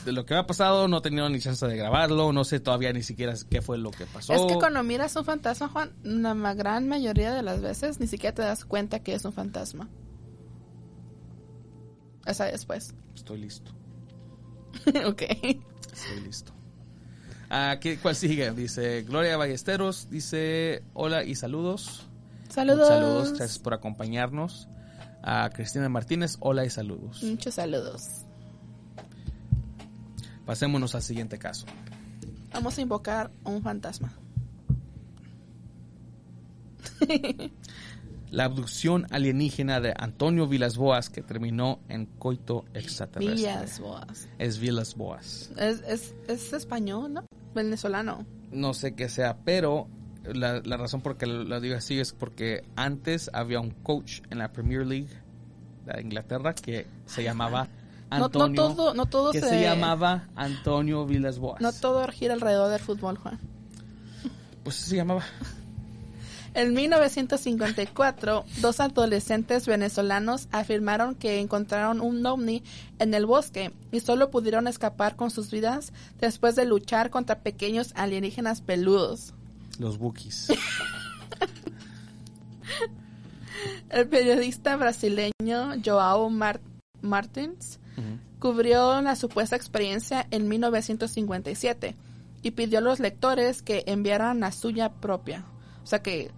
de 0.05 0.11
lo 0.13 0.25
que 0.25 0.33
me 0.33 0.39
ha 0.39 0.47
pasado 0.47 0.87
no 0.87 0.99
he 0.99 1.01
tenido 1.01 1.27
ni 1.29 1.39
chance 1.39 1.67
de 1.67 1.75
grabarlo, 1.75 2.31
no 2.31 2.45
sé 2.45 2.61
todavía 2.61 2.93
ni 2.93 3.03
siquiera 3.03 3.33
qué 3.49 3.61
fue 3.61 3.77
lo 3.77 3.91
que 3.91 4.05
pasó. 4.05 4.33
Es 4.33 4.41
que 4.43 4.55
cuando 4.55 4.81
miras 4.83 5.15
un 5.17 5.25
fantasma, 5.25 5.67
Juan, 5.67 5.91
la 6.03 6.53
gran 6.53 6.87
mayoría 6.87 7.33
de 7.33 7.41
las 7.41 7.61
veces 7.61 7.99
ni 7.99 8.07
siquiera 8.07 8.33
te 8.33 8.41
das 8.41 8.63
cuenta 8.63 8.99
que 8.99 9.13
es 9.13 9.25
un 9.25 9.33
fantasma. 9.33 9.89
Hasta 12.25 12.45
después. 12.45 12.93
Estoy 13.15 13.39
listo, 13.39 13.71
ok. 15.05 15.21
estoy 15.21 16.19
listo. 16.23 16.56
Ah, 17.49 17.77
¿qué- 17.79 17.97
¿Cuál 17.97 18.15
sigue? 18.15 18.51
Dice 18.51 19.03
Gloria 19.03 19.37
Ballesteros, 19.37 20.09
dice 20.09 20.83
hola 20.93 21.23
y 21.23 21.35
saludos. 21.35 22.05
Saludos. 22.49 22.87
Saludos, 22.87 23.29
gracias 23.33 23.59
por 23.59 23.73
acompañarnos. 23.73 24.67
A 25.23 25.49
Cristina 25.53 25.89
Martínez, 25.89 26.37
hola 26.39 26.63
y 26.65 26.69
saludos. 26.69 27.21
Muchos 27.23 27.55
saludos. 27.55 28.03
Pasémonos 30.45 30.95
al 30.95 31.01
siguiente 31.01 31.37
caso. 31.37 31.65
Vamos 32.53 32.77
a 32.77 32.81
invocar 32.81 33.31
a 33.43 33.49
un 33.49 33.61
fantasma. 33.61 34.13
La 38.31 38.43
abducción 38.45 39.07
alienígena 39.11 39.79
de 39.79 39.93
Antonio 39.97 40.47
Vilas 40.47 40.75
Boas 40.75 41.09
que 41.09 41.21
terminó 41.21 41.79
en 41.87 42.05
coito 42.05 42.65
extraterrestre. 42.73 43.35
Villas 43.35 43.79
Boas. 43.79 44.27
Es 44.37 44.59
Vilas 44.59 44.95
Boas. 44.95 45.51
Es, 45.57 45.81
es, 45.87 46.13
es 46.27 46.51
español, 46.53 47.13
¿no? 47.13 47.25
Venezolano. 47.57 48.25
No 48.51 48.73
sé 48.73 48.95
qué 48.95 49.09
sea, 49.09 49.37
pero 49.43 49.87
la, 50.23 50.61
la 50.63 50.77
razón 50.77 51.01
por 51.01 51.17
que 51.17 51.25
lo, 51.25 51.59
digo 51.59 51.75
así 51.75 51.99
es 51.99 52.13
porque 52.13 52.63
antes 52.75 53.29
había 53.33 53.59
un 53.59 53.71
coach 53.71 54.21
en 54.29 54.37
la 54.39 54.51
Premier 54.51 54.85
League 54.85 55.09
de 55.85 56.01
Inglaterra 56.01 56.53
que 56.53 56.87
se 57.05 57.23
llamaba 57.23 57.67
No, 58.09 58.19
no 58.19 58.25
Antonio. 58.25 58.55
todo, 58.55 58.93
no 58.93 59.05
todo 59.05 59.31
que 59.31 59.41
se, 59.41 59.49
se 59.49 59.61
llamaba 59.61 60.27
Antonio 60.35 61.05
Vilas 61.05 61.39
Boas. 61.39 61.61
No 61.61 61.71
todo 61.73 62.07
gira 62.09 62.33
alrededor 62.33 62.69
del 62.71 62.79
fútbol, 62.79 63.17
Juan. 63.17 63.39
Pues 64.63 64.75
se 64.75 64.95
llamaba. 64.95 65.23
En 66.57 66.73
1954, 66.73 68.43
dos 68.61 68.79
adolescentes 68.79 69.67
venezolanos 69.67 70.47
afirmaron 70.51 71.13
que 71.13 71.39
encontraron 71.39 72.01
un 72.01 72.25
ovni 72.25 72.63
en 72.97 73.13
el 73.13 73.27
bosque 73.27 73.71
y 73.91 73.99
solo 73.99 74.31
pudieron 74.31 74.67
escapar 74.67 75.15
con 75.15 75.29
sus 75.29 75.51
vidas 75.51 75.93
después 76.19 76.55
de 76.55 76.65
luchar 76.65 77.11
contra 77.11 77.41
pequeños 77.41 77.91
alienígenas 77.95 78.61
peludos. 78.61 79.35
Los 79.77 79.99
Wookiees. 79.99 80.47
El 83.91 84.07
periodista 84.07 84.75
brasileño 84.77 85.75
Joao 85.85 86.31
Mar- 86.31 86.61
Martins 87.01 87.79
cubrió 88.39 88.99
la 89.01 89.15
supuesta 89.15 89.55
experiencia 89.55 90.25
en 90.31 90.47
1957 90.47 91.95
y 92.41 92.51
pidió 92.51 92.79
a 92.79 92.81
los 92.81 92.99
lectores 92.99 93.61
que 93.61 93.83
enviaran 93.85 94.39
la 94.39 94.51
suya 94.51 94.89
propia. 94.91 95.45
O 95.83 95.87
sea 95.87 96.01
que 96.01 96.31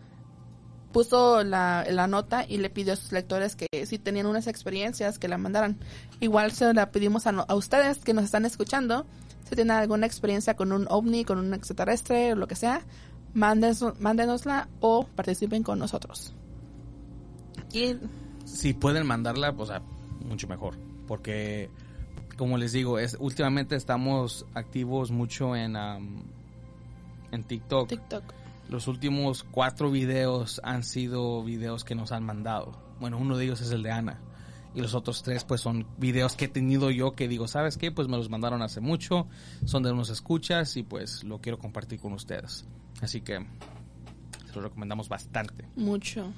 puso 0.91 1.43
la, 1.43 1.86
la 1.89 2.08
nota 2.08 2.45
y 2.47 2.58
le 2.58 2.69
pidió 2.69 2.93
a 2.93 2.95
sus 2.95 3.12
lectores 3.12 3.56
que 3.56 3.86
si 3.86 3.99
tenían 3.99 4.25
unas 4.25 4.47
experiencias 4.47 5.19
que 5.19 5.28
la 5.28 5.38
mandaran. 5.38 5.78
Igual 6.19 6.52
se 6.52 6.73
la 6.73 6.91
pedimos 6.91 7.28
a, 7.28 7.30
a 7.32 7.56
ustedes 7.56 7.99
que 7.99 8.13
nos 8.13 8.23
están 8.25 8.45
escuchando. 8.45 9.06
Si 9.47 9.56
tienen 9.56 9.71
alguna 9.71 10.06
experiencia 10.06 10.56
con 10.56 10.71
un 10.71 10.88
ovni, 10.89 11.25
con 11.25 11.38
un 11.39 11.54
extraterrestre 11.54 12.34
o 12.34 12.36
lo 12.36 12.47
que 12.47 12.56
sea, 12.56 12.82
mándenos, 13.34 13.99
mándenosla 13.99 14.67
o 14.80 15.06
participen 15.06 15.63
con 15.63 15.80
nosotros. 15.80 16.34
Y 17.73 17.95
si 18.45 18.73
pueden 18.73 19.06
mandarla, 19.06 19.54
pues 19.54 19.69
a- 19.69 19.82
mucho 20.25 20.47
mejor. 20.47 20.75
Porque, 21.08 21.69
como 22.38 22.58
les 22.58 22.71
digo, 22.71 22.99
es 22.99 23.15
últimamente 23.19 23.75
estamos 23.75 24.45
activos 24.54 25.12
mucho 25.12 25.56
en, 25.56 25.75
am, 25.75 26.23
en 27.32 27.43
TikTok. 27.43 27.89
TikTok. 27.89 28.23
Los 28.70 28.88
últimos 28.88 29.44
cuatro 29.44 29.90
videos 29.90 30.62
han 30.64 30.84
sido 30.84 31.44
videos 31.44 31.84
que 31.84 31.96
nos 31.96 32.12
han 32.12 32.24
mandado. 32.24 32.78
Bueno, 33.00 33.18
uno 33.18 33.36
de 33.36 33.46
ellos 33.46 33.62
es 33.62 33.72
el 33.72 33.82
de 33.82 33.92
Ana. 33.92 34.22
Y 34.76 34.82
los 34.82 34.94
otros 34.94 35.24
tres, 35.24 35.44
pues, 35.44 35.62
son 35.62 35.88
videos 35.98 36.36
que 36.36 36.46
he 36.46 36.48
tenido 36.48 36.92
yo 36.92 37.14
que 37.14 37.28
digo, 37.28 37.48
¿sabes 37.48 37.78
qué? 37.78 37.92
Pues 37.92 38.08
me 38.08 38.18
los 38.18 38.30
mandaron 38.30 38.62
hace 38.62 38.80
mucho. 38.80 39.28
Son 39.66 39.82
de 39.82 39.92
unos 39.92 40.12
escuchas 40.12 40.78
y 40.78 40.84
pues 40.84 41.24
lo 41.24 41.42
quiero 41.42 41.58
compartir 41.58 42.00
con 42.00 42.13
ustedes. 42.13 42.65
Así 43.02 43.22
que 43.22 43.40
se 43.40 44.54
los 44.54 44.63
recomendamos 44.63 45.10
bastante. 45.10 45.67
Mucho. 45.76 46.32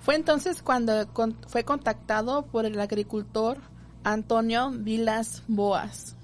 Fue 0.00 0.14
entonces 0.14 0.62
cuando 0.62 1.06
fue 1.46 1.64
contactado 1.64 2.46
por 2.46 2.64
el 2.64 2.80
agricultor 2.80 3.58
Antonio 4.02 4.70
Vilas 4.70 5.42
Boas. 5.46 6.16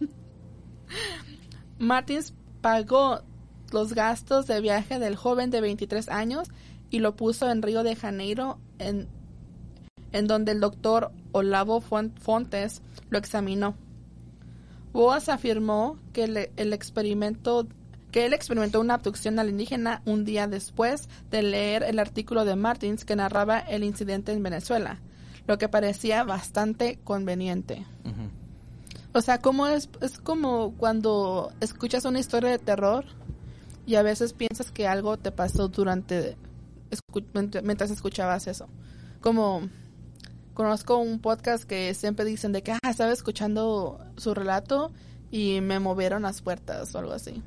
Martins 1.80 2.32
pagó 2.60 3.22
los 3.72 3.94
gastos 3.94 4.46
de 4.46 4.60
viaje 4.60 4.98
del 4.98 5.16
joven 5.16 5.50
de 5.50 5.60
23 5.60 6.08
años 6.08 6.48
y 6.90 7.00
lo 7.00 7.16
puso 7.16 7.50
en 7.50 7.62
Río 7.62 7.82
de 7.82 7.96
Janeiro, 7.96 8.58
en, 8.78 9.08
en 10.12 10.26
donde 10.26 10.52
el 10.52 10.60
doctor 10.60 11.10
Olavo 11.32 11.80
Fon- 11.80 12.12
Fontes 12.18 12.82
lo 13.10 13.18
examinó. 13.18 13.74
Boas 14.92 15.28
afirmó 15.28 15.98
que 16.12 16.24
el, 16.24 16.50
el 16.56 16.72
experimento 16.72 17.66
que 18.12 18.24
él 18.24 18.32
experimentó 18.32 18.80
una 18.80 18.94
abducción 18.94 19.38
alienígena 19.38 20.00
un 20.06 20.24
día 20.24 20.46
después 20.46 21.08
de 21.30 21.42
leer 21.42 21.82
el 21.82 21.98
artículo 21.98 22.44
de 22.46 22.56
Martins 22.56 23.04
que 23.04 23.14
narraba 23.16 23.58
el 23.58 23.84
incidente 23.84 24.32
en 24.32 24.42
Venezuela. 24.42 25.00
lo 25.46 25.58
que 25.58 25.68
parecía 25.68 26.24
bastante 26.24 26.98
conveniente. 27.04 27.84
O 29.12 29.20
sea, 29.20 29.38
como 29.40 29.66
es, 29.66 29.88
es 30.00 30.18
como 30.18 30.72
cuando 30.78 31.52
escuchas 31.60 32.04
una 32.04 32.18
historia 32.18 32.50
de 32.50 32.58
terror 32.58 33.04
y 33.86 33.94
a 33.94 34.02
veces 34.02 34.32
piensas 34.32 34.70
que 34.72 34.86
algo 34.88 35.16
te 35.16 35.30
pasó 35.32 35.68
durante 35.68 36.36
escu- 36.90 37.62
mientras 37.62 37.90
escuchabas 37.90 38.46
eso. 38.48 38.66
Como 39.20 39.68
conozco 40.54 40.96
un 40.98 41.20
podcast 41.20 41.64
que 41.64 41.94
siempre 41.94 42.24
dicen 42.24 42.52
de 42.52 42.62
que 42.62 42.72
ah, 42.72 42.78
estaba 42.90 43.12
escuchando 43.12 43.98
su 44.16 44.34
relato 44.34 44.90
y 45.30 45.60
me 45.60 45.78
movieron 45.80 46.22
las 46.22 46.42
puertas 46.42 46.94
o 46.94 46.98
algo 46.98 47.12
así. 47.12 47.42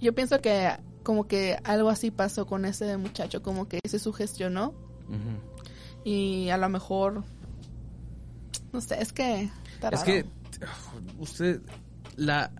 Yo 0.00 0.14
pienso 0.14 0.40
que 0.40 0.70
como 1.02 1.26
que 1.26 1.58
algo 1.64 1.88
así 1.90 2.10
pasó 2.10 2.46
con 2.46 2.64
ese 2.64 2.96
muchacho, 2.98 3.42
como 3.42 3.66
que 3.68 3.80
se 3.88 3.98
sugestionó 3.98 4.74
y 6.04 6.50
a 6.50 6.56
lo 6.58 6.68
mejor 6.68 7.24
no 8.72 8.80
sé, 8.82 9.00
es 9.02 9.12
que 9.14 9.50
está 9.74 9.88
Es 9.88 10.00
raro. 10.00 10.04
que 10.04 10.26
usted 11.18 11.62
la 12.16 12.50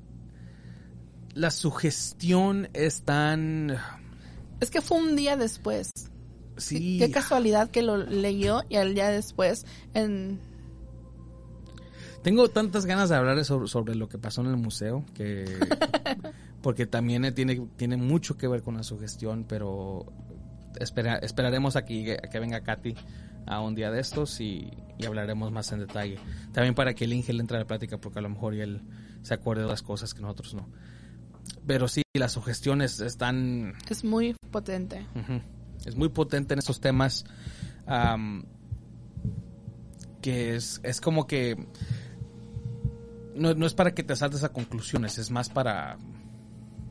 la 1.34 1.50
sugestión 1.50 2.68
es 2.72 3.02
tan 3.02 3.76
Es 4.60 4.70
que 4.70 4.80
fue 4.80 4.98
un 4.98 5.16
día 5.16 5.36
después. 5.36 5.90
sí 6.56 6.98
Qué 6.98 7.10
casualidad 7.10 7.70
que 7.70 7.82
lo 7.82 7.96
leyó 7.96 8.62
y 8.68 8.76
al 8.76 8.94
día 8.94 9.08
después 9.08 9.66
en... 9.94 10.40
Tengo 12.22 12.48
tantas 12.48 12.84
ganas 12.84 13.08
de 13.08 13.16
hablar 13.16 13.42
sobre, 13.44 13.68
sobre 13.68 13.94
lo 13.94 14.08
que 14.08 14.18
pasó 14.18 14.40
en 14.40 14.48
el 14.48 14.56
museo 14.56 15.04
que 15.14 15.44
porque 16.62 16.86
también 16.86 17.32
tiene 17.34 17.64
tiene 17.76 17.96
mucho 17.96 18.36
que 18.36 18.48
ver 18.48 18.62
con 18.62 18.76
la 18.76 18.82
sugestión, 18.82 19.44
pero 19.48 20.04
espera, 20.80 21.16
esperaremos 21.16 21.76
aquí 21.76 22.04
que, 22.04 22.16
que 22.30 22.40
venga 22.40 22.60
Katy 22.62 22.96
a 23.46 23.60
un 23.60 23.74
día 23.74 23.90
de 23.90 24.00
estos 24.00 24.40
y, 24.40 24.68
y 24.98 25.06
hablaremos 25.06 25.52
más 25.52 25.72
en 25.72 25.80
detalle. 25.80 26.18
También 26.52 26.74
para 26.74 26.94
que 26.94 27.04
el 27.04 27.12
Inge 27.12 27.32
le 27.32 27.40
entre 27.40 27.56
a 27.56 27.60
la 27.60 27.66
plática 27.66 27.98
porque 27.98 28.18
a 28.18 28.22
lo 28.22 28.28
mejor 28.28 28.54
y 28.54 28.60
él 28.60 28.82
se 29.22 29.34
acuerde 29.34 29.62
de 29.62 29.68
las 29.68 29.82
cosas 29.82 30.12
que 30.12 30.20
nosotros 30.20 30.54
no. 30.54 30.68
Pero 31.66 31.88
sí, 31.88 32.02
las 32.14 32.32
sugestiones 32.32 33.00
están 33.00 33.74
Es 33.88 34.04
muy 34.04 34.34
potente. 34.50 35.06
Es 35.84 35.96
muy 35.96 36.08
potente 36.08 36.54
en 36.54 36.58
esos 36.60 36.80
temas. 36.80 37.24
que 40.22 40.56
es, 40.56 40.80
es 40.82 41.00
como 41.00 41.26
que. 41.26 41.56
No, 43.34 43.54
no 43.54 43.66
es 43.66 43.74
para 43.74 43.94
que 43.94 44.02
te 44.02 44.16
saltes 44.16 44.42
a 44.44 44.48
conclusiones, 44.52 45.18
es 45.18 45.30
más 45.30 45.48
para. 45.48 45.98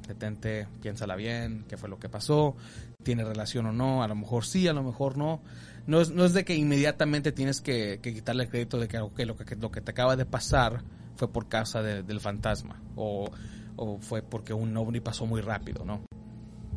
Detente, 0.07 0.67
piénsala 0.81 1.17
bien, 1.17 1.65
qué 1.67 1.75
fue 1.75 1.89
lo 1.89 1.99
que 1.99 2.07
pasó, 2.07 2.55
tiene 3.03 3.25
relación 3.25 3.65
o 3.65 3.73
no, 3.73 4.03
a 4.03 4.07
lo 4.07 4.15
mejor 4.15 4.45
sí, 4.45 4.65
a 4.69 4.71
lo 4.73 4.81
mejor 4.81 5.17
no. 5.17 5.41
No 5.85 5.99
es, 5.99 6.11
no 6.11 6.23
es 6.23 6.31
de 6.31 6.45
que 6.45 6.55
inmediatamente 6.55 7.33
tienes 7.33 7.59
que, 7.59 7.99
que 8.01 8.13
quitarle 8.13 8.43
el 8.43 8.49
crédito 8.49 8.79
de 8.79 8.87
que, 8.87 8.99
ok, 8.99 9.19
lo, 9.25 9.35
que 9.35 9.55
lo 9.57 9.69
que 9.69 9.81
te 9.81 9.91
acaba 9.91 10.15
de 10.15 10.25
pasar 10.25 10.81
fue 11.17 11.29
por 11.29 11.49
causa 11.49 11.81
de- 11.81 12.03
del 12.03 12.21
fantasma 12.21 12.81
o, 12.95 13.29
o 13.77 13.97
fue 13.99 14.21
porque 14.21 14.53
un 14.53 14.75
ovni 14.75 14.99
pasó 14.99 15.25
muy 15.25 15.41
rápido, 15.41 15.85
¿no? 15.85 16.01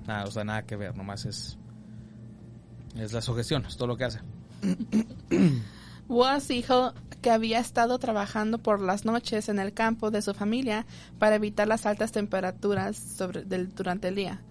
Nada, 0.06 0.24
o 0.24 0.30
sea, 0.30 0.44
nada 0.44 0.62
que 0.64 0.76
ver, 0.76 0.96
nomás 0.96 1.24
es. 1.26 1.58
Es 2.96 3.12
la 3.12 3.20
sugestión, 3.20 3.66
es 3.66 3.76
todo 3.76 3.88
lo 3.88 3.96
que 3.96 4.04
hace. 4.04 4.20
Woz 6.08 6.48
dijo 6.48 6.92
que 7.20 7.30
había 7.30 7.60
estado 7.60 7.98
trabajando 7.98 8.58
por 8.58 8.80
las 8.80 9.04
noches 9.04 9.48
en 9.48 9.58
el 9.58 9.72
campo 9.72 10.10
de 10.10 10.22
su 10.22 10.34
familia 10.34 10.86
para 11.18 11.36
evitar 11.36 11.68
las 11.68 11.86
altas 11.86 12.12
temperaturas 12.12 13.16
durante 13.76 14.08
el 14.08 14.14
día. 14.14 14.42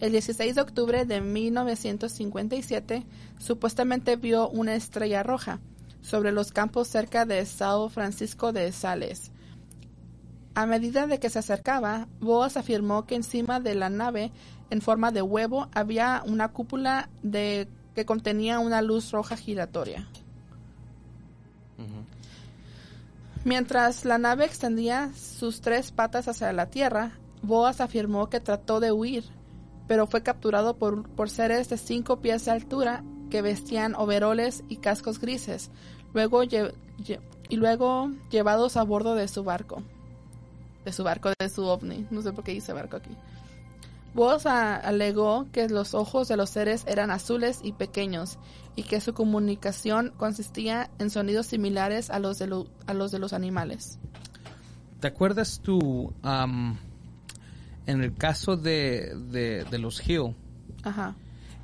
El 0.00 0.12
16 0.12 0.54
de 0.54 0.60
octubre 0.60 1.04
de 1.04 1.20
1957 1.20 3.04
supuestamente 3.38 4.16
vio 4.16 4.48
una 4.48 4.74
estrella 4.74 5.22
roja 5.22 5.60
sobre 6.02 6.32
los 6.32 6.52
campos 6.52 6.88
cerca 6.88 7.26
de 7.26 7.44
Sao 7.46 7.88
Francisco 7.88 8.52
de 8.52 8.72
Sales. 8.72 9.32
A 10.54 10.66
medida 10.66 11.06
de 11.06 11.18
que 11.18 11.30
se 11.30 11.38
acercaba, 11.38 12.08
Boas 12.20 12.56
afirmó 12.56 13.06
que 13.06 13.14
encima 13.14 13.60
de 13.60 13.74
la 13.74 13.90
nave, 13.90 14.32
en 14.70 14.82
forma 14.82 15.12
de 15.12 15.22
huevo, 15.22 15.68
había 15.72 16.22
una 16.26 16.48
cúpula 16.48 17.08
de 17.22 17.68
que 17.94 18.04
contenía 18.04 18.58
una 18.58 18.82
luz 18.82 19.10
roja 19.10 19.36
giratoria. 19.36 20.08
Mientras 23.44 24.04
la 24.04 24.18
nave 24.18 24.44
extendía 24.44 25.12
sus 25.14 25.60
tres 25.60 25.92
patas 25.92 26.28
hacia 26.28 26.52
la 26.52 26.66
tierra, 26.66 27.12
Boas 27.42 27.80
afirmó 27.80 28.28
que 28.28 28.40
trató 28.40 28.80
de 28.80 28.92
huir, 28.92 29.24
pero 29.86 30.06
fue 30.06 30.22
capturado 30.22 30.76
por, 30.76 31.08
por 31.08 31.30
seres 31.30 31.68
de 31.68 31.78
cinco 31.78 32.20
pies 32.20 32.44
de 32.44 32.50
altura 32.50 33.04
que 33.30 33.42
vestían 33.42 33.94
overoles 33.94 34.64
y 34.68 34.76
cascos 34.76 35.20
grises, 35.20 35.70
luego 36.14 36.42
y 36.42 37.56
luego 37.56 38.10
llevados 38.30 38.76
a 38.76 38.82
bordo 38.82 39.14
de 39.14 39.28
su 39.28 39.44
barco. 39.44 39.82
De 40.88 40.92
su 40.94 41.04
barco, 41.04 41.30
de 41.38 41.50
su 41.50 41.66
ovni. 41.66 42.06
No 42.10 42.22
sé 42.22 42.32
por 42.32 42.42
qué 42.44 42.52
dice 42.52 42.72
barco 42.72 42.96
aquí. 42.96 43.10
A- 44.46 44.76
alegó 44.76 45.46
que 45.52 45.68
los 45.68 45.92
ojos 45.92 46.28
de 46.28 46.38
los 46.38 46.48
seres 46.48 46.84
eran 46.88 47.10
azules 47.10 47.60
y 47.62 47.72
pequeños 47.72 48.38
y 48.74 48.84
que 48.84 49.02
su 49.02 49.12
comunicación 49.12 50.14
consistía 50.16 50.88
en 50.98 51.10
sonidos 51.10 51.44
similares 51.46 52.08
a 52.08 52.20
los 52.20 52.38
de, 52.38 52.46
lo- 52.46 52.68
a 52.86 52.94
los, 52.94 53.10
de 53.10 53.18
los 53.18 53.34
animales. 53.34 53.98
¿Te 55.00 55.08
acuerdas 55.08 55.60
tú, 55.62 56.10
en 56.24 58.00
el 58.02 58.14
caso 58.14 58.56
de, 58.56 59.14
de, 59.30 59.64
de 59.70 59.78
los 59.78 60.00
Hill, 60.08 60.34
Ajá. 60.84 61.16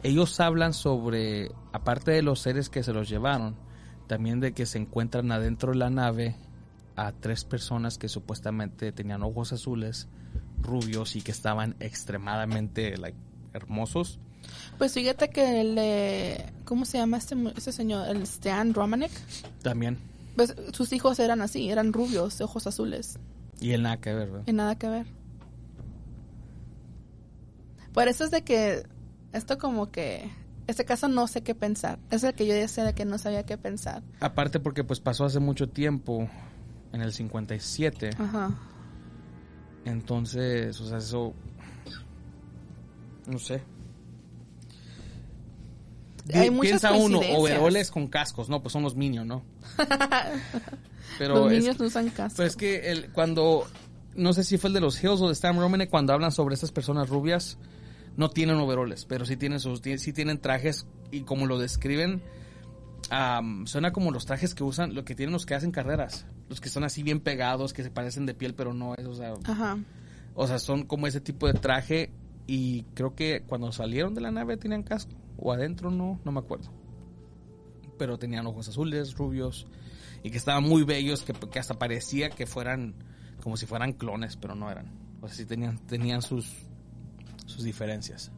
ellos 0.02 0.38
hablan 0.38 0.74
sobre, 0.74 1.50
aparte 1.72 2.10
de 2.10 2.20
los 2.20 2.40
seres 2.40 2.68
que 2.68 2.82
se 2.82 2.92
los 2.92 3.08
llevaron, 3.08 3.56
también 4.06 4.40
de 4.40 4.52
que 4.52 4.66
se 4.66 4.76
encuentran 4.76 5.32
adentro 5.32 5.72
de 5.72 5.78
la 5.78 5.88
nave 5.88 6.36
a 6.96 7.12
tres 7.12 7.44
personas 7.44 7.98
que 7.98 8.08
supuestamente 8.08 8.92
tenían 8.92 9.22
ojos 9.22 9.52
azules, 9.52 10.08
rubios 10.60 11.16
y 11.16 11.22
que 11.22 11.32
estaban 11.32 11.76
extremadamente 11.80 12.96
like, 12.96 13.18
hermosos. 13.52 14.18
Pues 14.78 14.92
fíjate 14.92 15.30
que 15.30 15.60
el, 15.60 15.76
eh, 15.78 16.52
¿cómo 16.64 16.84
se 16.84 16.98
llama 16.98 17.16
este, 17.16 17.36
este 17.56 17.72
señor? 17.72 18.08
El 18.08 18.22
Stan 18.22 18.74
Romanek. 18.74 19.12
También. 19.62 19.98
Pues 20.36 20.54
sus 20.72 20.92
hijos 20.92 21.18
eran 21.18 21.40
así, 21.40 21.70
eran 21.70 21.92
rubios, 21.92 22.38
de 22.38 22.44
ojos 22.44 22.66
azules. 22.66 23.18
Y 23.60 23.72
él 23.72 23.82
nada 23.82 24.00
que 24.00 24.12
ver, 24.12 24.30
¿verdad? 24.30 24.44
Y 24.46 24.52
nada 24.52 24.76
que 24.76 24.88
ver. 24.88 25.06
Por 27.92 28.08
eso 28.08 28.24
es 28.24 28.30
de 28.32 28.42
que 28.42 28.82
esto 29.32 29.56
como 29.56 29.90
que, 29.90 30.30
este 30.66 30.84
caso 30.84 31.06
no 31.08 31.28
sé 31.28 31.42
qué 31.42 31.54
pensar. 31.54 32.00
Es 32.10 32.24
el 32.24 32.34
que 32.34 32.46
yo 32.46 32.54
decía 32.54 32.84
de 32.84 32.94
que 32.94 33.04
no 33.04 33.18
sabía 33.18 33.46
qué 33.46 33.56
pensar. 33.56 34.02
Aparte 34.20 34.58
porque 34.58 34.82
pues 34.82 34.98
pasó 34.98 35.24
hace 35.24 35.38
mucho 35.38 35.68
tiempo, 35.68 36.28
en 36.94 37.02
el 37.02 37.12
57. 37.12 38.10
Ajá. 38.18 38.50
Entonces, 39.84 40.80
o 40.80 40.88
sea, 40.88 40.98
eso... 40.98 41.34
No 43.26 43.38
sé. 43.38 43.62
Hay 46.32 46.50
Piensa 46.50 46.92
uno, 46.92 47.20
overoles 47.36 47.90
con 47.90 48.06
cascos. 48.08 48.48
No, 48.48 48.62
pues 48.62 48.72
son 48.72 48.82
los 48.82 48.96
Minions, 48.96 49.26
¿no? 49.26 49.42
Pero 51.18 51.34
Los 51.34 51.52
es- 51.52 51.58
niños 51.60 51.78
no 51.78 51.86
usan 51.86 52.08
casco. 52.10 52.36
Pero 52.38 52.46
es 52.48 52.56
que 52.56 52.90
el, 52.90 53.12
cuando, 53.12 53.66
no 54.14 54.32
sé 54.32 54.42
si 54.44 54.56
fue 54.56 54.68
el 54.68 54.74
de 54.74 54.80
los 54.80 55.02
Hills 55.02 55.20
o 55.20 55.26
de 55.26 55.34
Stan 55.34 55.56
Romane, 55.58 55.88
cuando 55.88 56.12
hablan 56.14 56.32
sobre 56.32 56.54
estas 56.54 56.72
personas 56.72 57.10
rubias, 57.10 57.58
no 58.16 58.30
tienen 58.30 58.56
overoles, 58.56 59.04
pero 59.04 59.26
sí 59.26 59.36
tienen 59.36 59.60
sus, 59.60 59.80
sí 59.80 60.12
tienen 60.12 60.38
trajes 60.38 60.86
y 61.10 61.22
como 61.22 61.46
lo 61.46 61.58
describen, 61.58 62.22
am, 63.10 63.66
suena 63.66 63.92
como 63.92 64.10
los 64.10 64.26
trajes 64.26 64.54
que 64.54 64.64
usan, 64.64 64.94
lo 64.94 65.04
que 65.04 65.14
tienen 65.14 65.32
los 65.32 65.46
que 65.46 65.54
hacen 65.54 65.70
carreras, 65.70 66.26
los 66.48 66.60
que 66.60 66.68
son 66.68 66.84
así 66.84 67.02
bien 67.02 67.20
pegados, 67.20 67.72
que 67.72 67.82
se 67.82 67.90
parecen 67.90 68.26
de 68.26 68.34
piel, 68.34 68.54
pero 68.54 68.74
no 68.74 68.94
es, 68.94 69.06
o 69.06 69.14
sea, 69.14 69.34
Ajá. 69.44 69.78
o 70.34 70.46
sea, 70.46 70.58
son 70.58 70.84
como 70.84 71.06
ese 71.06 71.20
tipo 71.20 71.46
de 71.46 71.54
traje 71.54 72.10
y 72.46 72.82
creo 72.94 73.14
que 73.14 73.42
cuando 73.46 73.72
salieron 73.72 74.14
de 74.14 74.20
la 74.20 74.30
nave 74.30 74.56
tenían 74.56 74.82
casco 74.82 75.12
o 75.36 75.52
adentro 75.52 75.90
no, 75.90 76.20
no 76.24 76.32
me 76.32 76.40
acuerdo. 76.40 76.70
Pero 77.98 78.18
tenían 78.18 78.46
ojos 78.46 78.68
azules, 78.68 79.14
rubios 79.14 79.66
y 80.22 80.30
que 80.30 80.38
estaban 80.38 80.64
muy 80.64 80.82
bellos 80.82 81.22
que, 81.22 81.32
que 81.32 81.58
hasta 81.58 81.78
parecía 81.78 82.30
que 82.30 82.46
fueran 82.46 82.94
como 83.42 83.56
si 83.56 83.66
fueran 83.66 83.92
clones, 83.92 84.36
pero 84.36 84.54
no 84.54 84.70
eran. 84.70 84.90
O 85.20 85.28
sea, 85.28 85.36
sí 85.36 85.46
tenían 85.46 85.78
tenían 85.86 86.22
sus 86.22 86.52
sus 87.46 87.62
diferencias. 87.62 88.32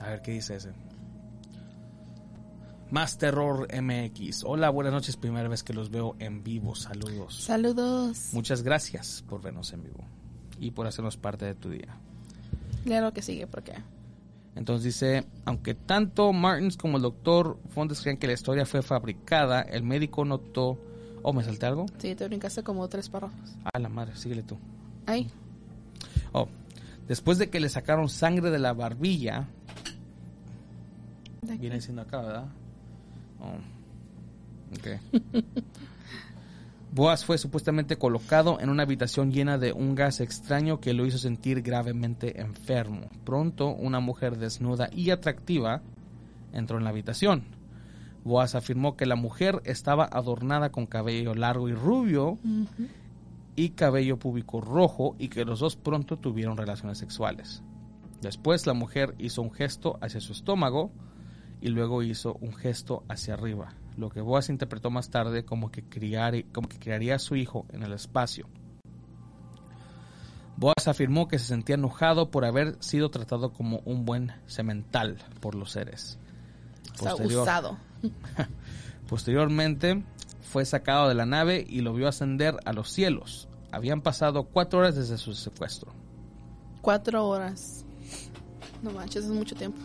A 0.00 0.08
ver 0.10 0.22
qué 0.22 0.32
dice 0.32 0.56
ese. 0.56 0.72
Más 2.92 3.16
Terror 3.16 3.66
MX. 3.72 4.44
Hola, 4.44 4.68
buenas 4.68 4.92
noches. 4.92 5.16
Primera 5.16 5.48
vez 5.48 5.62
que 5.62 5.72
los 5.72 5.90
veo 5.90 6.14
en 6.18 6.44
vivo. 6.44 6.74
Saludos. 6.74 7.42
Saludos. 7.42 8.28
Muchas 8.32 8.62
gracias 8.62 9.24
por 9.26 9.40
vernos 9.40 9.72
en 9.72 9.82
vivo 9.82 10.04
y 10.60 10.72
por 10.72 10.86
hacernos 10.86 11.16
parte 11.16 11.46
de 11.46 11.54
tu 11.54 11.70
día. 11.70 11.96
Claro 12.84 13.14
que 13.14 13.22
sigue, 13.22 13.46
porque 13.46 13.72
Entonces 14.54 14.84
dice, 14.84 15.26
aunque 15.46 15.74
tanto 15.74 16.34
Martins 16.34 16.76
como 16.76 16.98
el 16.98 17.02
doctor 17.02 17.58
Fontes 17.70 18.02
creen 18.02 18.18
que 18.18 18.26
la 18.26 18.34
historia 18.34 18.66
fue 18.66 18.82
fabricada, 18.82 19.62
el 19.62 19.82
médico 19.84 20.26
notó... 20.26 20.78
Oh, 21.22 21.32
¿me 21.32 21.42
salté 21.42 21.64
algo? 21.64 21.86
sí, 21.98 22.14
te 22.14 22.26
brincaste 22.28 22.62
como 22.62 22.86
tres 22.88 23.08
párrafos. 23.08 23.56
Ah, 23.72 23.78
la 23.78 23.88
madre, 23.88 24.14
síguele 24.16 24.42
tú. 24.42 24.58
Ay, 25.06 25.30
Oh, 26.32 26.46
después 27.08 27.38
de 27.38 27.48
que 27.48 27.58
le 27.58 27.70
sacaron 27.70 28.10
sangre 28.10 28.50
de 28.50 28.58
la 28.58 28.74
barbilla, 28.74 29.48
De. 31.40 31.56
Viene 31.56 31.80
siendo 31.80 32.02
acá, 32.02 32.20
¿verdad? 32.20 32.46
Oh. 33.42 33.58
Ok. 34.78 34.88
Boaz 36.94 37.24
fue 37.24 37.38
supuestamente 37.38 37.96
colocado 37.96 38.60
en 38.60 38.68
una 38.68 38.82
habitación 38.82 39.32
llena 39.32 39.56
de 39.56 39.72
un 39.72 39.94
gas 39.94 40.20
extraño 40.20 40.78
que 40.78 40.92
lo 40.92 41.06
hizo 41.06 41.16
sentir 41.16 41.62
gravemente 41.62 42.40
enfermo. 42.40 43.08
Pronto, 43.24 43.68
una 43.68 44.00
mujer 44.00 44.36
desnuda 44.36 44.90
y 44.92 45.10
atractiva 45.10 45.80
entró 46.52 46.76
en 46.76 46.84
la 46.84 46.90
habitación. 46.90 47.44
Boaz 48.24 48.54
afirmó 48.54 48.94
que 48.94 49.06
la 49.06 49.16
mujer 49.16 49.62
estaba 49.64 50.04
adornada 50.04 50.70
con 50.70 50.84
cabello 50.84 51.34
largo 51.34 51.68
y 51.70 51.72
rubio 51.72 52.38
y 53.56 53.70
cabello 53.70 54.18
púbico 54.18 54.60
rojo 54.60 55.16
y 55.18 55.28
que 55.28 55.46
los 55.46 55.60
dos 55.60 55.76
pronto 55.76 56.18
tuvieron 56.18 56.58
relaciones 56.58 56.98
sexuales. 56.98 57.62
Después 58.20 58.66
la 58.66 58.74
mujer 58.74 59.14
hizo 59.18 59.40
un 59.40 59.50
gesto 59.50 59.98
hacia 60.02 60.20
su 60.20 60.32
estómago 60.32 60.92
y 61.62 61.68
luego 61.68 62.02
hizo 62.02 62.34
un 62.40 62.52
gesto 62.54 63.04
hacia 63.08 63.34
arriba, 63.34 63.72
lo 63.96 64.10
que 64.10 64.20
Boaz 64.20 64.50
interpretó 64.50 64.90
más 64.90 65.08
tarde 65.10 65.44
como 65.44 65.70
que, 65.70 65.84
criar- 65.84 66.44
como 66.52 66.68
que 66.68 66.78
criaría 66.78 67.14
a 67.14 67.18
su 67.18 67.36
hijo 67.36 67.64
en 67.72 67.82
el 67.84 67.92
espacio. 67.92 68.46
Boaz 70.56 70.86
afirmó 70.86 71.28
que 71.28 71.38
se 71.38 71.46
sentía 71.46 71.74
enojado 71.76 72.30
por 72.30 72.44
haber 72.44 72.76
sido 72.82 73.10
tratado 73.10 73.52
como 73.52 73.78
un 73.84 74.04
buen 74.04 74.32
semental 74.46 75.16
por 75.40 75.54
los 75.54 75.72
seres. 75.72 76.18
O 76.94 77.02
sea, 77.02 77.12
Posterior- 77.12 77.42
usado. 77.42 77.78
Posteriormente 79.08 80.02
fue 80.40 80.64
sacado 80.64 81.08
de 81.08 81.14
la 81.14 81.26
nave 81.26 81.64
y 81.68 81.80
lo 81.80 81.94
vio 81.94 82.08
ascender 82.08 82.56
a 82.64 82.72
los 82.72 82.90
cielos. 82.90 83.48
Habían 83.70 84.02
pasado 84.02 84.44
cuatro 84.44 84.80
horas 84.80 84.94
desde 84.96 85.16
su 85.16 85.32
secuestro. 85.34 85.92
Cuatro 86.82 87.26
horas. 87.26 87.84
No 88.82 88.90
manches, 88.90 89.24
es 89.24 89.30
mucho 89.30 89.54
tiempo. 89.54 89.78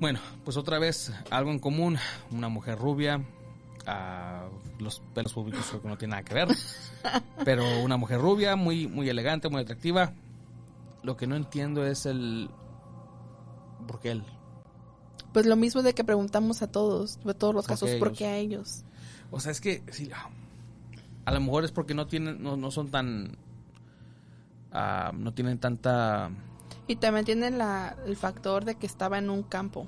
Bueno, 0.00 0.20
pues 0.44 0.56
otra 0.56 0.78
vez 0.78 1.12
algo 1.30 1.50
en 1.50 1.58
común, 1.58 1.98
una 2.30 2.48
mujer 2.48 2.78
rubia, 2.78 3.20
ah, 3.86 4.48
los 4.78 5.00
pelos 5.12 5.32
públicos 5.32 5.66
creo 5.68 5.82
que 5.82 5.88
no 5.88 5.98
tienen 5.98 6.10
nada 6.10 6.22
que 6.22 6.34
ver, 6.34 6.48
pero 7.44 7.64
una 7.82 7.96
mujer 7.96 8.20
rubia, 8.20 8.54
muy, 8.54 8.86
muy 8.86 9.08
elegante, 9.08 9.48
muy 9.48 9.62
atractiva. 9.62 10.12
Lo 11.02 11.16
que 11.16 11.26
no 11.26 11.34
entiendo 11.36 11.84
es 11.84 12.06
el... 12.06 12.48
¿Por 13.86 13.98
qué 14.00 14.12
él? 14.12 14.24
Pues 15.32 15.46
lo 15.46 15.56
mismo 15.56 15.82
de 15.82 15.94
que 15.94 16.04
preguntamos 16.04 16.62
a 16.62 16.70
todos, 16.70 17.18
de 17.24 17.34
todos 17.34 17.54
los 17.54 17.66
¿Por 17.66 17.74
casos, 17.74 17.90
¿por 17.98 18.12
qué 18.12 18.26
a 18.26 18.36
ellos? 18.36 18.84
O 19.30 19.40
sea, 19.40 19.50
es 19.52 19.60
que 19.60 19.82
sí, 19.90 20.10
ah, 20.14 20.28
a 21.24 21.32
lo 21.32 21.40
mejor 21.40 21.64
es 21.64 21.72
porque 21.72 21.94
no 21.94 22.06
tienen, 22.06 22.42
no, 22.42 22.56
no 22.56 22.70
son 22.70 22.90
tan... 22.90 23.36
ah, 24.70 25.10
no 25.12 25.34
tienen 25.34 25.58
tanta... 25.58 26.30
Y 26.88 26.96
también 26.96 27.24
tienen 27.24 27.58
la, 27.58 27.96
el 28.06 28.16
factor 28.16 28.64
de 28.64 28.74
que 28.74 28.86
estaba 28.86 29.18
en 29.18 29.30
un 29.30 29.42
campo. 29.42 29.86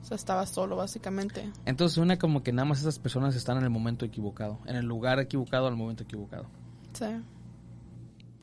O 0.00 0.04
sea, 0.04 0.14
estaba 0.14 0.46
solo, 0.46 0.76
básicamente. 0.76 1.50
Entonces 1.64 1.96
suena 1.96 2.16
como 2.16 2.44
que 2.44 2.52
nada 2.52 2.64
más 2.64 2.78
esas 2.80 3.00
personas 3.00 3.34
están 3.34 3.58
en 3.58 3.64
el 3.64 3.70
momento 3.70 4.04
equivocado, 4.04 4.60
en 4.66 4.76
el 4.76 4.86
lugar 4.86 5.18
equivocado, 5.18 5.66
al 5.66 5.74
momento 5.76 6.04
equivocado. 6.04 6.46
Sí. 6.92 7.06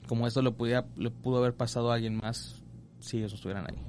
como 0.08 0.28
esto 0.28 0.42
le, 0.44 0.52
pudiera, 0.52 0.86
le 0.96 1.10
pudo 1.10 1.38
haber 1.38 1.56
pasado 1.56 1.92
a 1.92 1.96
alguien 1.96 2.18
más 2.18 2.62
si 3.00 3.18
ellos 3.18 3.32
no 3.32 3.36
estuvieran 3.38 3.66
ahí. 3.70 3.82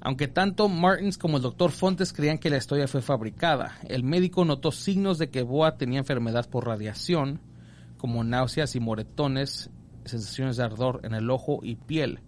Aunque 0.00 0.28
tanto 0.28 0.68
Martins 0.68 1.18
como 1.18 1.38
el 1.38 1.42
doctor 1.42 1.72
Fontes 1.72 2.12
creían 2.12 2.38
que 2.38 2.48
la 2.48 2.58
historia 2.58 2.86
fue 2.86 3.02
fabricada, 3.02 3.78
el 3.88 4.04
médico 4.04 4.44
notó 4.44 4.70
signos 4.70 5.18
de 5.18 5.30
que 5.30 5.42
Boa 5.42 5.76
tenía 5.76 5.98
enfermedad 5.98 6.48
por 6.48 6.66
radiación, 6.66 7.40
como 7.96 8.22
náuseas 8.22 8.76
y 8.76 8.80
moretones, 8.80 9.70
sensaciones 10.04 10.56
de 10.56 10.62
ardor 10.62 11.00
en 11.02 11.14
el 11.14 11.28
ojo 11.28 11.60
y 11.62 11.74
piel, 11.74 12.20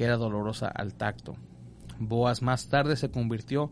que 0.00 0.04
era 0.06 0.16
dolorosa 0.16 0.66
al 0.68 0.94
tacto. 0.94 1.36
Boas 1.98 2.40
más 2.40 2.68
tarde 2.70 2.96
se 2.96 3.10
convirtió 3.10 3.70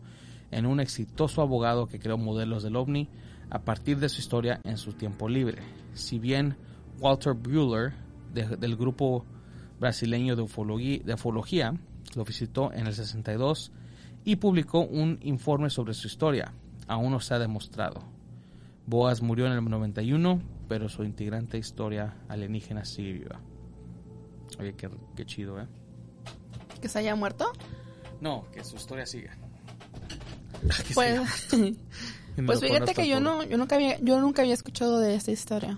en 0.51 0.67
un 0.67 0.79
exitoso 0.79 1.41
abogado 1.41 1.87
que 1.87 1.97
creó 1.97 2.19
modelos 2.19 2.61
del 2.61 2.75
ovni 2.75 3.09
a 3.49 3.63
partir 3.63 3.97
de 3.97 4.09
su 4.09 4.21
historia 4.21 4.61
en 4.63 4.77
su 4.77 4.93
tiempo 4.93 5.27
libre. 5.27 5.63
Si 5.95 6.19
bien 6.19 6.55
Walter 6.99 7.33
Bueller, 7.33 7.93
de- 8.31 8.57
del 8.57 8.75
grupo 8.77 9.25
brasileño 9.79 10.35
de 10.35 10.43
ufología, 10.43 11.73
lo 12.15 12.23
visitó 12.25 12.71
en 12.73 12.85
el 12.85 12.93
62 12.93 13.71
y 14.23 14.35
publicó 14.35 14.81
un 14.81 15.17
informe 15.23 15.71
sobre 15.71 15.95
su 15.95 16.05
historia. 16.05 16.53
Aún 16.87 17.09
no 17.11 17.19
se 17.21 17.33
ha 17.33 17.39
demostrado. 17.39 18.03
Boas 18.85 19.23
murió 19.23 19.47
en 19.47 19.53
el 19.53 19.65
91, 19.67 20.39
pero 20.67 20.89
su 20.89 21.03
integrante 21.03 21.57
historia 21.57 22.17
alienígena 22.27 22.85
sigue 22.85 23.13
viva. 23.13 23.39
Oye, 24.59 24.75
qué 25.15 25.25
chido, 25.25 25.59
¿eh? 25.59 25.65
¿Que 26.81 26.89
se 26.89 26.99
haya 26.99 27.15
muerto? 27.15 27.51
No, 28.21 28.45
que 28.51 28.63
su 28.63 28.75
historia 28.75 29.05
siga. 29.05 29.37
Que 30.87 30.93
Pues, 30.93 31.21
siga. 31.49 31.73
Pues 32.45 32.61
fíjate 32.61 32.93
que 32.93 33.05
yo 33.05 33.19
no, 33.19 33.43
yo 33.43 33.57
nunca 33.57 33.75
había, 33.75 33.99
yo 33.99 34.21
nunca 34.21 34.43
había 34.43 34.53
escuchado 34.53 34.99
de 34.99 35.15
esta 35.15 35.31
historia. 35.31 35.77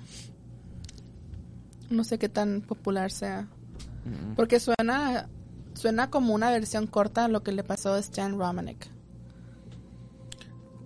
No 1.89 2.03
sé 2.03 2.19
qué 2.19 2.29
tan 2.29 2.61
popular 2.61 3.11
sea. 3.11 3.47
Mm, 4.05 4.35
Porque 4.35 4.59
suena, 4.59 5.27
suena 5.73 6.11
como 6.11 6.35
una 6.35 6.51
versión 6.51 6.85
corta 6.85 7.25
a 7.25 7.27
lo 7.29 7.41
que 7.41 7.51
le 7.51 7.63
pasó 7.63 7.93
a 7.93 7.99
Stan 7.99 8.37
Romanek. 8.37 8.89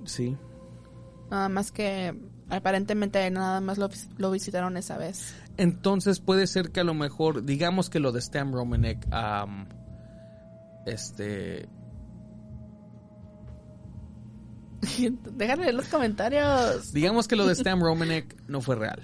Sí. 0.05 0.38
Nada 1.30 1.49
más 1.49 1.72
que 1.74 2.16
aparentemente 2.49 3.30
nada 3.32 3.59
más 3.59 3.78
lo, 3.78 3.89
lo 4.18 4.32
visitaron 4.32 4.78
esa 4.78 4.97
vez. 4.97 5.36
Entonces 5.57 6.20
puede 6.20 6.47
ser 6.47 6.72
que 6.72 6.80
a 6.80 6.84
lo 6.84 6.93
mejor, 6.93 7.43
digamos 7.43 7.89
que 7.89 7.99
lo 7.99 8.11
de 8.11 8.20
Stan 8.20 8.53
Romanek, 8.53 9.07
este, 10.86 11.68
Déjame 15.36 15.66
ver 15.66 15.74
los 15.74 15.88
comentarios. 15.88 16.94
digamos 16.94 17.28
que 17.28 17.36
lo 17.36 17.46
de 17.46 17.54
Stan 17.54 17.80
Romanek 17.80 18.36
no 18.48 18.62
fue 18.62 18.76
real. 18.76 19.02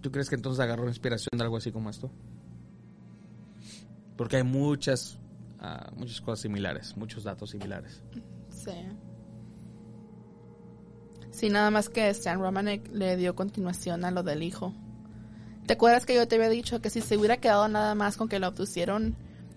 ¿Tú 0.00 0.10
crees 0.10 0.28
que 0.28 0.36
entonces 0.36 0.60
agarró 0.60 0.88
inspiración 0.88 1.30
de 1.36 1.42
algo 1.42 1.56
así 1.56 1.72
como 1.72 1.90
esto? 1.90 2.10
Porque 4.16 4.36
hay 4.36 4.44
muchas, 4.44 5.18
ah, 5.58 5.90
muchas 5.96 6.20
cosas 6.20 6.40
similares, 6.40 6.96
muchos 6.96 7.24
datos 7.24 7.50
similares. 7.50 8.02
Sí. 8.50 8.72
Sí, 11.30 11.48
nada 11.48 11.70
más 11.70 11.88
que 11.88 12.08
Stan 12.10 12.40
Romanek 12.40 12.90
le 12.92 13.16
dio 13.16 13.34
continuación 13.34 14.04
a 14.04 14.10
lo 14.10 14.22
del 14.22 14.42
hijo. 14.42 14.74
¿Te 15.66 15.74
acuerdas 15.74 16.06
que 16.06 16.14
yo 16.14 16.26
te 16.26 16.36
había 16.36 16.48
dicho 16.48 16.80
que 16.80 16.90
si 16.90 17.00
se 17.00 17.16
hubiera 17.16 17.36
quedado 17.36 17.68
nada 17.68 17.94
más 17.94 18.16
con 18.16 18.28
que 18.28 18.38
lo 18.38 18.46
abducieron 18.46 19.16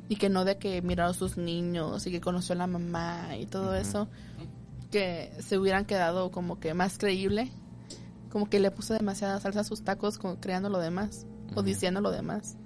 y 0.09 0.15
que 0.17 0.29
no 0.29 0.45
de 0.45 0.57
que 0.57 0.81
miró 0.81 1.05
a 1.05 1.13
sus 1.13 1.37
niños 1.37 2.05
y 2.07 2.11
que 2.11 2.21
conoció 2.21 2.53
a 2.53 2.57
la 2.57 2.67
mamá 2.67 3.35
y 3.37 3.45
todo 3.45 3.75
eso, 3.75 4.07
que 4.91 5.31
se 5.39 5.57
hubieran 5.57 5.85
quedado 5.85 6.29
como 6.31 6.59
que 6.59 6.73
más 6.73 6.97
creíble? 6.97 7.51
Como 8.31 8.49
que 8.49 8.59
le 8.59 8.71
puso 8.71 8.93
demasiada 8.93 9.39
salsa 9.39 9.61
a 9.61 9.63
sus 9.63 9.83
tacos 9.83 10.17
como 10.17 10.39
creando 10.39 10.69
lo 10.69 10.79
demás 10.79 11.25
o 11.55 11.61
diciendo 11.63 12.01
lo 12.01 12.11
demás. 12.11 12.57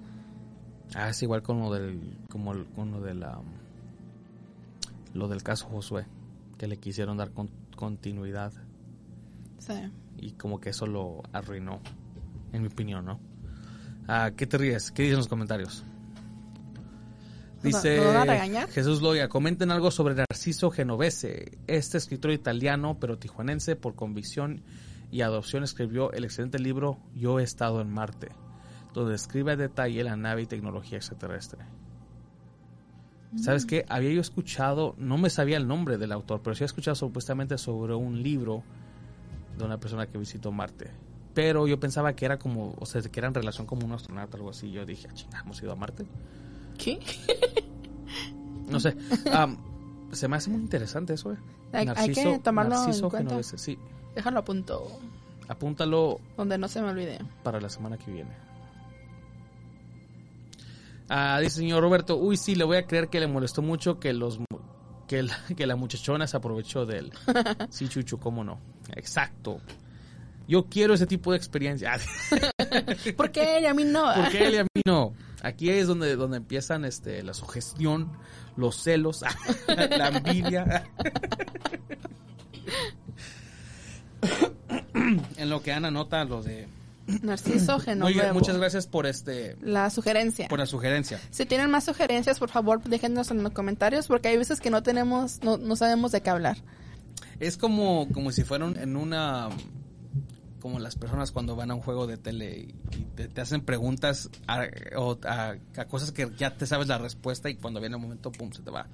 Ah, 0.94 1.10
es 1.10 1.22
igual 1.22 1.42
con 1.42 1.60
lo 1.60 1.72
del, 1.72 2.16
como 2.30 2.52
el- 2.52 2.66
con 2.66 2.90
lo 2.90 3.00
de 3.02 3.14
la, 3.14 3.38
lo 5.14 5.28
del 5.28 5.42
caso 5.42 5.66
Josué, 5.68 6.06
que 6.56 6.66
le 6.66 6.78
quisieron 6.78 7.16
dar 7.18 7.30
con- 7.32 7.50
continuidad 7.76 8.52
Sí. 9.58 9.74
y 10.16 10.32
como 10.32 10.60
que 10.60 10.70
eso 10.70 10.86
lo 10.86 11.22
arruinó, 11.32 11.80
en 12.52 12.62
mi 12.62 12.68
opinión, 12.68 13.04
¿no? 13.04 13.20
Ah, 14.06 14.30
¿Qué 14.34 14.46
te 14.46 14.56
ríes? 14.56 14.90
¿Qué 14.90 15.02
dicen 15.02 15.18
los 15.18 15.28
comentarios? 15.28 15.84
¿Nos 17.62 17.74
va- 17.74 17.78
Dice? 17.80 17.96
Jesús 18.68 19.02
Loya, 19.02 19.28
comenten 19.28 19.70
algo 19.70 19.90
sobre 19.90 20.14
Narciso 20.14 20.70
Genovese, 20.70 21.58
este 21.66 21.98
escritor 21.98 22.30
italiano 22.30 22.98
pero 23.00 23.18
tijuanense 23.18 23.74
por 23.76 23.94
convicción 23.94 24.62
y 25.10 25.22
adopción 25.22 25.64
escribió 25.64 26.12
el 26.12 26.24
excelente 26.24 26.58
libro 26.58 26.98
Yo 27.14 27.40
he 27.40 27.42
estado 27.42 27.80
en 27.80 27.90
Marte, 27.90 28.28
donde 28.94 29.12
describe 29.12 29.52
a 29.52 29.56
detalle 29.56 30.04
la 30.04 30.16
nave 30.16 30.42
y 30.42 30.46
tecnología 30.46 30.98
extraterrestre. 30.98 31.60
¿Sabes 33.36 33.66
qué? 33.66 33.84
Había 33.88 34.10
yo 34.12 34.20
escuchado, 34.22 34.94
no 34.96 35.18
me 35.18 35.28
sabía 35.28 35.58
el 35.58 35.66
nombre 35.68 35.98
del 35.98 36.12
autor, 36.12 36.40
pero 36.42 36.54
sí 36.56 36.64
he 36.64 36.66
escuchado 36.66 36.94
supuestamente 36.94 37.58
sobre 37.58 37.94
un 37.94 38.22
libro 38.22 38.62
de 39.58 39.64
una 39.64 39.78
persona 39.78 40.06
que 40.06 40.16
visitó 40.16 40.50
Marte. 40.50 40.90
Pero 41.34 41.66
yo 41.66 41.78
pensaba 41.78 42.14
que 42.14 42.24
era 42.24 42.38
como, 42.38 42.74
o 42.78 42.86
sea, 42.86 43.02
que 43.02 43.20
era 43.20 43.28
en 43.28 43.34
relación 43.34 43.66
como 43.66 43.84
un 43.84 43.92
astronauta 43.92 44.34
o 44.34 44.36
algo 44.38 44.50
así. 44.50 44.70
Yo 44.70 44.86
dije, 44.86 45.08
"Ah, 45.10 45.14
chinga, 45.14 45.40
hemos 45.40 45.60
ido 45.62 45.72
a 45.72 45.76
Marte. 45.76 46.06
¿Qué? 46.78 46.98
No 48.68 48.78
sé. 48.80 48.94
se 50.12 50.28
me 50.28 50.36
hace 50.36 50.50
muy 50.50 50.60
interesante 50.60 51.14
eso, 51.14 51.32
eh. 51.32 51.36
Hay- 51.72 51.88
hay 51.96 52.12
que 52.12 52.38
tomarlo 52.38 52.74
en 52.74 52.80
Narciso 52.82 53.08
cuenta. 53.08 53.30
Genovese, 53.30 53.56
Sí, 53.58 53.78
Déjalo 54.14 54.40
a 54.40 54.44
punto 54.44 54.86
apúntalo 55.48 56.20
donde 56.36 56.58
no 56.58 56.68
se 56.68 56.82
me 56.82 56.88
olvide. 56.90 57.18
para 57.42 57.60
la 57.60 57.70
semana 57.70 57.96
que 57.96 58.10
viene. 58.10 58.30
Ah, 61.08 61.38
dice 61.40 61.56
señor 61.56 61.82
Roberto, 61.82 62.16
uy, 62.16 62.36
sí, 62.36 62.54
le 62.54 62.64
voy 62.64 62.76
a 62.76 62.86
creer 62.86 63.08
que 63.08 63.18
le 63.20 63.26
molestó 63.26 63.62
mucho 63.62 63.98
que 63.98 64.12
los 64.12 64.38
que 65.06 65.22
la, 65.22 65.34
que 65.56 65.66
la 65.66 65.76
muchachona 65.76 66.26
se 66.26 66.36
aprovechó 66.36 66.84
de 66.84 66.98
él. 66.98 67.12
Sí, 67.70 67.88
Chucho, 67.88 68.18
cómo 68.18 68.44
no. 68.44 68.60
Exacto. 68.94 69.60
Yo 70.46 70.66
quiero 70.66 70.94
ese 70.94 71.06
tipo 71.06 71.30
de 71.30 71.36
experiencia. 71.38 71.92
¿Por 73.16 73.30
qué 73.30 73.58
él 73.58 73.64
y 73.64 73.66
a 73.66 73.74
mí 73.74 73.84
no? 73.84 74.04
Porque 74.14 74.46
él 74.46 74.54
y 74.54 74.58
a 74.58 74.62
mí 74.64 74.82
no. 74.86 75.12
Aquí 75.42 75.70
es 75.70 75.86
donde, 75.86 76.16
donde 76.16 76.38
empiezan 76.38 76.84
este, 76.84 77.22
la 77.22 77.34
sugestión, 77.34 78.10
los 78.56 78.82
celos, 78.82 79.22
la 79.68 80.08
envidia. 80.08 80.84
en 85.36 85.48
lo 85.48 85.62
que 85.62 85.72
Ana 85.72 85.90
nota 85.90 86.24
lo 86.24 86.42
de... 86.42 86.66
Narciso 87.22 87.78
bien, 87.78 88.34
muchas 88.34 88.58
gracias 88.58 88.86
por 88.86 89.06
este 89.06 89.56
La 89.62 89.88
sugerencia. 89.88 90.46
por 90.48 90.58
la 90.58 90.66
sugerencia. 90.66 91.18
Si 91.30 91.46
tienen 91.46 91.70
más 91.70 91.84
sugerencias, 91.84 92.38
por 92.38 92.50
favor, 92.50 92.82
déjenos 92.82 93.30
en 93.30 93.42
los 93.42 93.52
comentarios 93.52 94.08
porque 94.08 94.28
hay 94.28 94.36
veces 94.36 94.60
que 94.60 94.68
no 94.68 94.82
tenemos, 94.82 95.42
no, 95.42 95.56
no 95.56 95.74
sabemos 95.74 96.12
de 96.12 96.20
qué 96.20 96.28
hablar. 96.28 96.58
Es 97.40 97.56
como, 97.56 98.08
como 98.12 98.30
si 98.30 98.44
fueran 98.44 98.76
en 98.76 98.96
una... 98.96 99.48
Como 100.68 100.80
las 100.80 100.96
personas 100.96 101.32
cuando 101.32 101.56
van 101.56 101.70
a 101.70 101.74
un 101.74 101.80
juego 101.80 102.06
de 102.06 102.18
tele 102.18 102.58
y 102.58 102.74
te, 103.16 103.26
te 103.28 103.40
hacen 103.40 103.62
preguntas 103.62 104.28
a, 104.46 104.64
o 104.96 105.18
a- 105.24 105.54
a 105.76 105.84
cosas 105.86 106.12
que 106.12 106.30
ya 106.36 106.56
te 106.56 106.66
sabes 106.66 106.88
la 106.88 106.98
respuesta 106.98 107.48
y 107.48 107.54
cuando 107.54 107.80
viene 107.80 107.96
el 107.96 108.02
momento, 108.02 108.30
pum, 108.30 108.52
se 108.52 108.60
te 108.62 108.70
va. 108.70 108.86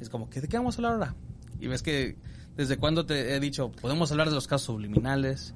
Es 0.00 0.08
como, 0.08 0.30
¿qué, 0.30 0.40
¿de 0.40 0.46
qué 0.48 0.56
vamos 0.58 0.76
a 0.76 0.78
hablar 0.78 0.92
ahora? 0.92 1.14
Y 1.60 1.66
ves 1.66 1.82
que 1.82 2.16
desde 2.56 2.76
cuando 2.76 3.04
te 3.04 3.34
he 3.34 3.40
dicho, 3.40 3.72
podemos 3.72 4.12
hablar 4.12 4.28
de 4.28 4.34
los 4.36 4.46
casos 4.46 4.66
subliminales. 4.66 5.54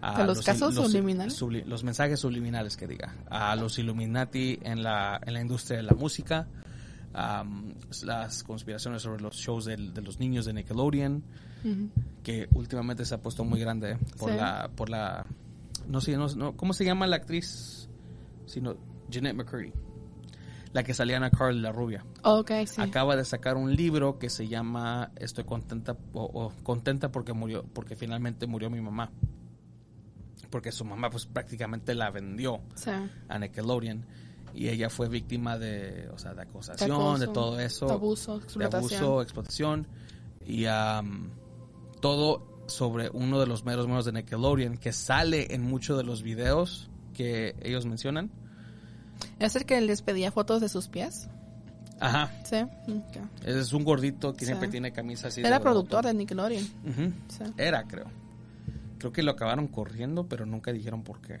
a 0.00 0.18
¿De 0.22 0.26
los 0.26 0.42
casos 0.42 0.74
subliminales? 0.74 1.40
subli- 1.40 1.64
los 1.64 1.84
mensajes 1.84 2.18
subliminales 2.18 2.76
que 2.76 2.88
diga. 2.88 3.14
A 3.30 3.54
los 3.54 3.78
Illuminati 3.78 4.58
en 4.62 4.82
la, 4.82 5.20
en 5.24 5.32
la 5.34 5.40
industria 5.40 5.76
de 5.76 5.84
la 5.84 5.92
música. 5.94 6.48
am, 7.14 7.74
las 8.02 8.42
conspiraciones 8.42 9.02
sobre 9.02 9.22
los 9.22 9.36
shows 9.36 9.64
del- 9.66 9.94
de 9.94 10.02
los 10.02 10.18
niños 10.18 10.44
de 10.46 10.54
Nickelodeon 10.54 11.22
que 12.22 12.48
últimamente 12.54 13.04
se 13.04 13.14
ha 13.14 13.18
puesto 13.22 13.44
muy 13.44 13.60
grande 13.60 13.96
por 14.18 14.30
Sí. 14.30 14.36
la 14.36 14.70
por 14.74 14.88
la 14.90 15.26
no 15.88 16.00
sé 16.00 16.16
no, 16.16 16.28
no- 16.36 16.56
cómo 16.56 16.72
se 16.72 16.84
llama 16.84 17.06
la 17.06 17.16
actriz 17.16 17.88
sino 18.46 18.76
Jeanette 19.10 19.34
McCurdy 19.36 19.72
la 20.72 20.82
que 20.84 20.94
salía 20.94 21.16
en 21.18 21.28
Carl 21.30 21.60
la 21.60 21.70
rubia 21.72 22.04
sí. 22.66 22.80
acaba 22.80 23.14
de 23.16 23.24
sacar 23.24 23.56
un 23.56 23.74
libro 23.74 24.18
que 24.18 24.30
se 24.30 24.48
llama 24.48 25.10
estoy 25.16 25.44
contenta 25.44 25.96
o, 26.12 26.22
o 26.22 26.52
contenta 26.62 27.10
porque 27.12 27.32
murió 27.32 27.64
porque 27.74 27.94
finalmente 27.96 28.46
murió 28.46 28.70
mi 28.70 28.80
mamá 28.80 29.10
porque 30.50 30.70
su 30.72 30.84
mamá 30.84 31.08
pues 31.10 31.26
prácticamente 31.26 31.94
la 31.94 32.10
vendió 32.10 32.60
Sí. 32.74 32.90
a 33.28 33.38
Nickelodeon 33.38 34.04
y 34.54 34.68
ella 34.68 34.90
fue 34.90 35.08
víctima 35.08 35.58
de 35.58 36.08
o 36.12 36.18
sea 36.18 36.34
de 36.34 36.42
acosación 36.42 36.88
De 36.90 36.94
acoso, 36.94 37.18
de 37.18 37.26
todo 37.28 37.60
eso 37.60 37.86
de 37.86 37.92
abuso, 37.92 38.38
de 38.38 38.44
explotación. 38.44 39.02
abuso, 39.02 39.22
explotación 39.22 39.86
y 40.46 40.66
am, 40.66 41.30
todo 42.02 42.46
sobre 42.66 43.08
uno 43.10 43.40
de 43.40 43.46
los 43.46 43.64
meros 43.64 43.86
meros 43.88 44.04
de 44.04 44.12
Nickelodeon 44.12 44.76
que 44.76 44.92
sale 44.92 45.54
en 45.54 45.62
muchos 45.62 45.96
de 45.96 46.04
los 46.04 46.22
videos 46.22 46.90
que 47.14 47.54
ellos 47.62 47.86
mencionan. 47.86 48.30
¿Es 49.38 49.56
el 49.56 49.64
que 49.64 49.80
les 49.80 50.02
pedía 50.02 50.30
fotos 50.32 50.60
de 50.60 50.68
sus 50.68 50.88
pies? 50.88 51.28
Ajá. 52.00 52.30
Sí. 52.44 52.56
Es 53.44 53.72
un 53.72 53.84
gordito 53.84 54.32
que 54.32 54.40
Sí. 54.40 54.46
siempre 54.46 54.68
tiene 54.68 54.92
camisa 54.92 55.28
así. 55.28 55.40
Era 55.40 55.58
de 55.58 55.60
productor 55.60 56.04
de 56.04 56.12
Nickelodeon. 56.14 56.64
Sí. 57.28 57.44
Era, 57.56 57.84
creo. 57.84 58.06
Creo 58.98 59.12
que 59.12 59.22
lo 59.22 59.30
acabaron 59.32 59.68
corriendo, 59.68 60.26
pero 60.28 60.44
nunca 60.44 60.72
dijeron 60.72 61.02
por 61.04 61.20
qué. 61.20 61.38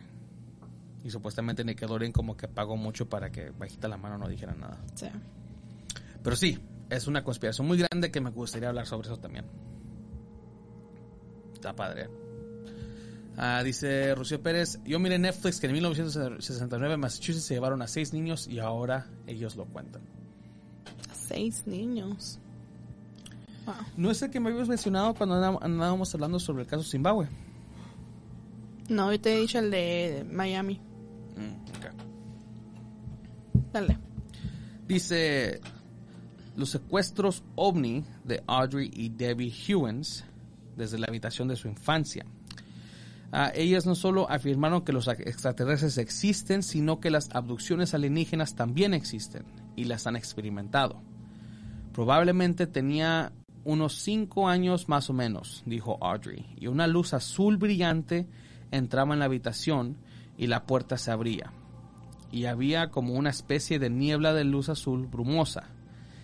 Y 1.04 1.10
supuestamente 1.10 1.64
Nickelodeon 1.64 2.12
como 2.12 2.36
que 2.36 2.46
pagó 2.46 2.76
mucho 2.76 3.08
para 3.08 3.30
que 3.30 3.50
bajita 3.50 3.88
la 3.88 3.96
mano 3.96 4.18
no 4.18 4.28
dijera 4.28 4.54
nada. 4.54 4.78
Sí. 4.94 5.06
Pero 6.22 6.36
sí, 6.36 6.58
es 6.88 7.08
una 7.08 7.24
conspiración 7.24 7.66
muy 7.66 7.78
grande 7.78 8.12
que 8.12 8.20
me 8.20 8.30
gustaría 8.30 8.68
hablar 8.68 8.86
sobre 8.86 9.08
eso 9.08 9.18
también. 9.18 9.44
Está 11.62 11.76
padre. 11.76 12.08
Ah, 13.36 13.62
dice 13.64 14.16
Rocío 14.16 14.42
Pérez, 14.42 14.80
yo 14.84 14.98
miré 14.98 15.16
Netflix 15.16 15.60
que 15.60 15.68
en 15.68 15.74
1969 15.74 16.94
en 16.94 16.98
Massachusetts 17.00 17.44
se 17.44 17.54
llevaron 17.54 17.80
a 17.82 17.86
seis 17.86 18.12
niños 18.12 18.48
y 18.48 18.58
ahora 18.58 19.06
ellos 19.28 19.54
lo 19.54 19.64
cuentan. 19.66 20.02
Seis 21.14 21.62
niños. 21.68 22.40
Wow. 23.64 23.74
¿No 23.96 24.10
es 24.10 24.20
el 24.22 24.30
que 24.30 24.40
me 24.40 24.50
habías 24.50 24.66
mencionado 24.68 25.14
cuando 25.14 25.36
andá- 25.36 25.56
andábamos 25.62 26.12
hablando 26.16 26.40
sobre 26.40 26.62
el 26.64 26.68
caso 26.68 26.82
Zimbabue? 26.82 27.28
No, 28.88 29.12
yo 29.12 29.20
te 29.20 29.36
he 29.36 29.40
dicho 29.40 29.60
el 29.60 29.70
de 29.70 30.26
Miami. 30.32 30.80
Mm. 31.36 31.62
Dale. 33.72 33.98
Dice, 34.88 35.60
los 36.56 36.70
secuestros 36.70 37.44
ovni 37.54 38.04
de 38.24 38.42
Audrey 38.48 38.90
y 38.92 39.10
Debbie 39.10 39.52
Hewens 39.68 40.24
desde 40.76 40.98
la 40.98 41.06
habitación 41.06 41.48
de 41.48 41.56
su 41.56 41.68
infancia. 41.68 42.24
Ah, 43.32 43.50
ellas 43.54 43.86
no 43.86 43.94
solo 43.94 44.30
afirmaron 44.30 44.82
que 44.82 44.92
los 44.92 45.08
extraterrestres 45.08 45.98
existen, 45.98 46.62
sino 46.62 47.00
que 47.00 47.10
las 47.10 47.30
abducciones 47.32 47.94
alienígenas 47.94 48.54
también 48.54 48.92
existen 48.92 49.44
y 49.74 49.84
las 49.84 50.06
han 50.06 50.16
experimentado. 50.16 51.02
Probablemente 51.92 52.66
tenía 52.66 53.32
unos 53.64 53.94
cinco 53.94 54.48
años 54.48 54.88
más 54.88 55.08
o 55.08 55.12
menos, 55.12 55.62
dijo 55.66 55.98
Audrey, 56.02 56.54
y 56.58 56.66
una 56.66 56.86
luz 56.86 57.14
azul 57.14 57.56
brillante 57.56 58.26
entraba 58.70 59.14
en 59.14 59.20
la 59.20 59.26
habitación 59.26 59.96
y 60.36 60.48
la 60.48 60.66
puerta 60.66 60.98
se 60.98 61.10
abría 61.10 61.52
y 62.32 62.46
había 62.46 62.90
como 62.90 63.12
una 63.12 63.30
especie 63.30 63.78
de 63.78 63.90
niebla 63.90 64.32
de 64.32 64.44
luz 64.44 64.70
azul 64.70 65.06
brumosa, 65.06 65.68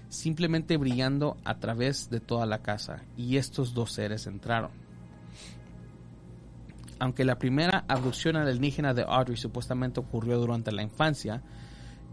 simplemente 0.09 0.77
brillando 0.77 1.37
a 1.45 1.59
través 1.59 2.11
de 2.11 2.21
toda 2.21 2.47
la 2.47 2.59
casa, 2.59 3.03
y 3.17 3.37
estos 3.37 3.75
dos 3.75 3.93
seres 3.93 4.27
entraron. 4.27 4.71
Aunque 6.99 7.25
la 7.25 7.39
primera 7.39 7.85
abducción 7.89 8.37
alienígena 8.37 8.93
de 8.93 9.05
Audrey 9.07 9.37
supuestamente 9.37 10.01
ocurrió 10.01 10.39
durante 10.39 10.73
la 10.73 10.83
infancia, 10.83 11.43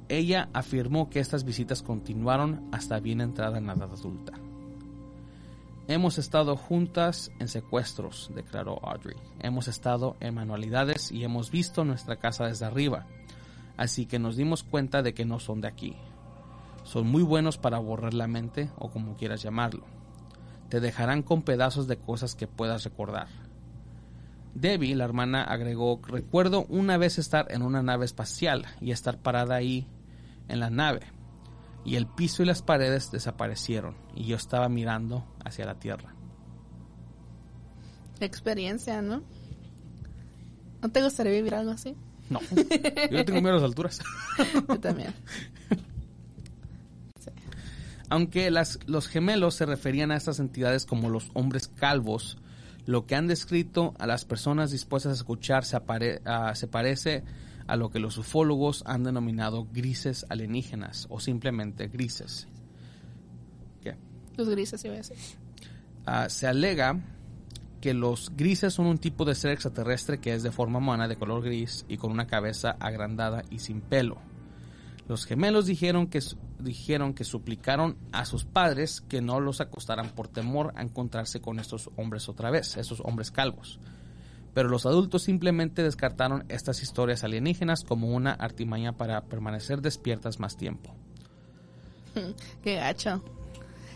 ella 0.09 0.49
afirmó 0.53 1.09
que 1.09 1.19
estas 1.19 1.43
visitas 1.43 1.81
continuaron 1.81 2.69
hasta 2.71 2.99
bien 2.99 3.21
entrada 3.21 3.57
en 3.57 3.65
la 3.65 3.73
edad 3.73 3.91
adulta. 3.91 4.33
Hemos 5.87 6.17
estado 6.17 6.55
juntas 6.55 7.31
en 7.39 7.47
secuestros, 7.47 8.31
declaró 8.35 8.79
Audrey. 8.83 9.17
Hemos 9.39 9.67
estado 9.67 10.15
en 10.19 10.35
manualidades 10.35 11.11
y 11.11 11.23
hemos 11.23 11.51
visto 11.51 11.83
nuestra 11.83 12.17
casa 12.17 12.45
desde 12.45 12.65
arriba 12.65 13.05
así 13.77 14.05
que 14.05 14.19
nos 14.19 14.35
dimos 14.35 14.63
cuenta 14.63 15.01
de 15.01 15.13
que 15.13 15.25
no 15.25 15.39
son 15.39 15.61
de 15.61 15.67
aquí. 15.67 15.95
Son 16.85 17.07
muy 17.07 17.23
buenos 17.23 17.57
para 17.57 17.79
borrar 17.79 18.13
la 18.13 18.27
mente 18.27 18.69
o 18.77 18.89
como 18.89 19.15
quieras 19.15 19.41
llamarlo. 19.41 19.83
Te 20.69 20.79
dejarán 20.79 21.23
con 21.23 21.41
pedazos 21.41 21.87
de 21.87 21.97
cosas 21.97 22.35
que 22.35 22.47
puedas 22.47 22.83
recordar. 22.83 23.27
Debbie, 24.53 24.95
la 24.95 25.03
hermana, 25.03 25.43
agregó, 25.43 25.99
recuerdo 26.07 26.65
una 26.69 26.97
vez 26.97 27.17
estar 27.17 27.51
en 27.51 27.63
una 27.63 27.81
nave 27.81 28.05
espacial 28.05 28.67
y 28.79 28.91
estar 28.91 29.17
parada 29.17 29.55
ahí 29.55 29.87
en 30.47 30.59
la 30.59 30.69
nave. 30.69 31.01
Y 31.83 31.95
el 31.95 32.07
piso 32.07 32.43
y 32.43 32.45
las 32.45 32.61
paredes 32.61 33.11
desaparecieron 33.11 33.95
y 34.15 34.25
yo 34.25 34.35
estaba 34.35 34.69
mirando 34.69 35.25
hacia 35.43 35.65
la 35.65 35.79
Tierra. 35.79 36.15
Experiencia, 38.19 39.01
¿no? 39.01 39.23
¿No 40.81 40.89
te 40.89 41.01
gustaría 41.01 41.33
vivir 41.33 41.55
algo 41.55 41.71
así? 41.71 41.95
No, 42.29 42.39
yo 43.11 43.25
tengo 43.25 43.41
miedo 43.41 43.57
a 43.57 43.59
las 43.59 43.63
alturas. 43.63 44.01
Yo 44.67 44.79
también. 44.79 45.13
Aunque 48.09 48.51
las, 48.51 48.79
los 48.85 49.07
gemelos 49.07 49.55
se 49.55 49.65
referían 49.65 50.11
a 50.11 50.15
estas 50.17 50.39
entidades 50.39 50.85
como 50.85 51.09
los 51.09 51.31
hombres 51.33 51.67
calvos, 51.67 52.37
lo 52.85 53.05
que 53.07 53.15
han 53.15 53.27
descrito 53.27 53.95
a 53.97 54.05
las 54.05 54.25
personas 54.25 54.71
dispuestas 54.71 55.11
a 55.13 55.15
escuchar 55.15 55.65
se, 55.65 55.75
apare- 55.75 56.21
se 56.55 56.67
parece 56.67 57.23
a 57.65 57.75
lo 57.77 57.89
que 57.89 57.97
los 57.99 58.17
ufólogos 58.19 58.83
han 58.85 59.03
denominado 59.03 59.67
grises 59.73 60.25
alienígenas 60.29 61.07
o 61.09 61.19
simplemente 61.19 61.87
grises. 61.87 62.47
¿Qué? 63.81 63.95
Los 64.37 64.47
grises 64.49 64.85
iba 64.85 64.93
a 64.93 64.97
decir. 64.97 65.17
Ah, 66.05 66.29
se 66.29 66.45
alega 66.45 66.99
que 67.81 67.95
los 67.95 68.31
grises 68.35 68.73
son 68.73 68.85
un 68.85 68.99
tipo 68.99 69.25
de 69.25 69.33
ser 69.33 69.49
extraterrestre 69.51 70.19
que 70.19 70.35
es 70.35 70.43
de 70.43 70.51
forma 70.51 70.77
humana, 70.77 71.07
de 71.07 71.15
color 71.15 71.43
gris 71.43 71.85
y 71.87 71.97
con 71.97 72.11
una 72.11 72.27
cabeza 72.27 72.77
agrandada 72.79 73.43
y 73.49 73.57
sin 73.59 73.81
pelo. 73.81 74.17
Los 75.07 75.25
gemelos 75.25 75.65
dijeron 75.65 76.05
que, 76.07 76.19
dijeron 76.59 77.13
que 77.13 77.23
suplicaron 77.23 77.97
a 78.11 78.25
sus 78.25 78.45
padres 78.45 79.01
que 79.01 79.21
no 79.21 79.39
los 79.39 79.61
acostaran 79.61 80.09
por 80.09 80.27
temor 80.27 80.73
a 80.75 80.81
encontrarse 80.81 81.41
con 81.41 81.59
estos 81.59 81.89
hombres 81.95 82.29
otra 82.29 82.51
vez, 82.51 82.77
estos 82.77 83.01
hombres 83.01 83.31
calvos. 83.31 83.79
Pero 84.53 84.69
los 84.69 84.85
adultos 84.85 85.23
simplemente 85.23 85.83
descartaron 85.83 86.45
estas 86.47 86.81
historias 86.81 87.23
alienígenas 87.23 87.83
como 87.83 88.07
una 88.07 88.31
artimaña 88.31 88.93
para 88.93 89.21
permanecer 89.25 89.81
despiertas 89.81 90.39
más 90.39 90.55
tiempo. 90.55 90.95
Qué 92.63 92.75
gacho. 92.75 93.21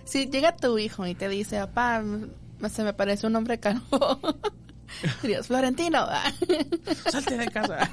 Si 0.03 0.25
llega 0.25 0.55
tu 0.55 0.77
hijo 0.77 1.05
y 1.07 1.15
te 1.15 1.29
dice, 1.29 1.59
papá, 1.59 2.03
se 2.69 2.83
me 2.83 2.93
parece 2.93 3.27
un 3.27 3.35
hombre 3.35 3.59
calvo. 3.59 4.19
Dirías, 5.21 5.47
Florentino. 5.47 6.07
¡Salte 7.09 7.37
de 7.37 7.47
casa! 7.47 7.89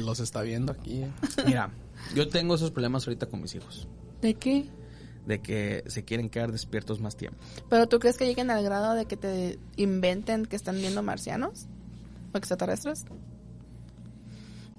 Los 0.00 0.20
está 0.20 0.42
viendo 0.42 0.72
aquí. 0.72 1.04
Mira, 1.46 1.70
yo 2.14 2.28
tengo 2.28 2.54
esos 2.54 2.70
problemas 2.70 3.06
ahorita 3.06 3.26
con 3.26 3.42
mis 3.42 3.54
hijos. 3.54 3.88
¿De 4.20 4.34
qué? 4.34 4.68
de 5.26 5.40
que 5.40 5.84
se 5.86 6.04
quieren 6.04 6.28
quedar 6.28 6.52
despiertos 6.52 7.00
más 7.00 7.16
tiempo. 7.16 7.38
¿Pero 7.68 7.88
tú 7.88 7.98
crees 7.98 8.16
que 8.16 8.26
lleguen 8.26 8.50
al 8.50 8.62
grado 8.62 8.94
de 8.94 9.06
que 9.06 9.16
te 9.16 9.58
inventen 9.76 10.46
que 10.46 10.56
están 10.56 10.76
viendo 10.76 11.02
marcianos? 11.02 11.66
¿O 12.32 12.38
extraterrestres? 12.38 13.04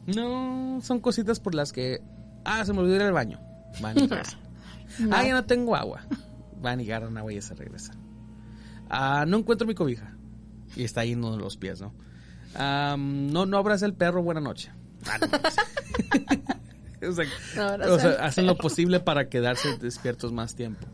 No, 0.05 0.79
son 0.81 0.99
cositas 0.99 1.39
por 1.39 1.55
las 1.55 1.71
que. 1.71 2.01
Ah, 2.43 2.65
se 2.65 2.73
me 2.73 2.79
olvidó 2.79 2.97
ir 2.97 3.01
al 3.03 3.13
baño. 3.13 3.39
Van 3.81 3.97
y 3.97 4.01
regresan. 4.07 4.39
Ah, 5.11 5.23
ya 5.23 5.33
no 5.33 5.45
tengo 5.45 5.75
agua. 5.75 6.05
Van 6.61 6.81
y 6.81 6.85
agarran 6.85 7.17
agua 7.17 7.31
y 7.31 7.41
se 7.41 7.53
regresan. 7.53 7.97
Ah, 8.89 9.25
no 9.27 9.37
encuentro 9.37 9.65
mi 9.65 9.75
cobija. 9.75 10.15
Y 10.75 10.83
está 10.83 11.01
ahí 11.01 11.13
en 11.13 11.19
uno 11.19 11.33
de 11.33 11.37
los 11.37 11.55
pies, 11.55 11.79
¿no? 11.79 11.93
Ah, 12.55 12.95
no, 12.97 13.45
no 13.45 13.57
abras 13.57 13.81
el 13.81 13.93
perro, 13.93 14.23
buena 14.23 14.41
noche. 14.41 14.71
Ah, 15.07 15.19
no. 15.19 15.27
o 17.09 17.13
sea, 17.13 17.25
No 17.55 17.61
abras 17.63 17.89
o 17.89 17.99
sea, 17.99 18.11
el 18.13 18.21
hacen 18.21 18.45
lo 18.45 18.55
posible 18.57 18.99
para 18.99 19.29
quedarse 19.29 19.77
despiertos 19.77 20.31
más 20.31 20.55
tiempo. 20.55 20.85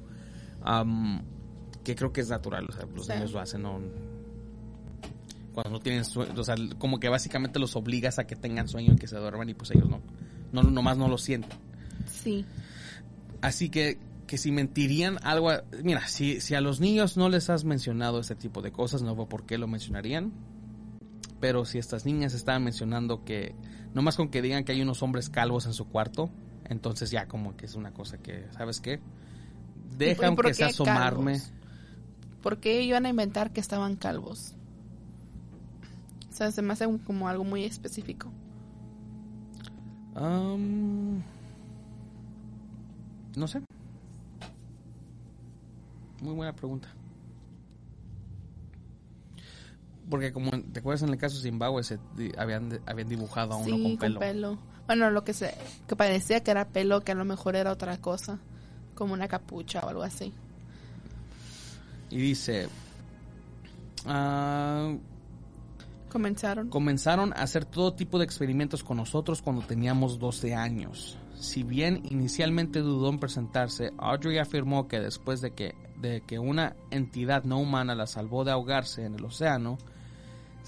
Que 1.83 1.95
creo 1.95 2.11
que 2.13 2.21
es 2.21 2.29
natural, 2.29 2.65
o 2.69 2.71
sea, 2.73 2.85
los 2.93 3.05
Sí. 3.07 3.13
niños 3.13 3.31
lo 3.31 3.39
hacen, 3.39 3.61
no, 3.63 3.79
cuando 5.53 5.71
no 5.71 5.79
tienen 5.79 6.05
sueño, 6.05 6.33
o 6.37 6.43
sea, 6.43 6.55
como 6.77 6.99
que 6.99 7.09
básicamente 7.09 7.59
los 7.59 7.75
obligas 7.75 8.19
a 8.19 8.27
que 8.27 8.35
tengan 8.35 8.67
sueño 8.67 8.93
y 8.93 8.95
que 8.97 9.07
se 9.07 9.17
duerman 9.17 9.49
y 9.49 9.53
pues 9.53 9.71
ellos 9.71 9.89
no, 9.89 10.01
no 10.51 10.63
nomás 10.63 10.97
no 10.97 11.07
lo 11.07 11.17
sienten. 11.17 11.57
Sí. 12.05 12.45
Así 13.41 13.69
que, 13.69 13.97
que 14.27 14.37
si 14.37 14.51
mentirían 14.51 15.17
algo, 15.23 15.49
a- 15.49 15.63
mira, 15.83 16.07
si, 16.07 16.39
si 16.41 16.53
a 16.55 16.61
los 16.61 16.79
niños 16.79 17.17
no 17.17 17.29
les 17.29 17.49
has 17.49 17.63
mencionado 17.65 18.19
este 18.19 18.35
tipo 18.35 18.61
de 18.61 18.71
cosas, 18.71 19.01
no 19.01 19.15
veo 19.15 19.27
por 19.27 19.45
qué 19.45 19.57
lo 19.57 19.67
mencionarían. 19.67 20.31
Pero 21.39 21.65
si 21.65 21.77
estas 21.77 22.05
niñas 22.05 22.33
estaban 22.33 22.63
mencionando 22.63 23.23
que, 23.23 23.55
nomás 23.93 24.15
con 24.15 24.29
que 24.29 24.41
digan 24.41 24.63
que 24.63 24.71
hay 24.73 24.81
unos 24.81 25.01
hombres 25.03 25.29
calvos 25.29 25.65
en 25.65 25.73
su 25.73 25.85
cuarto, 25.87 26.29
entonces 26.65 27.11
ya 27.11 27.27
como 27.27 27.55
que 27.57 27.65
es 27.65 27.75
una 27.75 27.91
cosa 27.91 28.17
que, 28.17 28.45
¿sabes 28.51 28.79
qué? 28.79 28.99
Dejan 29.97 30.33
¿Y 30.33 30.35
por 30.35 30.45
que 30.45 30.53
qué 30.53 30.63
asomarme. 30.65 31.33
calvos? 31.33 31.51
¿Por 32.41 32.57
qué 32.59 32.81
iban 32.83 33.05
a 33.05 33.09
inventar 33.09 33.51
que 33.51 33.59
estaban 33.59 33.95
calvos? 33.95 34.53
O 36.29 36.33
sea, 36.33 36.51
se 36.51 36.61
me 36.61 36.73
hace 36.73 36.87
un- 36.87 36.99
como 36.99 37.27
algo 37.27 37.43
muy 37.43 37.65
específico. 37.65 38.31
Am, 40.15 41.21
no 43.35 43.47
sé. 43.47 43.61
Muy 46.21 46.33
buena 46.33 46.53
pregunta. 46.53 46.87
Porque 50.09 50.33
como 50.33 50.51
te 50.51 50.79
acuerdas 50.79 51.03
en 51.03 51.09
el 51.09 51.17
caso 51.17 51.37
de 51.37 51.43
Zimbabue 51.43 51.83
se 51.83 51.99
habían 52.37 52.79
habían 52.85 53.07
dibujado 53.07 53.53
a 53.53 53.57
uno 53.57 53.75
sí, 53.75 53.97
con 53.97 54.15
pelo. 54.15 54.57
Bueno, 54.87 55.11
lo 55.11 55.23
que 55.23 55.33
se 55.33 55.53
que 55.87 55.95
parecía 55.95 56.41
que 56.41 56.51
era 56.51 56.67
pelo, 56.67 57.01
que 57.01 57.11
a 57.11 57.15
lo 57.15 57.25
mejor 57.25 57.55
era 57.55 57.71
otra 57.71 57.97
cosa, 57.97 58.39
como 58.95 59.13
una 59.13 59.27
capucha 59.27 59.81
o 59.81 59.89
algo 59.89 60.03
así. 60.03 60.33
Y 62.09 62.17
dice 62.17 62.67
ah, 64.07 64.95
Comenzaron. 66.09 66.69
Comenzaron 66.69 67.33
a 67.33 67.43
hacer 67.43 67.65
todo 67.65 67.93
tipo 67.93 68.17
de 68.17 68.25
experimentos 68.25 68.83
con 68.83 68.97
nosotros 68.97 69.41
cuando 69.41 69.61
teníamos 69.61 70.19
12 70.19 70.55
años. 70.55 71.17
Si 71.35 71.63
bien 71.63 72.01
inicialmente 72.09 72.79
dudó 72.79 73.09
en 73.09 73.19
presentarse, 73.19 73.93
Audrey 73.97 74.39
afirmó 74.39 74.87
que 74.87 74.99
después 74.99 75.39
de 75.39 75.51
que, 75.51 75.75
de 76.01 76.21
que 76.21 76.39
una 76.39 76.75
entidad 76.89 77.43
no 77.43 77.59
humana 77.59 77.95
la 77.95 78.07
salvó 78.07 78.43
de 78.43 78.51
ahogarse 78.51 79.05
en 79.05 79.15
el 79.15 79.23
océano, 79.23 79.77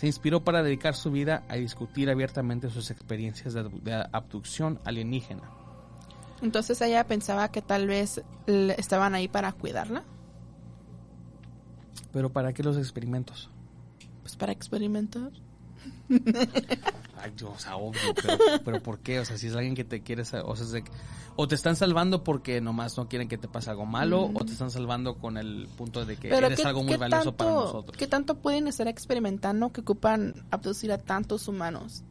se 0.02 0.08
inspiró 0.08 0.44
para 0.44 0.64
dedicar 0.64 0.96
su 0.96 1.12
vida 1.12 1.44
a 1.48 1.58
discutir 1.58 2.10
abiertamente 2.10 2.72
sus 2.72 2.90
experiencias 2.90 3.54
de, 3.54 3.70
de 3.70 4.04
abducción 4.12 4.80
alienígena. 4.84 5.44
Entonces 6.42 6.82
ella 6.82 7.06
pensaba 7.06 7.52
que 7.52 7.62
tal 7.62 7.86
vez 7.86 8.20
estaban 8.48 9.14
ahí 9.14 9.28
para 9.28 9.52
cuidarla, 9.54 10.04
Pero 12.12 12.32
¿para 12.32 12.52
qué 12.52 12.64
los 12.64 12.78
experimentos? 12.78 13.52
pues 14.24 14.36
para 14.36 14.52
experimentar. 14.52 15.32
Ay, 17.22 17.34
o 17.46 17.60
sea, 17.60 17.76
obvio, 17.76 18.00
pero, 18.16 18.38
pero 18.66 18.84
¿por 18.84 19.00
qué? 19.00 19.20
O 19.20 19.26
sea, 19.26 19.38
si 19.38 19.48
es 19.48 19.56
alguien 19.56 19.76
que 19.76 19.84
te 19.84 20.02
quiere, 20.02 20.24
o 20.24 20.26
sea, 20.26 20.42
es 20.54 20.72
de 20.72 20.84
o 21.36 21.48
te 21.48 21.56
están 21.56 21.76
salvando 21.76 22.24
porque 22.24 22.60
nomás 22.62 22.98
no 22.98 23.08
quieren 23.08 23.28
que 23.28 23.38
te 23.38 23.48
pase 23.48 23.70
algo 23.70 23.86
malo, 23.86 24.30
o 24.34 24.46
te 24.46 24.52
están 24.52 24.70
salvando 24.72 25.16
con 25.18 25.38
el 25.38 25.68
punto 25.78 26.06
de 26.06 26.18
que 26.18 26.30
eres 26.30 26.60
¿qué- 26.60 26.68
algo 26.68 26.84
muy 26.84 26.98
valioso 26.98 27.36
para 27.36 27.52
nosotros. 27.52 27.96
¿Qué 27.98 28.08
tanto 28.08 28.36
pueden 28.36 28.68
estar 28.68 28.88
experimentando 28.88 29.72
que 29.72 29.82
ocupan 29.82 30.34
abducir 30.52 30.92
a 30.92 30.98
tantos 30.98 31.48
humanos? 31.48 32.04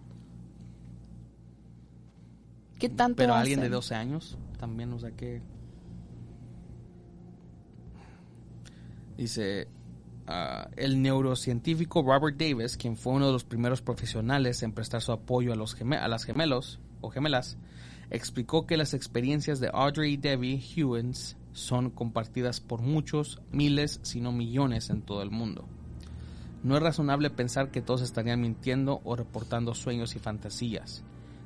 ¿Qué 2.79 2.89
tanto 2.89 3.17
Pero 3.17 3.35
alguien 3.35 3.61
de 3.61 3.67
hacen? 3.67 3.73
12 3.73 3.95
años 3.95 4.39
también, 4.59 4.93
o 4.93 4.99
sea 4.99 5.11
que... 5.11 5.43
Dice, 9.19 9.69
ah, 10.31 10.69
el 10.77 11.03
neurocientífico 11.03 12.03
Robert 12.03 12.37
Davis, 12.37 12.77
quien 12.77 12.97
fue 12.97 13.15
uno 13.15 13.27
de 13.27 13.33
los 13.33 13.45
primeros 13.45 13.83
profesionales 13.83 14.63
en 14.63 14.73
prestar 14.73 15.03
su 15.03 15.13
apoyo 15.13 15.53
a, 15.53 15.57
los 15.57 15.77
a 15.81 16.09
las 16.09 16.25
gemelos 16.25 16.81
o 17.01 17.11
gemelas, 17.11 17.59
explicó 18.11 18.67
que 18.67 18.77
las 18.77 18.95
experiencias 18.95 19.61
de 19.61 19.71
Audrey 19.73 20.15
y 20.15 20.17
Debbie 20.17 20.61
Hewins 20.61 21.37
son 21.53 21.91
compartidas 21.91 22.61
por 22.61 22.81
muchos, 22.81 23.41
miles, 23.51 24.01
si 24.03 24.21
no 24.21 24.33
millones 24.33 24.91
en 24.91 25.03
todo 25.03 25.23
el 25.23 25.31
mundo. 25.31 25.67
No 26.63 26.77
es 26.77 26.83
razonable 26.83 27.31
pensar 27.31 27.71
que 27.71 27.81
todos 27.81 28.03
estarían 28.03 28.41
mintiendo 28.41 29.01
o 29.05 29.17
reportando 29.17 29.75
sueños 29.75 30.15
y 30.15 30.19
fantasías. 30.19 31.03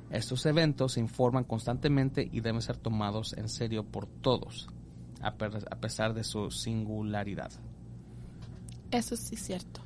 Estos 0.09 0.45
eventos 0.45 0.93
se 0.93 0.99
informan 0.99 1.45
constantemente 1.45 2.29
y 2.31 2.41
deben 2.41 2.61
ser 2.61 2.77
tomados 2.77 3.33
en 3.33 3.49
serio 3.49 3.83
por 3.83 4.07
todos, 4.07 4.67
a 5.21 5.35
pesar 5.35 6.13
de 6.13 6.23
su 6.23 6.51
singularidad. 6.51 7.51
Eso 8.91 9.15
sí 9.15 9.35
es 9.35 9.43
cierto. 9.43 9.81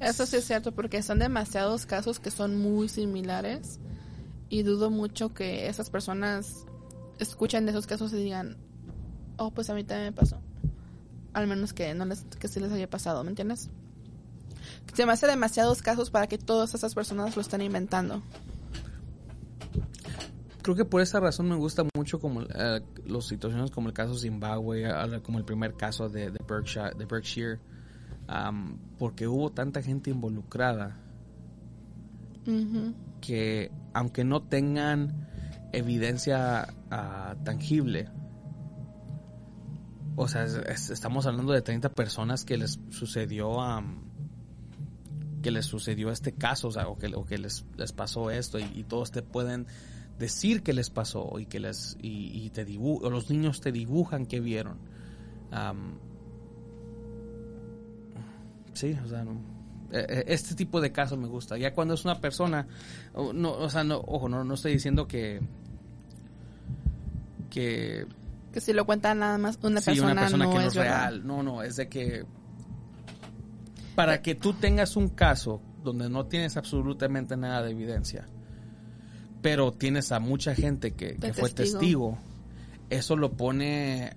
Eso 0.00 0.26
sí 0.26 0.36
es 0.36 0.44
cierto 0.44 0.72
porque 0.72 1.02
son 1.02 1.18
demasiados 1.18 1.86
casos 1.86 2.20
que 2.20 2.30
son 2.30 2.56
muy 2.56 2.88
similares 2.88 3.80
y 4.48 4.62
dudo 4.62 4.90
mucho 4.90 5.34
que 5.34 5.68
esas 5.68 5.90
personas 5.90 6.64
escuchen 7.18 7.66
de 7.66 7.72
esos 7.72 7.86
casos 7.86 8.12
y 8.12 8.16
digan, 8.16 8.56
oh, 9.36 9.50
pues 9.50 9.70
a 9.70 9.74
mí 9.74 9.84
también 9.84 10.10
me 10.10 10.12
pasó. 10.12 10.38
Al 11.32 11.46
menos 11.46 11.72
que 11.72 11.94
no 11.94 12.04
les, 12.04 12.24
que 12.38 12.48
sí 12.48 12.60
les 12.60 12.72
haya 12.72 12.88
pasado, 12.88 13.24
¿me 13.24 13.30
entiendes? 13.30 13.70
Se 14.94 15.04
me 15.04 15.12
hace 15.12 15.26
demasiados 15.26 15.82
casos 15.82 16.10
para 16.10 16.26
que 16.26 16.38
todas 16.38 16.74
esas 16.74 16.94
personas 16.94 17.36
lo 17.36 17.42
estén 17.42 17.60
inventando. 17.60 18.22
Creo 20.68 20.76
que 20.76 20.84
por 20.84 21.00
esa 21.00 21.18
razón 21.18 21.48
me 21.48 21.56
gusta 21.56 21.82
mucho 21.96 22.20
como 22.20 22.42
eh, 22.42 22.82
las 23.06 23.24
situaciones 23.24 23.70
como 23.70 23.88
el 23.88 23.94
caso 23.94 24.14
Zimbabue, 24.14 24.84
como 25.22 25.38
el 25.38 25.44
primer 25.46 25.72
caso 25.78 26.10
de, 26.10 26.30
de 26.30 26.38
Berkshire, 26.46 26.90
de 26.94 27.06
Berkshire 27.06 27.58
porque 28.98 29.26
hubo 29.26 29.50
tanta 29.50 29.80
gente 29.80 30.10
involucrada 30.10 30.98
que 33.22 33.70
aunque 33.94 34.24
no 34.24 34.42
tengan 34.42 35.26
evidencia 35.72 36.68
ah, 36.90 37.34
tangible, 37.44 38.10
o 40.16 40.28
sea, 40.28 40.44
es- 40.44 40.54
es- 40.66 40.90
estamos 40.90 41.24
hablando 41.26 41.54
de 41.54 41.62
30 41.62 41.88
personas 41.94 42.44
que 42.44 42.58
les 42.58 42.78
sucedió 42.90 43.62
am, 43.62 44.02
que 45.40 45.50
les 45.50 45.64
sucedió 45.64 46.10
este 46.10 46.32
caso, 46.34 46.68
o 46.68 46.72
sea, 46.72 46.88
o 46.88 46.98
que, 46.98 47.06
o 47.14 47.24
que 47.24 47.38
les, 47.38 47.64
les 47.78 47.92
pasó 47.92 48.30
esto 48.30 48.58
y, 48.58 48.64
y 48.74 48.84
todos 48.84 49.10
te 49.12 49.22
pueden 49.22 49.66
decir 50.18 50.62
que 50.62 50.72
les 50.72 50.90
pasó 50.90 51.38
y 51.38 51.46
que 51.46 51.60
les 51.60 51.96
y, 52.00 52.44
y 52.44 52.50
te 52.50 52.64
dibu 52.64 52.98
o 53.02 53.10
los 53.10 53.30
niños 53.30 53.60
te 53.60 53.72
dibujan 53.72 54.26
que 54.26 54.40
vieron. 54.40 54.78
Sí, 58.74 58.96
o 59.04 59.08
sea, 59.08 59.24
no, 59.24 59.32
eh, 59.90 60.06
eh, 60.08 60.24
este 60.28 60.54
tipo 60.54 60.80
de 60.80 60.92
casos 60.92 61.18
me 61.18 61.26
gusta. 61.26 61.56
Ya 61.58 61.74
cuando 61.74 61.94
es 61.94 62.04
una 62.04 62.20
persona, 62.20 62.66
no, 63.14 63.52
o 63.52 63.68
sea, 63.70 63.82
no, 63.84 63.98
ojo, 64.06 64.28
no, 64.28 64.44
no 64.44 64.54
estoy 64.54 64.72
diciendo 64.72 65.06
que 65.08 65.40
que 67.50 68.06
Que 68.52 68.60
si 68.60 68.72
lo 68.72 68.84
cuentan 68.86 69.18
nada 69.20 69.38
más 69.38 69.58
una 69.62 69.80
sí, 69.80 69.86
persona, 69.86 70.12
una 70.12 70.20
persona 70.22 70.44
no 70.44 70.50
que 70.52 70.58
no 70.58 70.62
es 70.62 70.74
verdad. 70.74 71.00
real. 71.10 71.26
No, 71.26 71.42
no, 71.42 71.62
es 71.62 71.76
de 71.76 71.88
que 71.88 72.24
para 73.94 74.22
que 74.22 74.34
tú 74.36 74.52
tengas 74.52 74.96
un 74.96 75.08
caso 75.08 75.60
donde 75.82 76.08
no 76.08 76.26
tienes 76.26 76.56
absolutamente 76.56 77.36
nada 77.36 77.62
de 77.62 77.72
evidencia, 77.72 78.28
pero 79.42 79.72
tienes 79.72 80.12
a 80.12 80.20
mucha 80.20 80.54
gente 80.54 80.92
que, 80.92 81.16
fue 81.34 81.50
testigo. 81.50 82.18
eso 82.90 83.16
lo 83.16 83.32
pone, 83.32 84.14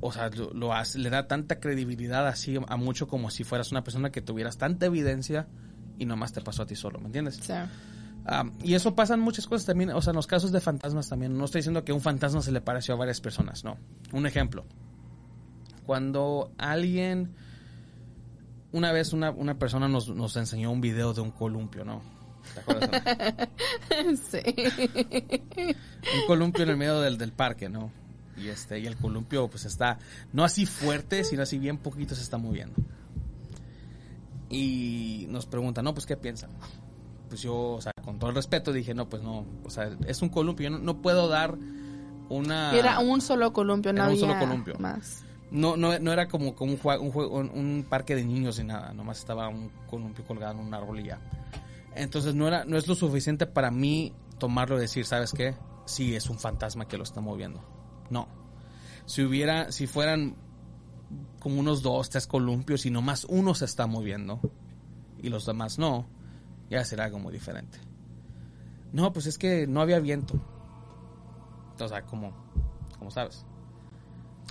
o 0.00 0.12
sea, 0.12 0.28
lo, 0.30 0.52
lo 0.52 0.74
hace, 0.74 0.98
le 0.98 1.10
da 1.10 1.26
tanta 1.26 1.60
credibilidad 1.60 2.26
así 2.26 2.56
a 2.66 2.76
mucho 2.76 3.08
como 3.08 3.30
si 3.30 3.44
fueras 3.44 3.70
una 3.72 3.84
persona 3.84 4.10
que 4.10 4.20
tuvieras 4.20 4.58
tanta 4.58 4.86
evidencia 4.86 5.48
y 5.98 6.06
nomás 6.06 6.32
te 6.32 6.40
pasó 6.40 6.62
a 6.62 6.66
ti 6.66 6.76
solo, 6.76 6.98
¿me 6.98 7.06
entiendes? 7.06 7.36
Sea, 7.36 7.70
Ah, 8.26 8.44
y 8.62 8.74
eso 8.74 8.94
pasa 8.94 9.14
en 9.14 9.20
muchas 9.20 9.46
cosas 9.46 9.66
también, 9.66 9.90
o 9.90 10.02
sea, 10.02 10.10
en 10.10 10.16
los 10.16 10.26
casos 10.26 10.52
de 10.52 10.60
fantasmas 10.60 11.08
también. 11.08 11.36
No 11.36 11.44
estoy 11.44 11.60
diciendo 11.60 11.84
que 11.84 11.92
un 11.92 12.00
fantasma 12.00 12.42
se 12.42 12.52
le 12.52 12.60
pareció 12.60 12.94
a 12.94 12.96
varias 12.96 13.20
personas, 13.20 13.64
no. 13.64 13.76
Un 14.12 14.26
ejemplo. 14.26 14.64
Cuando 15.86 16.52
alguien, 16.58 17.34
una 18.72 18.92
vez 18.92 19.12
una, 19.12 19.30
una 19.30 19.58
persona 19.58 19.88
nos, 19.88 20.08
nos 20.08 20.36
enseñó 20.36 20.70
un 20.70 20.80
video 20.80 21.12
de 21.14 21.22
un 21.22 21.30
columpio, 21.30 21.84
¿no? 21.84 22.02
¿Te 22.54 22.60
acuerdas? 22.60 23.48
sí. 24.30 24.38
un 26.20 26.26
columpio 26.26 26.64
en 26.64 26.70
el 26.70 26.76
medio 26.76 27.00
del, 27.00 27.18
del 27.18 27.32
parque, 27.32 27.68
¿no? 27.68 27.90
Y 28.36 28.48
este, 28.48 28.78
y 28.78 28.86
el 28.86 28.96
columpio 28.96 29.48
pues 29.48 29.64
está, 29.66 29.98
no 30.32 30.44
así 30.44 30.64
fuerte, 30.66 31.24
sino 31.24 31.42
así 31.42 31.58
bien 31.58 31.78
poquito 31.78 32.14
se 32.14 32.22
está 32.22 32.38
moviendo. 32.38 32.74
Y 34.48 35.26
nos 35.28 35.46
preguntan, 35.46 35.84
no, 35.84 35.94
pues 35.94 36.06
¿qué 36.06 36.16
piensan? 36.16 36.50
pues 37.28 37.42
yo, 37.42 37.54
o 37.74 37.80
sea, 37.80 37.92
con 38.04 38.18
todo 38.18 38.30
el 38.30 38.34
respeto 38.34 38.72
dije, 38.72 38.92
no, 38.92 39.08
pues 39.08 39.22
no, 39.22 39.46
o 39.64 39.70
sea, 39.70 39.88
es 40.08 40.20
un 40.20 40.30
columpio, 40.30 40.64
yo 40.68 40.70
no, 40.76 40.78
no 40.80 41.00
puedo 41.00 41.28
dar 41.28 41.56
una... 42.28 42.72
Era 42.76 42.98
un 42.98 43.20
solo 43.20 43.52
columpio, 43.52 43.92
no 43.92 43.98
Era 43.98 44.06
un 44.06 44.10
había 44.14 44.20
solo 44.26 44.38
columpio. 44.40 44.74
más. 44.80 45.22
No, 45.52 45.76
no, 45.76 45.96
no 46.00 46.12
era 46.12 46.26
como, 46.26 46.56
como 46.56 46.72
un, 46.72 46.78
juego- 46.78 47.04
un, 47.04 47.50
un 47.54 47.86
parque 47.88 48.16
de 48.16 48.24
niños 48.24 48.58
ni 48.58 48.64
nada, 48.64 48.92
nomás 48.94 49.20
estaba 49.20 49.46
un 49.48 49.70
columpio 49.88 50.24
colgado 50.24 50.54
en 50.54 50.66
un 50.66 50.74
árbol 50.74 50.98
y 50.98 51.04
ya. 51.04 51.20
Entonces 51.94 52.34
no, 52.34 52.46
era, 52.48 52.64
no 52.64 52.76
es 52.76 52.86
lo 52.86 52.94
suficiente 52.94 53.46
para 53.46 53.70
mí 53.70 54.14
tomarlo 54.38 54.76
y 54.78 54.80
decir, 54.80 55.04
¿sabes 55.06 55.32
qué? 55.32 55.56
Sí, 55.86 56.14
es 56.14 56.30
un 56.30 56.38
fantasma 56.38 56.86
que 56.86 56.96
lo 56.96 57.02
está 57.02 57.20
moviendo. 57.20 57.62
No. 58.10 58.28
Si 59.06 59.22
hubiera, 59.22 59.72
si 59.72 59.86
fueran 59.86 60.36
como 61.40 61.60
unos 61.60 61.82
dos, 61.82 62.10
tres 62.10 62.26
columpios 62.26 62.86
y 62.86 62.90
nomás 62.90 63.24
uno 63.24 63.54
se 63.54 63.64
está 63.64 63.86
moviendo 63.86 64.40
y 65.20 65.28
los 65.28 65.46
demás 65.46 65.78
no, 65.78 66.06
ya 66.68 66.84
será 66.84 67.04
algo 67.04 67.18
muy 67.18 67.32
diferente. 67.32 67.78
No, 68.92 69.12
pues 69.12 69.26
es 69.26 69.38
que 69.38 69.66
no 69.66 69.80
había 69.80 70.00
viento. 70.00 70.40
O 71.78 71.88
sea, 71.88 72.02
como, 72.02 72.32
como 72.98 73.10
sabes. 73.10 73.44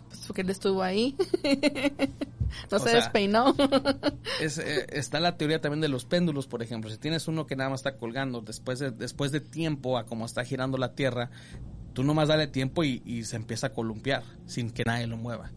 Pues 0.08 0.26
porque 0.26 0.42
él 0.42 0.50
estuvo 0.50 0.82
ahí. 0.82 1.16
no 2.72 2.78
O 2.78 2.80
se 2.80 2.90
sea, 2.90 2.96
despeinó. 2.96 3.56
Es, 4.42 4.58
eh, 4.58 4.88
está 4.92 5.20
la 5.20 5.38
teoría 5.38 5.60
también 5.60 5.82
de 5.82 5.90
los 5.90 6.06
péndulos, 6.06 6.48
por 6.48 6.64
ejemplo. 6.64 6.90
Si 6.90 6.98
tienes 6.98 7.28
uno 7.28 7.46
que 7.46 7.56
nada 7.56 7.70
más 7.70 7.82
está 7.82 7.98
colgando 7.98 8.42
después 8.42 8.80
de, 8.80 8.92
después 8.92 9.32
de 9.32 9.42
tiempo 9.42 9.98
a 9.98 10.06
como 10.06 10.26
está 10.26 10.46
girando 10.46 10.78
la 10.78 10.94
Tierra, 10.94 11.30
tú 11.94 12.04
nomás 12.04 12.28
dale 12.28 12.48
tiempo 12.48 12.84
y, 12.84 13.02
y 13.06 13.24
se 13.26 13.36
empieza 13.36 13.68
a 13.68 13.74
columpiar 13.74 14.24
sin 14.46 14.72
que 14.72 14.84
nadie 14.86 15.08
lo 15.08 15.18
mueva. 15.18 15.52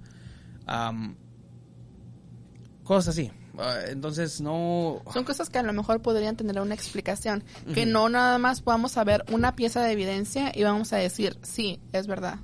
Cosas 2.84 3.08
así. 3.08 3.30
Ah, 3.58 3.80
entonces 3.88 4.40
no... 4.40 5.02
Son 5.12 5.24
cosas 5.24 5.50
que 5.50 5.58
a 5.58 5.62
lo 5.62 5.72
mejor 5.72 6.00
podrían 6.00 6.36
tener 6.36 6.60
una 6.60 6.74
explicación. 6.74 7.44
Que 7.74 7.86
no 7.86 8.08
nada 8.08 8.38
más 8.38 8.64
vamos 8.64 8.96
a 8.96 9.04
ver 9.04 9.24
una 9.30 9.54
pieza 9.54 9.82
de 9.82 9.92
evidencia 9.92 10.52
y 10.54 10.62
vamos 10.62 10.92
a 10.92 10.96
decir, 10.96 11.38
sí, 11.42 11.80
es 11.92 12.06
verdad. 12.06 12.38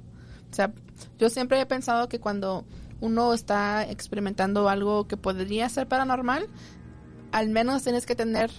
O 0.51 0.55
sea, 0.55 0.73
yo 1.19 1.31
siempre 1.31 1.61
he 1.61 1.67
pensado 1.67 2.09
que 2.09 2.21
cuando 2.21 2.65
uno 3.01 3.33
está 3.35 3.89
experimentando 3.89 4.69
algo 4.69 5.07
que 5.07 5.17
podría 5.17 5.69
ser 5.69 5.89
paranormal, 5.89 6.47
al 7.33 7.49
menos 7.49 7.83
tienes 7.83 8.07
que 8.07 8.17
tener 8.17 8.51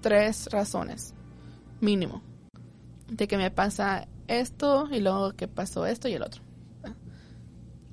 tres 0.00 0.48
razones, 0.50 1.14
mínimo, 1.80 2.22
de 3.08 3.28
que 3.28 3.36
me 3.36 3.50
pasa 3.50 4.08
esto 4.28 4.88
y 4.90 5.00
luego 5.00 5.32
que 5.32 5.48
pasó 5.48 5.86
esto 5.86 6.08
y 6.08 6.14
el 6.14 6.22
otro. 6.22 6.42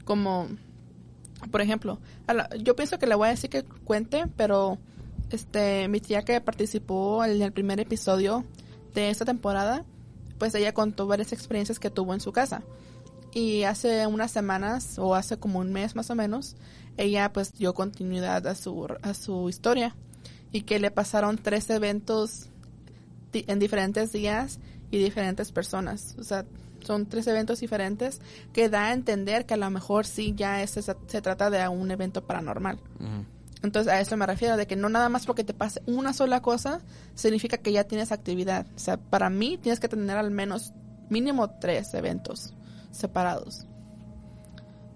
Como, 0.06 0.48
por 1.52 1.62
ejemplo, 1.62 2.00
yo 2.60 2.76
pienso 2.76 3.00
que 3.00 3.08
le 3.08 3.16
voy 3.16 3.28
a 3.28 3.32
decir 3.32 3.50
que 3.50 3.64
cuente, 3.64 4.26
pero 4.36 4.78
este 5.30 5.88
mi 5.88 6.00
tía 6.00 6.24
que 6.24 6.40
participó 6.42 7.24
en 7.24 7.42
el 7.42 7.52
primer 7.54 7.80
episodio 7.80 8.44
de 8.94 9.10
esta 9.10 9.26
temporada, 9.26 9.86
pues 10.38 10.54
ella 10.56 10.74
contó 10.74 11.08
varias 11.08 11.32
experiencias 11.32 11.80
que 11.80 11.90
tuvo 11.90 12.14
en 12.14 12.20
su 12.20 12.34
casa. 12.34 12.64
Y 13.34 13.64
hace 13.64 14.06
unas 14.08 14.32
semanas, 14.32 14.98
o 15.00 15.16
hace 15.16 15.38
como 15.38 15.60
un 15.60 15.72
mes 15.74 15.96
más 15.96 16.10
o 16.10 16.16
menos, 16.16 16.56
ella 16.98 17.34
pues 17.34 17.54
dio 17.54 17.74
continuidad 17.74 18.46
a 18.48 18.56
su, 18.56 18.88
a 19.02 19.14
su 19.14 19.50
historia. 19.50 19.96
Y 20.52 20.62
que 20.62 20.80
le 20.80 20.92
pasaron 20.92 21.38
tres 21.38 21.70
eventos 21.72 22.50
en 23.34 23.58
diferentes 23.60 24.12
días 24.12 24.60
y 24.92 25.00
diferentes 25.00 25.52
personas. 25.52 26.16
O 26.20 26.24
sea, 26.24 26.46
son 26.86 27.08
tres 27.08 27.26
eventos 27.26 27.60
diferentes 27.62 28.22
que 28.52 28.70
da 28.70 28.88
a 28.88 28.94
entender 28.94 29.46
que 29.48 29.56
a 29.56 29.58
lo 29.58 29.70
mejor 29.72 30.06
sí 30.06 30.34
ya 30.38 30.62
es- 30.62 30.72
se, 30.72 30.82
se 30.84 31.22
trata 31.22 31.50
de 31.50 31.68
un 31.68 31.90
evento 31.90 32.24
paranormal. 32.26 32.80
Entonces 33.64 33.92
a 33.92 34.00
eso 34.02 34.18
me 34.18 34.26
refiero, 34.28 34.58
de 34.58 34.68
que 34.68 34.76
no 34.76 34.90
nada 34.90 35.08
más 35.10 35.26
porque 35.26 35.44
te 35.46 35.54
pase 35.54 35.82
una 35.88 36.12
sola 36.14 36.42
cosa 36.42 36.82
significa 37.16 37.58
que 37.58 37.72
ya 37.72 37.86
tienes 37.86 38.12
actividad. 38.12 38.68
O 38.76 38.80
sea, 38.80 38.98
para 38.98 39.30
mí 39.30 39.58
tienes 39.58 39.80
que 39.80 39.88
tener 39.88 40.18
al 40.18 40.30
menos 40.32 40.74
mínimo 41.10 41.50
tres 41.60 41.94
eventos 41.96 42.54
separados. 42.94 43.66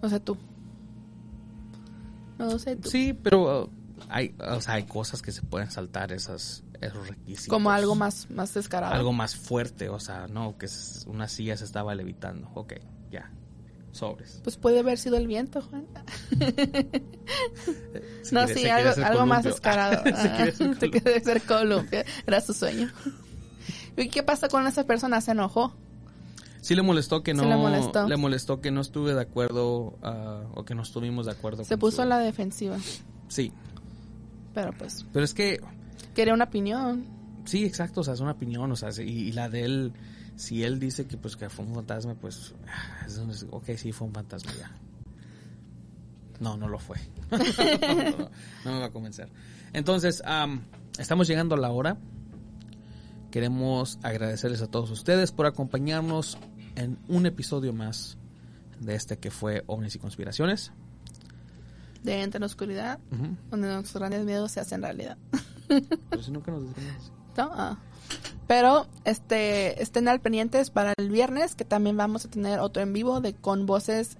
No 0.02 0.10
sé 0.10 0.20
tú. 0.20 0.38
No 2.38 2.58
sé 2.60 2.76
tú. 2.76 2.90
Sí, 2.90 3.14
pero 3.14 3.66
uh, 3.66 3.70
hay, 4.10 4.36
o 4.40 4.62
sea, 4.62 4.76
hay 4.76 4.84
cosas 4.84 5.22
que 5.22 5.32
se 5.32 5.42
pueden 5.42 5.72
saltar 5.72 6.12
esas, 6.12 6.64
esos 6.80 7.08
requisitos. 7.10 7.48
Como 7.50 7.72
algo 7.72 7.96
más, 7.96 8.30
más 8.30 8.54
descarado. 8.54 8.94
Algo 8.94 9.12
más 9.12 9.36
fuerte, 9.36 9.90
o 9.90 10.00
sea, 10.00 10.28
no, 10.28 10.58
que 10.58 10.68
una 11.08 11.28
silla 11.28 11.58
se 11.58 11.66
estaba 11.66 11.96
levitando. 11.96 12.50
Ok, 12.54 12.74
ya. 13.12 13.32
Sobres. 13.92 14.42
Pues 14.44 14.58
puede 14.58 14.80
haber 14.80 15.00
sido 15.00 15.18
el 15.18 15.28
viento, 15.28 15.62
Juan. 15.62 15.88
No, 18.32 18.46
quiere- 18.46 18.60
sí, 18.94 19.02
algo, 19.02 19.26
más 19.26 19.44
descarado. 19.44 20.04
Ah, 20.14 20.48
quiere 20.80 21.42
columpio. 21.42 22.04
Era 22.26 22.42
su 22.42 22.54
sueño. 22.54 22.92
¿Y 23.96 24.10
qué 24.10 24.22
pasa 24.22 24.50
con 24.50 24.68
esa 24.68 24.86
persona? 24.86 25.22
¿Se 25.22 25.32
enojó? 25.32 25.76
Sí 26.68 26.76
le 26.76 26.82
molestó 26.82 27.24
que 27.24 27.32
Sí 27.32 27.38
no 27.38 27.46
le 27.46 27.56
molestó. 27.56 28.08
le 28.10 28.18
molestó 28.18 28.60
que 28.60 28.72
no 28.72 28.82
estuve 28.82 29.14
de 29.14 29.22
acuerdo 29.22 29.98
ah, 30.04 30.44
o 30.54 30.66
que 30.66 30.76
no 30.76 30.82
estuvimos 30.82 31.26
de 31.28 31.32
acuerdo. 31.32 31.64
Se 31.64 31.78
puso 31.78 31.98
su- 31.98 32.02
a 32.02 32.06
la 32.06 32.20
defensiva. 32.20 32.78
Sí, 33.30 33.54
Pero 34.54 34.74
pues, 34.78 35.06
pero 35.14 35.24
es 35.24 35.34
que 35.34 35.62
quería 36.14 36.34
una 36.34 36.44
opinión. 36.44 37.06
sí, 37.46 37.64
exacto, 37.64 38.02
o 38.02 38.04
sea, 38.04 38.16
es 38.16 38.20
una 38.20 38.32
opinión, 38.32 38.70
o 38.70 38.76
sea, 38.76 38.92
sí, 38.92 39.04
y, 39.04 39.28
y 39.30 39.32
la 39.32 39.48
de 39.48 39.64
él 39.64 39.94
si 40.36 40.64
él 40.66 40.78
dice 40.80 41.08
que 41.08 41.16
pues 41.16 41.38
que 41.38 41.50
fue 41.50 41.64
un 41.66 41.74
fantasma, 41.74 42.16
pues 42.16 42.54
ah, 42.68 43.08
ok, 43.52 43.66
sí 43.78 43.94
fue 43.94 44.08
un 44.08 44.14
fantasma 44.14 44.52
ya. 44.60 44.72
No, 46.42 46.58
no 46.58 46.68
lo 46.68 46.80
fue. 46.80 46.98
no, 47.32 47.38
no, 48.18 48.30
no 48.66 48.72
me 48.74 48.80
va 48.80 48.86
a 48.88 48.92
convencer. 48.92 49.30
Entonces, 49.74 50.22
am, 50.26 50.64
estamos 51.00 51.28
llegando 51.30 51.56
a 51.56 51.58
la 51.58 51.72
hora. 51.72 51.98
Queremos 53.32 54.00
agradecerles 54.04 54.62
a 54.62 54.68
todos 54.68 54.90
ustedes 54.92 55.32
por 55.32 55.46
acompañarnos 55.48 56.38
en 56.78 56.98
un 57.10 57.26
episodio 57.26 57.74
más 57.74 58.18
de 58.80 58.96
este 58.96 59.18
que 59.18 59.32
fue 59.32 59.64
OVNIs 59.68 59.96
y 59.96 60.00
Conspiraciones. 60.00 60.72
De 62.04 62.22
Entre 62.22 62.38
en 62.38 62.42
la 62.42 62.46
Oscuridad, 62.46 63.00
donde 63.50 63.68
nuestros 63.68 63.96
grandes 64.00 64.24
miedos 64.24 64.52
se 64.52 64.60
hacen 64.62 64.82
realidad. 64.82 65.18
Pero 66.10 66.24
si 66.24 66.32
nunca 66.32 66.52
nos 66.52 66.64
decimos. 66.74 67.12
Ah. 67.38 67.78
Pero 68.48 68.88
este 69.04 69.82
estén 69.84 70.08
al 70.08 70.22
pendientes 70.22 70.70
para 70.70 70.94
el 70.98 71.10
viernes, 71.10 71.54
que 71.56 71.66
también 71.66 71.98
vamos 71.98 72.24
a 72.26 72.30
tener 72.30 72.60
otro 72.60 72.82
en 72.82 72.94
vivo 72.94 73.20
de 73.20 73.34
con 73.34 73.66
voces 73.66 74.18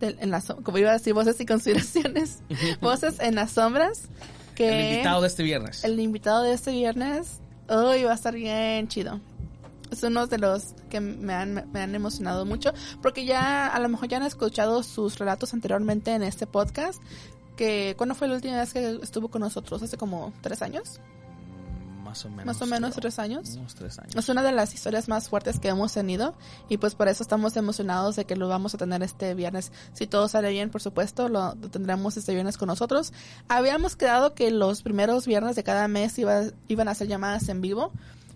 de- 0.00 0.16
en 0.20 0.30
las 0.30 0.46
como 0.46 0.76
iba 0.78 0.90
a 0.90 0.94
decir 0.94 1.14
voces 1.14 1.40
y 1.40 1.46
conspiraciones, 1.46 2.40
voces 2.82 3.18
en 3.20 3.36
las 3.36 3.52
sombras. 3.52 4.02
Que 4.54 4.68
El 4.68 4.90
invitado 4.92 5.22
de 5.22 5.28
este 5.28 5.42
viernes. 5.42 5.84
el 5.84 5.98
invitado 5.98 6.42
de 6.42 6.52
este 6.52 6.72
viernes, 6.72 7.40
hoy 7.68 8.02
va 8.04 8.12
a 8.12 8.14
estar 8.14 8.34
bien 8.34 8.86
chido. 8.88 9.18
Es 9.90 10.02
uno 10.02 10.26
de 10.26 10.38
los 10.38 10.74
que 10.88 11.00
me 11.00 11.34
han, 11.34 11.70
me 11.72 11.80
han 11.80 11.94
emocionado 11.94 12.46
mucho, 12.46 12.72
porque 13.02 13.24
ya 13.24 13.66
a 13.66 13.80
lo 13.80 13.88
mejor 13.88 14.08
ya 14.08 14.18
han 14.18 14.22
escuchado 14.24 14.82
sus 14.82 15.18
relatos 15.18 15.52
anteriormente 15.54 16.12
en 16.14 16.22
este 16.22 16.46
podcast. 16.46 17.02
Que, 17.56 17.94
¿Cuándo 17.96 18.14
fue 18.14 18.28
la 18.28 18.36
última 18.36 18.58
vez 18.58 18.72
que 18.72 19.00
estuvo 19.02 19.28
con 19.28 19.40
nosotros? 19.42 19.82
¿Hace 19.82 19.96
como 19.96 20.32
tres 20.40 20.62
años? 20.62 21.00
Más 22.10 22.24
o 22.24 22.28
menos. 22.28 22.46
Más 22.46 22.62
o 22.62 22.66
menos 22.66 22.90
creo. 22.90 23.02
tres 23.02 23.18
años. 23.20 23.54
Unos 23.56 23.74
tres 23.76 23.98
años. 23.98 24.16
Es 24.16 24.28
una 24.28 24.42
de 24.42 24.50
las 24.50 24.74
historias 24.74 25.08
más 25.08 25.28
fuertes 25.28 25.60
que 25.60 25.68
hemos 25.68 25.92
tenido 25.92 26.34
y 26.68 26.78
pues 26.78 26.96
por 26.96 27.06
eso 27.06 27.22
estamos 27.22 27.56
emocionados 27.56 28.16
de 28.16 28.24
que 28.24 28.34
lo 28.34 28.48
vamos 28.48 28.74
a 28.74 28.78
tener 28.78 29.02
este 29.02 29.34
viernes. 29.34 29.70
Si 29.92 30.08
todo 30.08 30.26
sale 30.26 30.50
bien, 30.50 30.70
por 30.70 30.82
supuesto, 30.82 31.28
lo, 31.28 31.54
tendremos 31.54 32.16
este 32.16 32.32
viernes 32.32 32.58
con 32.58 32.66
nosotros. 32.66 33.12
Habíamos 33.48 33.94
quedado 33.94 34.34
que 34.34 34.50
los 34.50 34.82
primeros 34.82 35.26
viernes 35.26 35.54
de 35.54 35.62
cada 35.62 35.86
mes 35.86 36.18
iba, 36.18 36.42
iban 36.66 36.88
a 36.88 36.92
hacer 36.92 37.06
llamadas 37.06 37.48
en 37.48 37.60
vivo, 37.60 37.92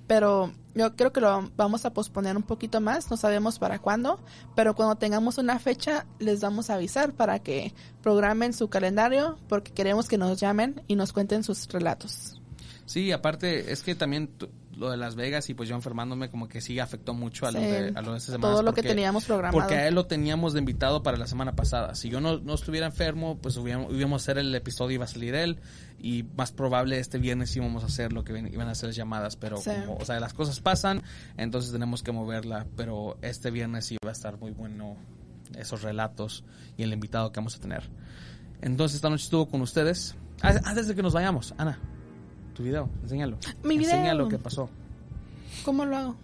pero 0.06 0.52
yo 0.74 0.96
creo 0.96 1.12
que 1.12 1.20
lo 1.20 1.50
vamos 1.56 1.84
a 1.84 1.92
posponer 1.92 2.36
un 2.36 2.42
poquito 2.42 2.80
más, 2.80 3.10
no 3.10 3.16
sabemos 3.16 3.58
para 3.58 3.78
cuándo, 3.78 4.18
pero 4.56 4.74
cuando 4.74 4.96
tengamos 4.96 5.38
una 5.38 5.58
fecha 5.58 6.06
les 6.18 6.40
vamos 6.40 6.70
a 6.70 6.74
avisar 6.74 7.12
para 7.12 7.38
que 7.38 7.72
programen 8.02 8.52
su 8.52 8.68
calendario 8.68 9.38
porque 9.48 9.72
queremos 9.72 10.08
que 10.08 10.18
nos 10.18 10.40
llamen 10.40 10.82
y 10.88 10.96
nos 10.96 11.12
cuenten 11.12 11.44
sus 11.44 11.68
relatos. 11.68 12.40
Sí, 12.86 13.12
aparte 13.12 13.72
es 13.72 13.82
que 13.82 13.94
también 13.94 14.28
lo 14.76 14.90
de 14.90 14.96
Las 14.96 15.14
Vegas 15.14 15.48
y 15.50 15.54
pues 15.54 15.68
yo 15.68 15.74
enfermándome 15.74 16.30
como 16.30 16.48
que 16.48 16.60
sí 16.60 16.78
afectó 16.78 17.14
mucho 17.14 17.46
a 17.46 17.52
lo 17.52 17.58
Sí, 17.60 17.64
de, 17.66 17.92
a 17.94 18.02
lo 18.02 18.12
de 18.12 18.18
esta 18.18 18.32
semana. 18.32 18.52
todo 18.52 18.62
lo 18.62 18.72
que 18.74 18.82
teníamos 18.82 19.24
programado. 19.24 19.58
Porque 19.60 19.74
a 19.76 19.88
él 19.88 19.94
lo 19.94 20.06
teníamos 20.06 20.52
de 20.52 20.58
invitado 20.60 21.02
para 21.02 21.16
la 21.16 21.26
semana 21.26 21.54
pasada. 21.54 21.94
Si 21.94 22.08
yo 22.08 22.20
no, 22.20 22.38
no 22.38 22.54
estuviera 22.54 22.86
enfermo, 22.86 23.38
pues 23.38 23.56
hubiéramos, 23.56 23.92
a 24.12 24.16
hacer 24.16 24.38
el 24.38 24.54
episodio, 24.54 24.94
iba 24.96 25.04
a 25.04 25.08
salir 25.08 25.34
él. 25.34 25.58
Y 25.98 26.24
más 26.36 26.52
probable 26.52 26.98
este 26.98 27.18
viernes 27.18 27.54
íbamos 27.56 27.82
a 27.82 27.86
hacer 27.86 28.12
lo 28.12 28.24
que 28.24 28.36
iban 28.38 28.68
a 28.68 28.72
hacer 28.72 28.88
las 28.90 28.96
llamadas. 28.96 29.36
Pero 29.36 29.56
Sí. 29.58 29.70
como, 29.86 29.96
o 29.98 30.04
sea, 30.04 30.18
las 30.20 30.34
cosas 30.34 30.60
pasan, 30.60 31.02
entonces 31.36 31.72
tenemos 31.72 32.02
que 32.02 32.12
moverla. 32.12 32.66
Pero 32.76 33.16
este 33.22 33.50
viernes 33.50 33.86
sí 33.86 33.96
va 34.04 34.10
a 34.10 34.12
estar 34.12 34.38
muy 34.38 34.50
bueno 34.50 34.96
esos 35.58 35.82
relatos 35.82 36.44
y 36.76 36.82
el 36.82 36.92
invitado 36.92 37.30
que 37.32 37.38
vamos 37.40 37.56
a 37.56 37.60
tener. 37.60 37.88
Entonces 38.60 38.96
esta 38.96 39.08
noche 39.10 39.24
estuvo 39.24 39.46
con 39.48 39.60
ustedes. 39.60 40.16
Ah, 40.42 40.54
Antes 40.64 40.88
de 40.88 40.94
que 40.94 41.02
nos 41.02 41.12
vayamos, 41.12 41.54
Ana, 41.58 41.78
tu 42.54 42.62
video, 42.62 42.88
enséñalo. 43.02 43.36
Mi 43.62 43.76
video. 43.76 43.90
Enseña 43.92 44.14
lo 44.14 44.28
que 44.28 44.38
pasó. 44.38 44.70
¿Cómo 45.64 45.84
lo 45.84 45.96
hago? 45.96 46.16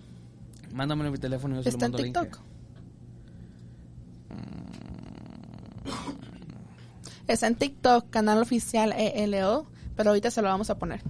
Mándamelo 0.73 1.11
mi 1.11 1.19
teléfono 1.19 1.55
y 1.55 1.59
yo 1.59 1.63
se 1.63 1.71
lo 1.71 1.75
Está 1.75 1.87
en 1.87 1.93
mando 1.93 2.05
link. 2.05 2.19
TikTok. 2.19 2.41
Está 7.27 7.47
en 7.47 7.55
TikTok, 7.57 8.11
canal 8.11 8.43
oficial 8.43 8.93
ELO, 8.97 9.67
pero 9.97 10.11
ahorita 10.11 10.31
se 10.31 10.43
lo 10.43 10.49
vamos 10.49 10.71
a 10.71 10.79
poner. 10.79 11.03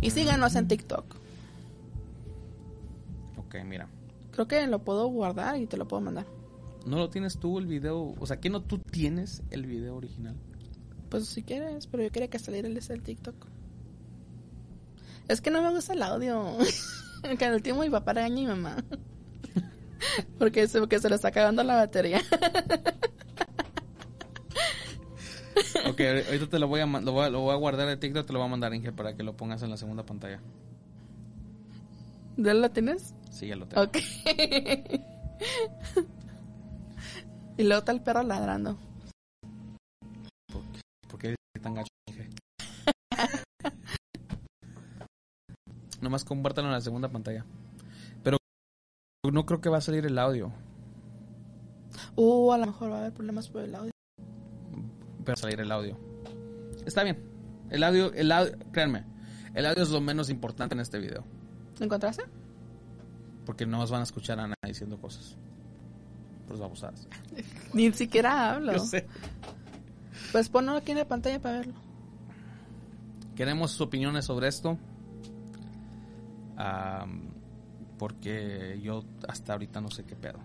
Y 0.00 0.10
síganos 0.10 0.54
en 0.54 0.68
TikTok. 0.68 1.04
Ok, 3.36 3.56
mira. 3.64 3.88
Creo 4.30 4.46
que 4.46 4.66
lo 4.66 4.78
puedo 4.84 5.06
guardar 5.08 5.58
y 5.60 5.66
te 5.66 5.76
lo 5.76 5.88
puedo 5.88 6.00
mandar. 6.00 6.26
¿No 6.86 6.96
lo 6.96 7.10
tienes 7.10 7.38
tú 7.38 7.58
el 7.58 7.66
video? 7.66 8.14
O 8.18 8.26
sea, 8.26 8.40
¿qué 8.40 8.48
no 8.48 8.62
tú 8.62 8.78
tienes 8.78 9.42
el 9.50 9.66
video 9.66 9.96
original? 9.96 10.36
Pues 11.10 11.26
si 11.26 11.42
quieres, 11.42 11.86
pero 11.86 12.02
yo 12.02 12.10
quería 12.10 12.28
que 12.28 12.38
saliera 12.38 12.68
el 12.68 12.78
el 12.78 13.02
TikTok. 13.02 13.57
Es 15.28 15.40
que 15.42 15.50
no 15.50 15.62
me 15.62 15.70
gusta 15.70 15.92
el 15.92 16.02
audio. 16.02 16.56
que 17.38 17.44
al 17.44 17.54
último 17.54 17.82
mi 17.82 17.90
papá 17.90 18.14
regaña 18.14 18.34
a 18.34 18.38
mi 18.38 18.46
mamá. 18.46 18.76
porque, 20.38 20.66
se, 20.66 20.80
porque 20.80 20.98
se 20.98 21.10
le 21.10 21.16
está 21.16 21.30
cagando 21.30 21.62
la 21.62 21.76
batería. 21.76 22.20
ok, 25.86 26.00
ahorita 26.26 26.48
te 26.48 26.58
lo 26.58 26.66
voy 26.68 26.80
a, 26.80 26.86
lo 26.86 27.12
voy 27.12 27.26
a, 27.26 27.30
lo 27.30 27.40
voy 27.40 27.52
a 27.52 27.56
guardar 27.56 27.88
de 27.88 27.98
TikTok, 27.98 28.26
te 28.26 28.32
lo 28.32 28.38
voy 28.38 28.46
a 28.46 28.50
mandar, 28.50 28.72
Inge, 28.74 28.92
para 28.92 29.14
que 29.14 29.22
lo 29.22 29.36
pongas 29.36 29.62
en 29.62 29.68
la 29.70 29.76
segunda 29.76 30.04
pantalla. 30.04 30.40
¿Ya 32.38 32.54
lo 32.54 32.70
tienes? 32.70 33.14
Sí, 33.30 33.48
ya 33.48 33.56
lo 33.56 33.66
tengo. 33.66 33.82
Ok. 33.82 33.98
y 37.58 37.64
luego 37.64 37.80
está 37.80 37.92
el 37.92 38.00
perro 38.00 38.22
ladrando. 38.22 38.78
¿Por 41.08 41.18
qué 41.18 41.26
eres 41.28 41.36
tan 41.60 41.74
gacho, 41.74 41.90
Inge? 42.06 42.30
Nomás 46.00 46.24
compártalo 46.24 46.68
en 46.68 46.74
la 46.74 46.80
segunda 46.80 47.08
pantalla. 47.08 47.44
Pero 48.22 48.38
no 49.32 49.46
creo 49.46 49.60
que 49.60 49.68
va 49.68 49.78
a 49.78 49.82
salir 49.82 50.06
el 50.06 50.18
audio. 50.18 50.52
Uh, 52.16 52.52
a 52.52 52.58
lo 52.58 52.66
mejor 52.66 52.90
va 52.90 52.96
a 52.96 53.00
haber 53.00 53.12
problemas 53.12 53.48
por 53.48 53.62
el 53.62 53.74
audio. 53.74 53.90
Pero 55.24 55.36
salir 55.36 55.60
el 55.60 55.70
audio. 55.70 55.98
Está 56.86 57.04
bien. 57.04 57.18
El 57.70 57.82
audio, 57.82 58.12
el 58.14 58.32
audio, 58.32 58.56
créanme, 58.72 59.04
el 59.54 59.66
audio 59.66 59.82
es 59.82 59.90
lo 59.90 60.00
menos 60.00 60.30
importante 60.30 60.74
en 60.74 60.80
este 60.80 60.98
video. 60.98 61.24
¿Lo 61.78 61.84
encontraste? 61.84 62.24
Porque 63.44 63.66
no 63.66 63.78
nos 63.78 63.90
van 63.90 64.00
a 64.00 64.04
escuchar 64.04 64.40
a 64.40 64.44
Ana 64.44 64.54
diciendo 64.66 65.00
cosas. 65.00 65.36
Pues 66.46 66.60
abusadas. 66.60 67.06
Ni 67.74 67.92
siquiera 67.92 68.54
hablo. 68.54 68.72
Yo 68.72 68.78
sé. 68.78 69.06
Pues 70.32 70.48
ponlo 70.48 70.72
aquí 70.72 70.92
en 70.92 70.98
la 70.98 71.08
pantalla 71.08 71.40
para 71.40 71.58
verlo. 71.58 71.74
Queremos 73.36 73.72
sus 73.72 73.82
opiniones 73.82 74.24
sobre 74.24 74.48
esto. 74.48 74.78
Am, 76.58 77.30
porque 77.98 78.80
yo 78.82 79.04
hasta 79.28 79.52
ahorita 79.52 79.80
no 79.80 79.90
sé 79.90 80.04
qué 80.04 80.16
pedo. 80.16 80.40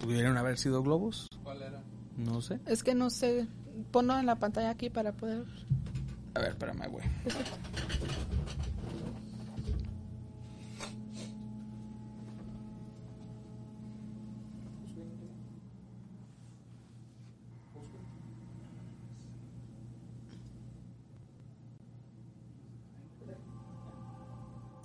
¿Pudieron 0.00 0.36
haber 0.36 0.58
sido 0.58 0.82
globos? 0.82 1.28
¿Cuál 1.42 1.62
era? 1.62 1.80
No 2.16 2.40
sé. 2.42 2.58
Es 2.66 2.82
que 2.82 2.94
no 2.94 3.10
sé. 3.10 3.46
Ponlo 3.92 4.18
en 4.18 4.26
la 4.26 4.36
pantalla 4.36 4.70
aquí 4.70 4.90
para 4.90 5.12
poder. 5.12 5.44
A 6.34 6.40
ver, 6.40 6.50
espérame, 6.50 6.88
güey. 6.90 7.04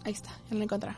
Ahí 0.04 0.14
está, 0.14 0.32
ya 0.50 0.58
lo 0.58 0.64
encontré. 0.64 0.96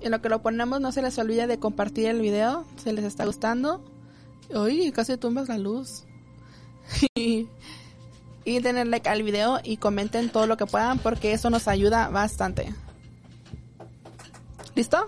En 0.00 0.10
lo 0.10 0.20
que 0.20 0.28
lo 0.28 0.42
ponemos, 0.42 0.80
no 0.80 0.90
se 0.90 1.00
les 1.00 1.16
olvide 1.18 1.46
de 1.46 1.58
compartir 1.60 2.08
el 2.08 2.20
video 2.20 2.64
si 2.76 2.90
les 2.90 3.04
está 3.04 3.24
gustando. 3.24 3.84
Uy, 4.52 4.90
casi 4.90 5.16
tumbas 5.16 5.48
la 5.48 5.58
luz. 5.58 6.06
Y, 8.52 8.60
denle 8.60 8.84
like 8.84 9.08
al 9.08 9.22
video 9.22 9.60
y 9.62 9.78
comenten 9.78 10.30
todo 10.30 10.46
lo 10.46 10.56
que 10.56 10.66
puedan 10.66 10.98
porque 10.98 11.32
eso 11.32 11.50
nos 11.50 11.68
ayuda 11.68 12.08
bastante. 12.08 12.74
¿Listo? 14.74 15.06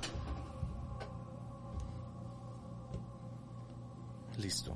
Listo. 4.39 4.75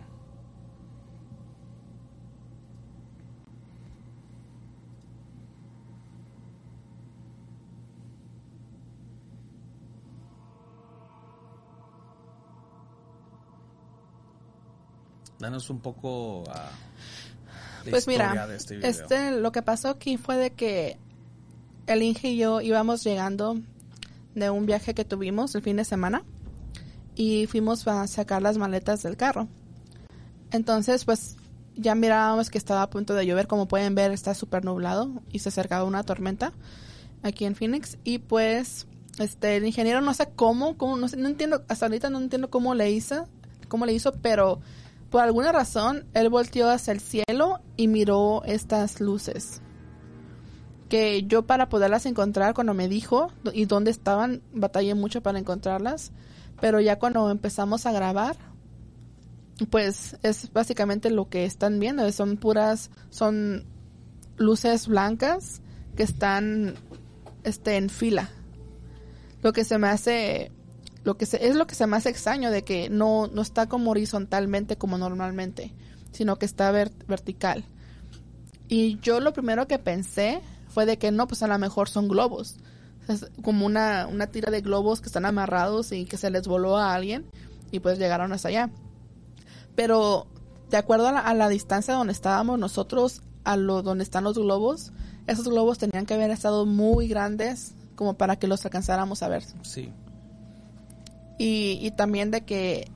Danos 15.38 15.70
un 15.70 15.78
poco 15.78 16.42
de 16.46 16.52
Pues 17.88 18.06
mira, 18.06 18.46
de 18.46 18.56
este 18.56 18.76
video. 18.76 18.90
este, 18.90 19.30
lo 19.32 19.52
que 19.52 19.62
pasó 19.62 19.88
aquí 19.88 20.16
fue 20.16 20.36
de 20.36 20.50
que 20.50 20.98
el 21.86 22.02
Inge 22.02 22.28
y 22.30 22.36
yo 22.36 22.60
íbamos 22.60 23.02
llegando 23.04 23.58
de 24.34 24.50
un 24.50 24.66
viaje 24.66 24.94
que 24.94 25.04
tuvimos 25.04 25.54
el 25.54 25.62
fin 25.62 25.76
de 25.76 25.84
semana 25.84 26.22
y 27.14 27.46
fuimos 27.46 27.86
a 27.88 28.06
sacar 28.06 28.42
las 28.42 28.58
maletas 28.58 29.02
del 29.02 29.16
carro. 29.16 29.48
Entonces, 30.50 31.04
pues 31.04 31.36
ya 31.74 31.94
mirábamos 31.94 32.50
que 32.50 32.58
estaba 32.58 32.82
a 32.82 32.90
punto 32.90 33.14
de 33.14 33.26
llover, 33.26 33.46
como 33.46 33.68
pueden 33.68 33.94
ver 33.94 34.10
está 34.10 34.34
súper 34.34 34.64
nublado 34.64 35.22
y 35.32 35.38
se 35.38 35.48
acercaba 35.48 35.84
una 35.84 36.02
tormenta 36.02 36.52
aquí 37.22 37.44
en 37.44 37.54
Phoenix 37.54 37.98
y 38.04 38.18
pues 38.18 38.86
este 39.18 39.56
el 39.56 39.66
ingeniero 39.66 40.00
no 40.00 40.14
sé 40.14 40.28
cómo, 40.34 40.76
cómo 40.76 40.96
no, 40.96 41.08
sé, 41.08 41.16
no 41.16 41.28
entiendo 41.28 41.64
hasta 41.68 41.86
ahorita 41.86 42.10
no 42.10 42.18
entiendo 42.18 42.50
cómo 42.50 42.74
le 42.74 42.90
hizo, 42.90 43.28
cómo 43.68 43.86
le 43.86 43.92
hizo, 43.92 44.12
pero 44.12 44.60
por 45.10 45.22
alguna 45.22 45.52
razón 45.52 46.06
él 46.14 46.28
volteó 46.28 46.68
hacia 46.70 46.92
el 46.92 47.00
cielo 47.00 47.60
y 47.76 47.88
miró 47.88 48.42
estas 48.44 49.00
luces 49.00 49.62
que 50.88 51.24
yo 51.24 51.46
para 51.46 51.68
poderlas 51.68 52.06
encontrar 52.06 52.54
cuando 52.54 52.74
me 52.74 52.88
dijo 52.88 53.30
y 53.52 53.66
dónde 53.66 53.90
estaban 53.90 54.42
batallé 54.52 54.94
mucho 54.94 55.22
para 55.22 55.38
encontrarlas 55.38 56.12
pero 56.60 56.80
ya 56.80 56.98
cuando 56.98 57.30
empezamos 57.30 57.86
a 57.86 57.92
grabar 57.92 58.36
pues 59.70 60.16
es 60.22 60.52
básicamente 60.52 61.10
lo 61.10 61.28
que 61.28 61.44
están 61.44 61.78
viendo 61.78 62.10
son 62.12 62.36
puras 62.36 62.90
son 63.10 63.66
luces 64.38 64.86
blancas 64.86 65.60
que 65.96 66.04
están 66.04 66.74
este 67.44 67.76
en 67.76 67.90
fila. 67.90 68.30
Lo 69.42 69.52
que 69.52 69.64
se 69.64 69.78
me 69.78 69.88
hace 69.88 70.52
lo 71.08 71.16
que 71.16 71.24
se, 71.24 71.48
es 71.48 71.56
lo 71.56 71.66
que 71.66 71.74
se 71.74 71.86
me 71.86 71.96
hace 71.96 72.10
extraño 72.10 72.50
de 72.50 72.64
que 72.64 72.90
no, 72.90 73.28
no 73.28 73.40
está 73.40 73.66
como 73.66 73.92
horizontalmente 73.92 74.76
como 74.76 74.98
normalmente, 74.98 75.72
sino 76.12 76.36
que 76.38 76.44
está 76.44 76.70
ver- 76.70 76.92
vertical. 77.06 77.64
Y 78.68 78.98
yo 79.00 79.18
lo 79.20 79.32
primero 79.32 79.66
que 79.66 79.78
pensé 79.78 80.42
fue 80.68 80.84
de 80.84 80.98
que 80.98 81.10
no, 81.10 81.26
pues 81.26 81.42
a 81.42 81.46
lo 81.48 81.56
mejor 81.58 81.88
son 81.88 82.08
globos. 82.08 82.56
Es 83.08 83.26
como 83.42 83.64
una, 83.64 84.06
una 84.06 84.26
tira 84.26 84.50
de 84.52 84.60
globos 84.60 85.00
que 85.00 85.06
están 85.06 85.24
amarrados 85.24 85.92
y 85.92 86.04
que 86.04 86.18
se 86.18 86.30
les 86.30 86.46
voló 86.46 86.76
a 86.76 86.94
alguien 86.94 87.24
y 87.70 87.80
pues 87.80 87.98
llegaron 87.98 88.34
hasta 88.34 88.48
allá. 88.48 88.68
Pero 89.74 90.26
de 90.70 90.76
acuerdo 90.76 91.08
a 91.08 91.12
la, 91.12 91.20
a 91.20 91.32
la 91.32 91.48
distancia 91.48 91.94
donde 91.94 92.12
estábamos 92.12 92.58
nosotros, 92.58 93.22
a 93.44 93.56
lo 93.56 93.80
donde 93.82 94.04
están 94.04 94.24
los 94.24 94.36
globos, 94.38 94.92
esos 95.26 95.48
globos 95.48 95.78
tenían 95.78 96.04
que 96.04 96.12
haber 96.12 96.30
estado 96.30 96.66
muy 96.66 97.08
grandes 97.08 97.72
como 97.96 98.12
para 98.18 98.36
que 98.36 98.46
los 98.46 98.62
alcanzáramos 98.66 99.22
a 99.22 99.28
ver 99.28 99.44
Sí. 99.62 99.90
Y, 101.38 101.78
y 101.80 101.90
también 101.92 102.30
de 102.30 102.42
que 102.44 102.90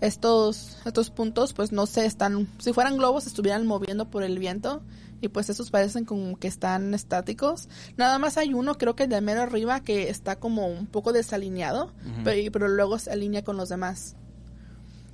estos 0.00 0.78
estos 0.84 1.10
puntos 1.10 1.52
pues 1.52 1.70
no 1.72 1.86
se 1.86 2.06
están 2.06 2.48
si 2.58 2.72
fueran 2.72 2.96
globos 2.96 3.24
se 3.24 3.28
estuvieran 3.28 3.66
moviendo 3.66 4.10
por 4.10 4.22
el 4.24 4.38
viento 4.38 4.82
y 5.20 5.28
pues 5.28 5.48
esos 5.50 5.70
parecen 5.70 6.04
como 6.04 6.36
que 6.36 6.48
están 6.48 6.92
estáticos 6.94 7.68
nada 7.96 8.18
más 8.18 8.36
hay 8.36 8.52
uno 8.54 8.76
creo 8.78 8.96
que 8.96 9.04
el 9.04 9.10
de 9.10 9.20
mero 9.20 9.42
arriba 9.42 9.80
que 9.80 10.08
está 10.10 10.36
como 10.40 10.66
un 10.66 10.86
poco 10.86 11.12
desalineado 11.12 11.84
Ujú. 12.04 12.22
pero, 12.24 12.52
pero 12.52 12.68
luego 12.68 12.98
se 12.98 13.10
alinea 13.12 13.44
con 13.44 13.56
los 13.56 13.68
demás 13.68 14.16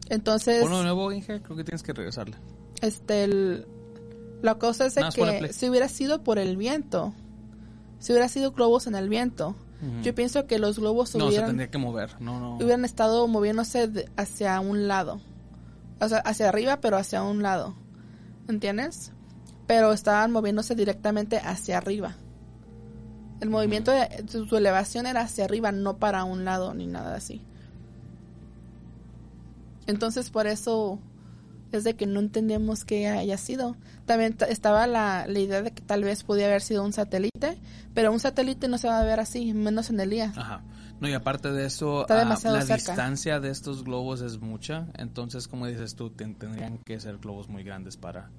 entonces 0.09 0.63
Ponlo 0.63 0.79
de 0.79 0.85
nuevo, 0.85 1.13
Inge. 1.13 1.43
Creo 1.43 1.57
que 1.57 1.65
tienes 1.65 1.83
que 1.83 1.93
regresarle. 1.93 2.37
este 2.81 3.25
el- 3.25 3.67
la 4.41 4.55
cosa 4.55 4.87
es 4.87 4.95
que 4.95 5.53
si 5.53 5.69
hubiera 5.69 5.89
sido 5.89 6.23
por 6.23 6.39
el 6.39 6.57
viento 6.57 7.13
si 7.99 8.13
hubiera 8.13 8.29
sido 8.29 8.53
globos 8.53 8.87
en 8.87 8.95
el 8.95 9.09
viento 9.09 9.55
Yo 10.03 10.13
pienso 10.15 10.47
que 10.47 10.59
los 10.59 10.79
globos 10.79 11.15
No, 11.15 11.21
se 11.21 11.29
hubieran 11.29 11.47
tendría 11.51 11.71
que 11.71 11.79
mover. 11.79 12.21
No, 12.21 12.41
no. 12.41 12.57
hubieran 12.57 12.85
estado 12.85 13.29
moviéndose 13.29 13.87
de- 13.87 14.11
hacia 14.17 14.59
un 14.61 14.89
lado. 14.89 15.21
O 16.01 16.09
sea, 16.09 16.19
hacia 16.19 16.49
arriba, 16.49 16.81
pero 16.81 16.97
hacia 16.97 17.23
un 17.23 17.43
lado. 17.45 17.75
¿Entiendes? 18.49 19.13
Pero 19.69 19.93
estaban 19.93 20.33
moviéndose 20.33 20.75
directamente 20.75 21.39
hacia 21.39 21.79
arriba. 21.79 22.17
El 23.41 23.51
movimiento 23.51 23.93
de 23.93 24.25
su, 24.29 24.47
su 24.47 24.57
elevación 24.57 25.07
era 25.07 25.21
hacia 25.21 25.45
arriba, 25.45 25.71
no 25.71 25.99
para 25.99 26.25
un 26.25 26.45
lado 26.45 26.75
ni 26.75 26.87
nada 26.89 27.15
así. 27.15 27.41
Entonces, 29.87 30.31
por 30.31 30.47
eso 30.47 30.99
es 31.73 31.85
de 31.85 31.95
que 31.95 32.07
no 32.07 32.21
entendemos 32.21 32.85
qué 32.85 33.09
haya 33.09 33.37
sido. 33.39 33.77
También 34.07 34.35
ta- 34.37 34.47
estaba 34.47 34.87
la, 34.87 35.27
la 35.27 35.39
idea 35.39 35.63
de 35.63 35.71
que 35.73 35.83
tal 35.83 36.05
vez 36.05 36.25
podía 36.25 36.47
haber 36.47 36.63
sido 36.63 36.85
un 36.85 36.93
satélite, 36.93 37.59
pero 37.95 38.13
un 38.13 38.21
satélite 38.21 38.69
no 38.69 38.79
se 38.79 38.89
va 38.89 39.01
a 39.01 39.05
ver 39.05 39.21
así, 39.21 39.53
menos 39.55 39.91
en 39.91 40.01
el 40.01 40.11
día. 40.11 40.33
Ajá. 40.37 40.63
No, 41.01 41.09
y 41.09 41.13
aparte 41.13 41.53
de 41.53 41.65
eso, 41.67 42.03
Está 42.03 42.23
ah, 42.23 42.25
la 42.25 42.37
cerca. 42.63 42.75
distancia 42.75 43.39
de 43.39 43.51
estos 43.51 43.85
globos 43.85 44.21
es 44.21 44.41
mucha. 44.41 44.89
Entonces, 44.95 45.47
como 45.47 45.67
dices 45.67 45.95
tú, 45.95 46.11
ten- 46.11 46.35
tendrían 46.35 46.79
que 46.79 46.99
ser 46.99 47.19
globos 47.19 47.49
muy 47.49 47.63
grandes 47.63 47.97
para... 47.97 48.31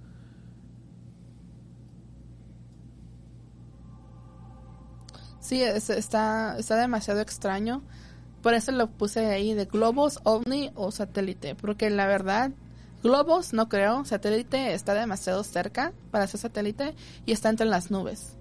Sí, 5.40 5.62
es- 5.64 5.90
está, 5.90 6.58
está 6.58 6.76
demasiado 6.76 7.22
extraño. 7.22 7.82
Por 8.42 8.54
eso 8.54 8.72
lo 8.72 8.90
puse 8.90 9.26
ahí 9.28 9.54
de 9.54 9.66
globos, 9.66 10.20
ovni 10.24 10.72
o 10.76 10.92
satélite. 10.92 11.56
Porque 11.56 11.90
la 11.90 12.08
verdad, 12.08 12.52
globos 13.04 13.54
no 13.54 13.70
creo. 13.70 14.06
Satélite 14.06 14.74
está 14.74 14.94
demasiado 14.94 15.44
cerca 15.44 15.94
para 16.12 16.28
ser 16.28 16.40
satélite 16.40 16.96
y 17.26 17.32
está 17.32 17.50
entre 17.50 17.66
las 17.68 17.92
nubes. 17.92 18.36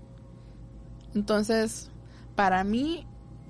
Entonces, 1.15 1.91
para 2.35 2.63
mí, 2.65 3.07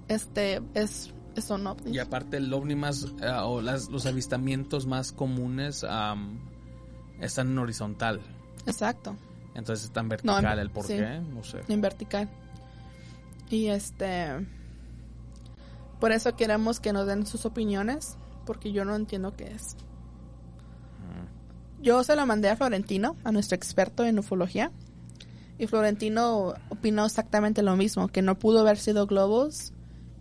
este 0.08 0.62
es, 0.74 1.12
es 1.34 1.50
un 1.50 1.66
ovni. 1.66 1.92
Y 1.94 1.98
aparte 1.98 2.36
el 2.38 2.52
ovni 2.52 2.74
más, 2.76 3.06
ah, 3.22 3.44
o 3.46 3.60
las, 3.60 3.88
los 3.88 4.06
avistamientos 4.06 4.86
más 4.86 5.12
comunes 5.12 5.84
están 7.20 7.48
en 7.48 7.58
horizontal. 7.58 8.20
Exacto. 8.66 9.16
Entonces 9.54 9.86
están 9.86 10.08
vertical. 10.08 10.44
en- 10.44 10.58
¿El 10.60 10.70
por 10.70 10.84
sí. 10.84 10.94
qué? 10.96 11.20
No 11.20 11.42
sé. 11.42 11.62
en 11.68 11.80
vertical. 11.80 12.28
Y 13.50 13.68
este 13.68 14.46
por 15.98 16.12
eso 16.12 16.36
queremos 16.36 16.78
que 16.78 16.92
nos 16.92 17.06
den 17.08 17.26
sus 17.26 17.44
opiniones, 17.44 18.16
porque 18.46 18.70
yo 18.70 18.84
no 18.84 18.94
entiendo 18.94 19.34
qué 19.36 19.52
es. 19.52 19.74
Yo 21.80 22.02
se 22.04 22.16
lo 22.16 22.26
mandé 22.26 22.48
a 22.50 22.56
Florentino, 22.56 23.16
a 23.24 23.32
nuestro 23.32 23.54
experto 23.56 24.04
en 24.04 24.18
ufología, 24.18 24.70
y 25.58 25.66
Florentino 25.66 26.54
opinó 26.70 27.04
exactamente 27.06 27.62
lo 27.62 27.76
mismo, 27.76 28.08
que 28.08 28.22
no 28.22 28.38
pudo 28.38 28.60
haber 28.60 28.78
sido 28.78 29.06
globos 29.06 29.72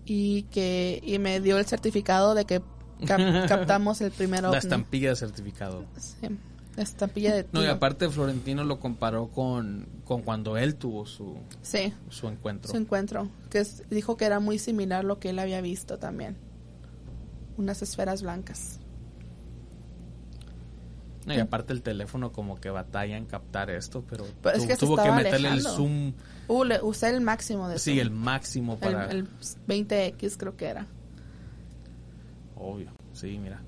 y 0.06 0.44
que 0.44 1.02
y 1.04 1.20
me 1.20 1.40
dio 1.42 1.58
el 1.58 1.66
certificado 1.66 2.34
de 2.36 2.46
que 2.46 2.62
cap- 3.06 3.20
captamos 3.48 4.02
el 4.02 4.12
primer 4.12 4.44
La 4.44 4.58
estampilla 4.58 5.10
de 5.10 5.16
certificado. 5.16 5.84
Sí, 5.98 6.28
la 6.76 6.84
estampilla 6.84 7.36
de 7.36 7.46
No, 7.52 7.64
y 7.64 7.68
aparte 7.68 8.08
Florentino 8.10 8.64
lo 8.64 8.80
comparó 8.80 9.28
con, 9.30 9.88
con 10.06 10.22
cuando 10.22 10.58
él 10.58 10.76
tuvo 10.76 11.06
su, 11.08 11.36
Sí, 11.64 11.92
su 12.10 12.28
encuentro. 12.28 12.72
su 12.72 12.78
encuentro, 12.78 13.30
que 13.50 13.60
es- 13.60 13.84
dijo 13.90 14.16
que 14.16 14.26
era 14.26 14.40
muy 14.40 14.60
similar 14.60 15.00
a 15.02 15.04
lo 15.08 15.20
que 15.20 15.30
él 15.32 15.40
había 15.40 15.60
visto 15.62 15.98
también. 15.98 16.38
Unas 17.58 17.82
esferas 17.82 18.22
blancas. 18.22 18.80
No, 21.28 21.34
y 21.34 21.40
aparte 21.40 21.74
el 21.74 21.82
teléfono 21.84 22.32
como 22.32 22.56
que 22.56 22.70
batalla 22.70 23.18
en 23.18 23.26
captar 23.26 23.70
esto, 23.70 24.04
pero, 24.10 24.26
Pero 24.42 24.58
es 24.58 24.66
que 24.66 24.78
tuvo 24.78 24.96
que 24.96 25.12
meterle 25.12 25.50
alejando. 25.50 25.70
el 25.70 25.76
zoom, 25.76 26.14
Uh, 26.48 26.64
le 26.64 26.82
usé 26.82 27.10
el 27.10 27.20
máximo 27.20 27.68
de 27.68 27.78
sí, 27.78 27.92
zoom. 27.92 28.00
el 28.00 28.12
máximo 28.12 28.78
para... 28.80 29.06
el 29.12 29.28
20X 29.68 30.38
creo 30.38 30.56
que 30.56 30.66
era. 30.68 30.88
Obvio, 32.56 32.92
sí, 33.14 33.38
mira. 33.38 33.62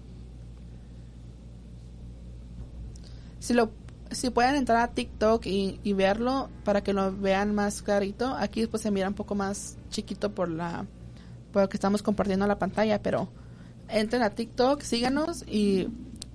Si 3.40 3.54
lo 3.54 3.72
si 4.12 4.30
pueden 4.32 4.56
entrar 4.56 4.78
a 4.82 4.94
TikTok 4.94 5.46
y, 5.46 5.80
y 5.84 5.94
verlo 5.94 6.50
para 6.64 6.82
que 6.82 6.94
lo 6.94 7.16
vean 7.16 7.54
más 7.54 7.82
clarito, 7.84 8.34
aquí 8.36 8.66
pues 8.66 8.82
se 8.82 8.90
mira 8.90 9.08
un 9.08 9.14
poco 9.14 9.36
más 9.36 9.78
chiquito 9.90 10.34
por 10.34 10.50
la 10.50 10.88
por 11.52 11.64
lo 11.64 11.70
que 11.70 11.78
estamos 11.78 12.02
compartiendo 12.02 12.48
la 12.48 12.58
pantalla, 12.58 13.02
pero 13.02 13.30
entren 13.88 14.24
a 14.24 14.30
TikTok, 14.32 14.82
síganos 14.82 15.44
y 15.48 15.88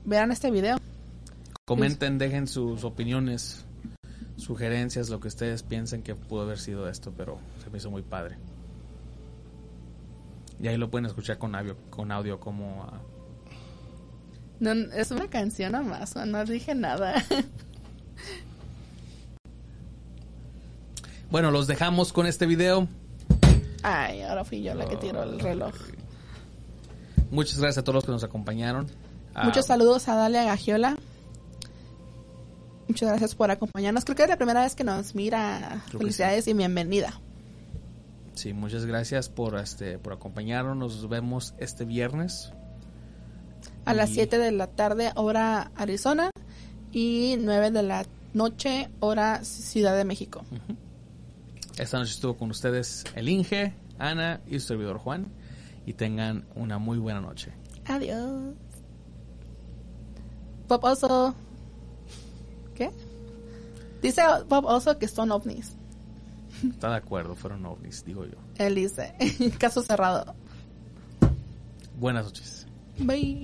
vean 0.05 0.31
este 0.33 0.51
video. 0.51 0.77
Comenten, 1.67 2.19
dejen 2.19 2.47
sus 2.47 2.85
opiniones, 2.85 3.65
sugerencias, 4.37 5.09
lo 5.09 5.19
que 5.21 5.29
ustedes 5.29 5.63
piensen 5.63 6.03
que 6.03 6.15
pudo 6.15 6.43
haber 6.43 6.59
sido 6.59 6.89
esto, 6.91 7.13
pero 7.17 7.39
se 7.63 7.71
me 7.71 7.79
hizo 7.79 7.91
muy 7.91 8.03
padre. 8.03 8.37
Y 10.61 10.69
ahí 10.69 10.77
lo 10.77 10.91
pueden 10.91 11.07
escuchar 11.07 11.39
con 11.39 11.55
audio, 11.55 11.77
con 11.89 12.13
audio 12.13 12.39
como... 12.39 12.85
ah, 12.85 13.01
No, 14.61 14.73
es 14.73 15.11
una 15.11 15.29
canción 15.29 15.73
nomás, 15.73 16.15
no 16.17 16.45
dije 16.45 16.75
nada. 16.75 17.15
Bueno, 21.31 21.51
los 21.51 21.67
dejamos 21.67 22.13
con 22.13 22.27
este 22.27 22.47
video. 22.47 22.87
Ay, 23.83 24.23
ahora 24.23 24.45
fui 24.45 24.63
yo 24.63 24.73
la 24.75 24.87
que 24.87 24.97
tiró 24.97 25.25
el 25.25 25.41
reloj. 25.41 25.75
Muchas 27.33 27.59
gracias 27.59 27.79
a 27.79 27.83
todos 27.83 27.95
los 27.97 28.05
que 28.05 28.13
nos 28.13 28.23
acompañaron. 28.23 28.87
Ah, 29.35 29.45
Muchos 29.45 29.67
saludos 29.67 30.07
a 30.07 30.15
Dalia 30.15 30.45
Gagiola. 30.45 30.97
Muchas 32.89 33.09
gracias 33.09 33.35
por 33.35 33.51
acompañarnos. 33.51 34.05
Creo 34.05 34.17
que 34.17 34.23
es 34.25 34.29
la 34.29 34.37
primera 34.37 34.63
vez 34.63 34.75
que 34.75 34.85
nos 34.85 35.15
mira. 35.15 35.83
Felicidades 35.91 36.47
y 36.49 36.53
bienvenida. 36.55 37.21
Sí, 38.35 38.53
muchas 38.53 38.85
gracias 38.85 39.29
por 39.29 39.57
este 39.59 39.99
por 39.99 40.13
acompañarnos. 40.13 40.77
Nos 40.77 41.09
vemos 41.09 41.55
este 41.59 41.85
viernes. 41.85 42.53
A 43.87 43.95
las 43.95 44.11
Y- 44.11 44.15
7 44.15 44.39
de 44.39 44.53
la 44.53 44.67
tarde, 44.67 45.13
hora 45.15 45.71
Arizona. 45.77 46.31
Y 46.93 47.37
9 47.41 47.71
de 47.71 47.83
la 47.83 48.05
noche, 48.35 48.89
hora 49.01 49.43
Ciudad 49.45 49.97
de 49.97 50.05
México. 50.05 50.45
Esta 51.79 51.99
noche 51.99 52.13
estuvo 52.13 52.37
con 52.37 52.51
ustedes 52.51 53.05
el 53.15 53.29
Inge, 53.29 53.75
Ana 53.99 54.41
y 54.47 54.61
su 54.61 54.67
servidor 54.69 54.99
Juan. 54.99 55.27
Y 55.87 55.95
tengan 55.95 56.45
una 56.55 56.79
muy 56.79 56.99
buena 56.99 57.21
noche. 57.21 57.53
Adiós. 57.87 58.55
Bob 60.69 60.85
Oso. 60.85 61.35
¿Qué? 62.75 62.91
Dice 64.03 64.23
Bob 64.49 64.67
Oso 64.67 64.99
que 64.99 65.09
son 65.09 65.33
ovnis. 65.33 65.77
Está 66.63 66.91
de 66.91 66.97
acuerdo, 66.97 67.35
fueron 67.35 67.65
ovnis, 67.67 68.05
digo 68.05 68.25
yo. 68.25 68.37
Él 68.57 68.75
dice. 68.75 69.15
Caso 69.59 69.83
cerrado. 69.83 70.35
Buenas 71.99 72.25
noches. 72.25 72.67
Bye. 72.99 73.41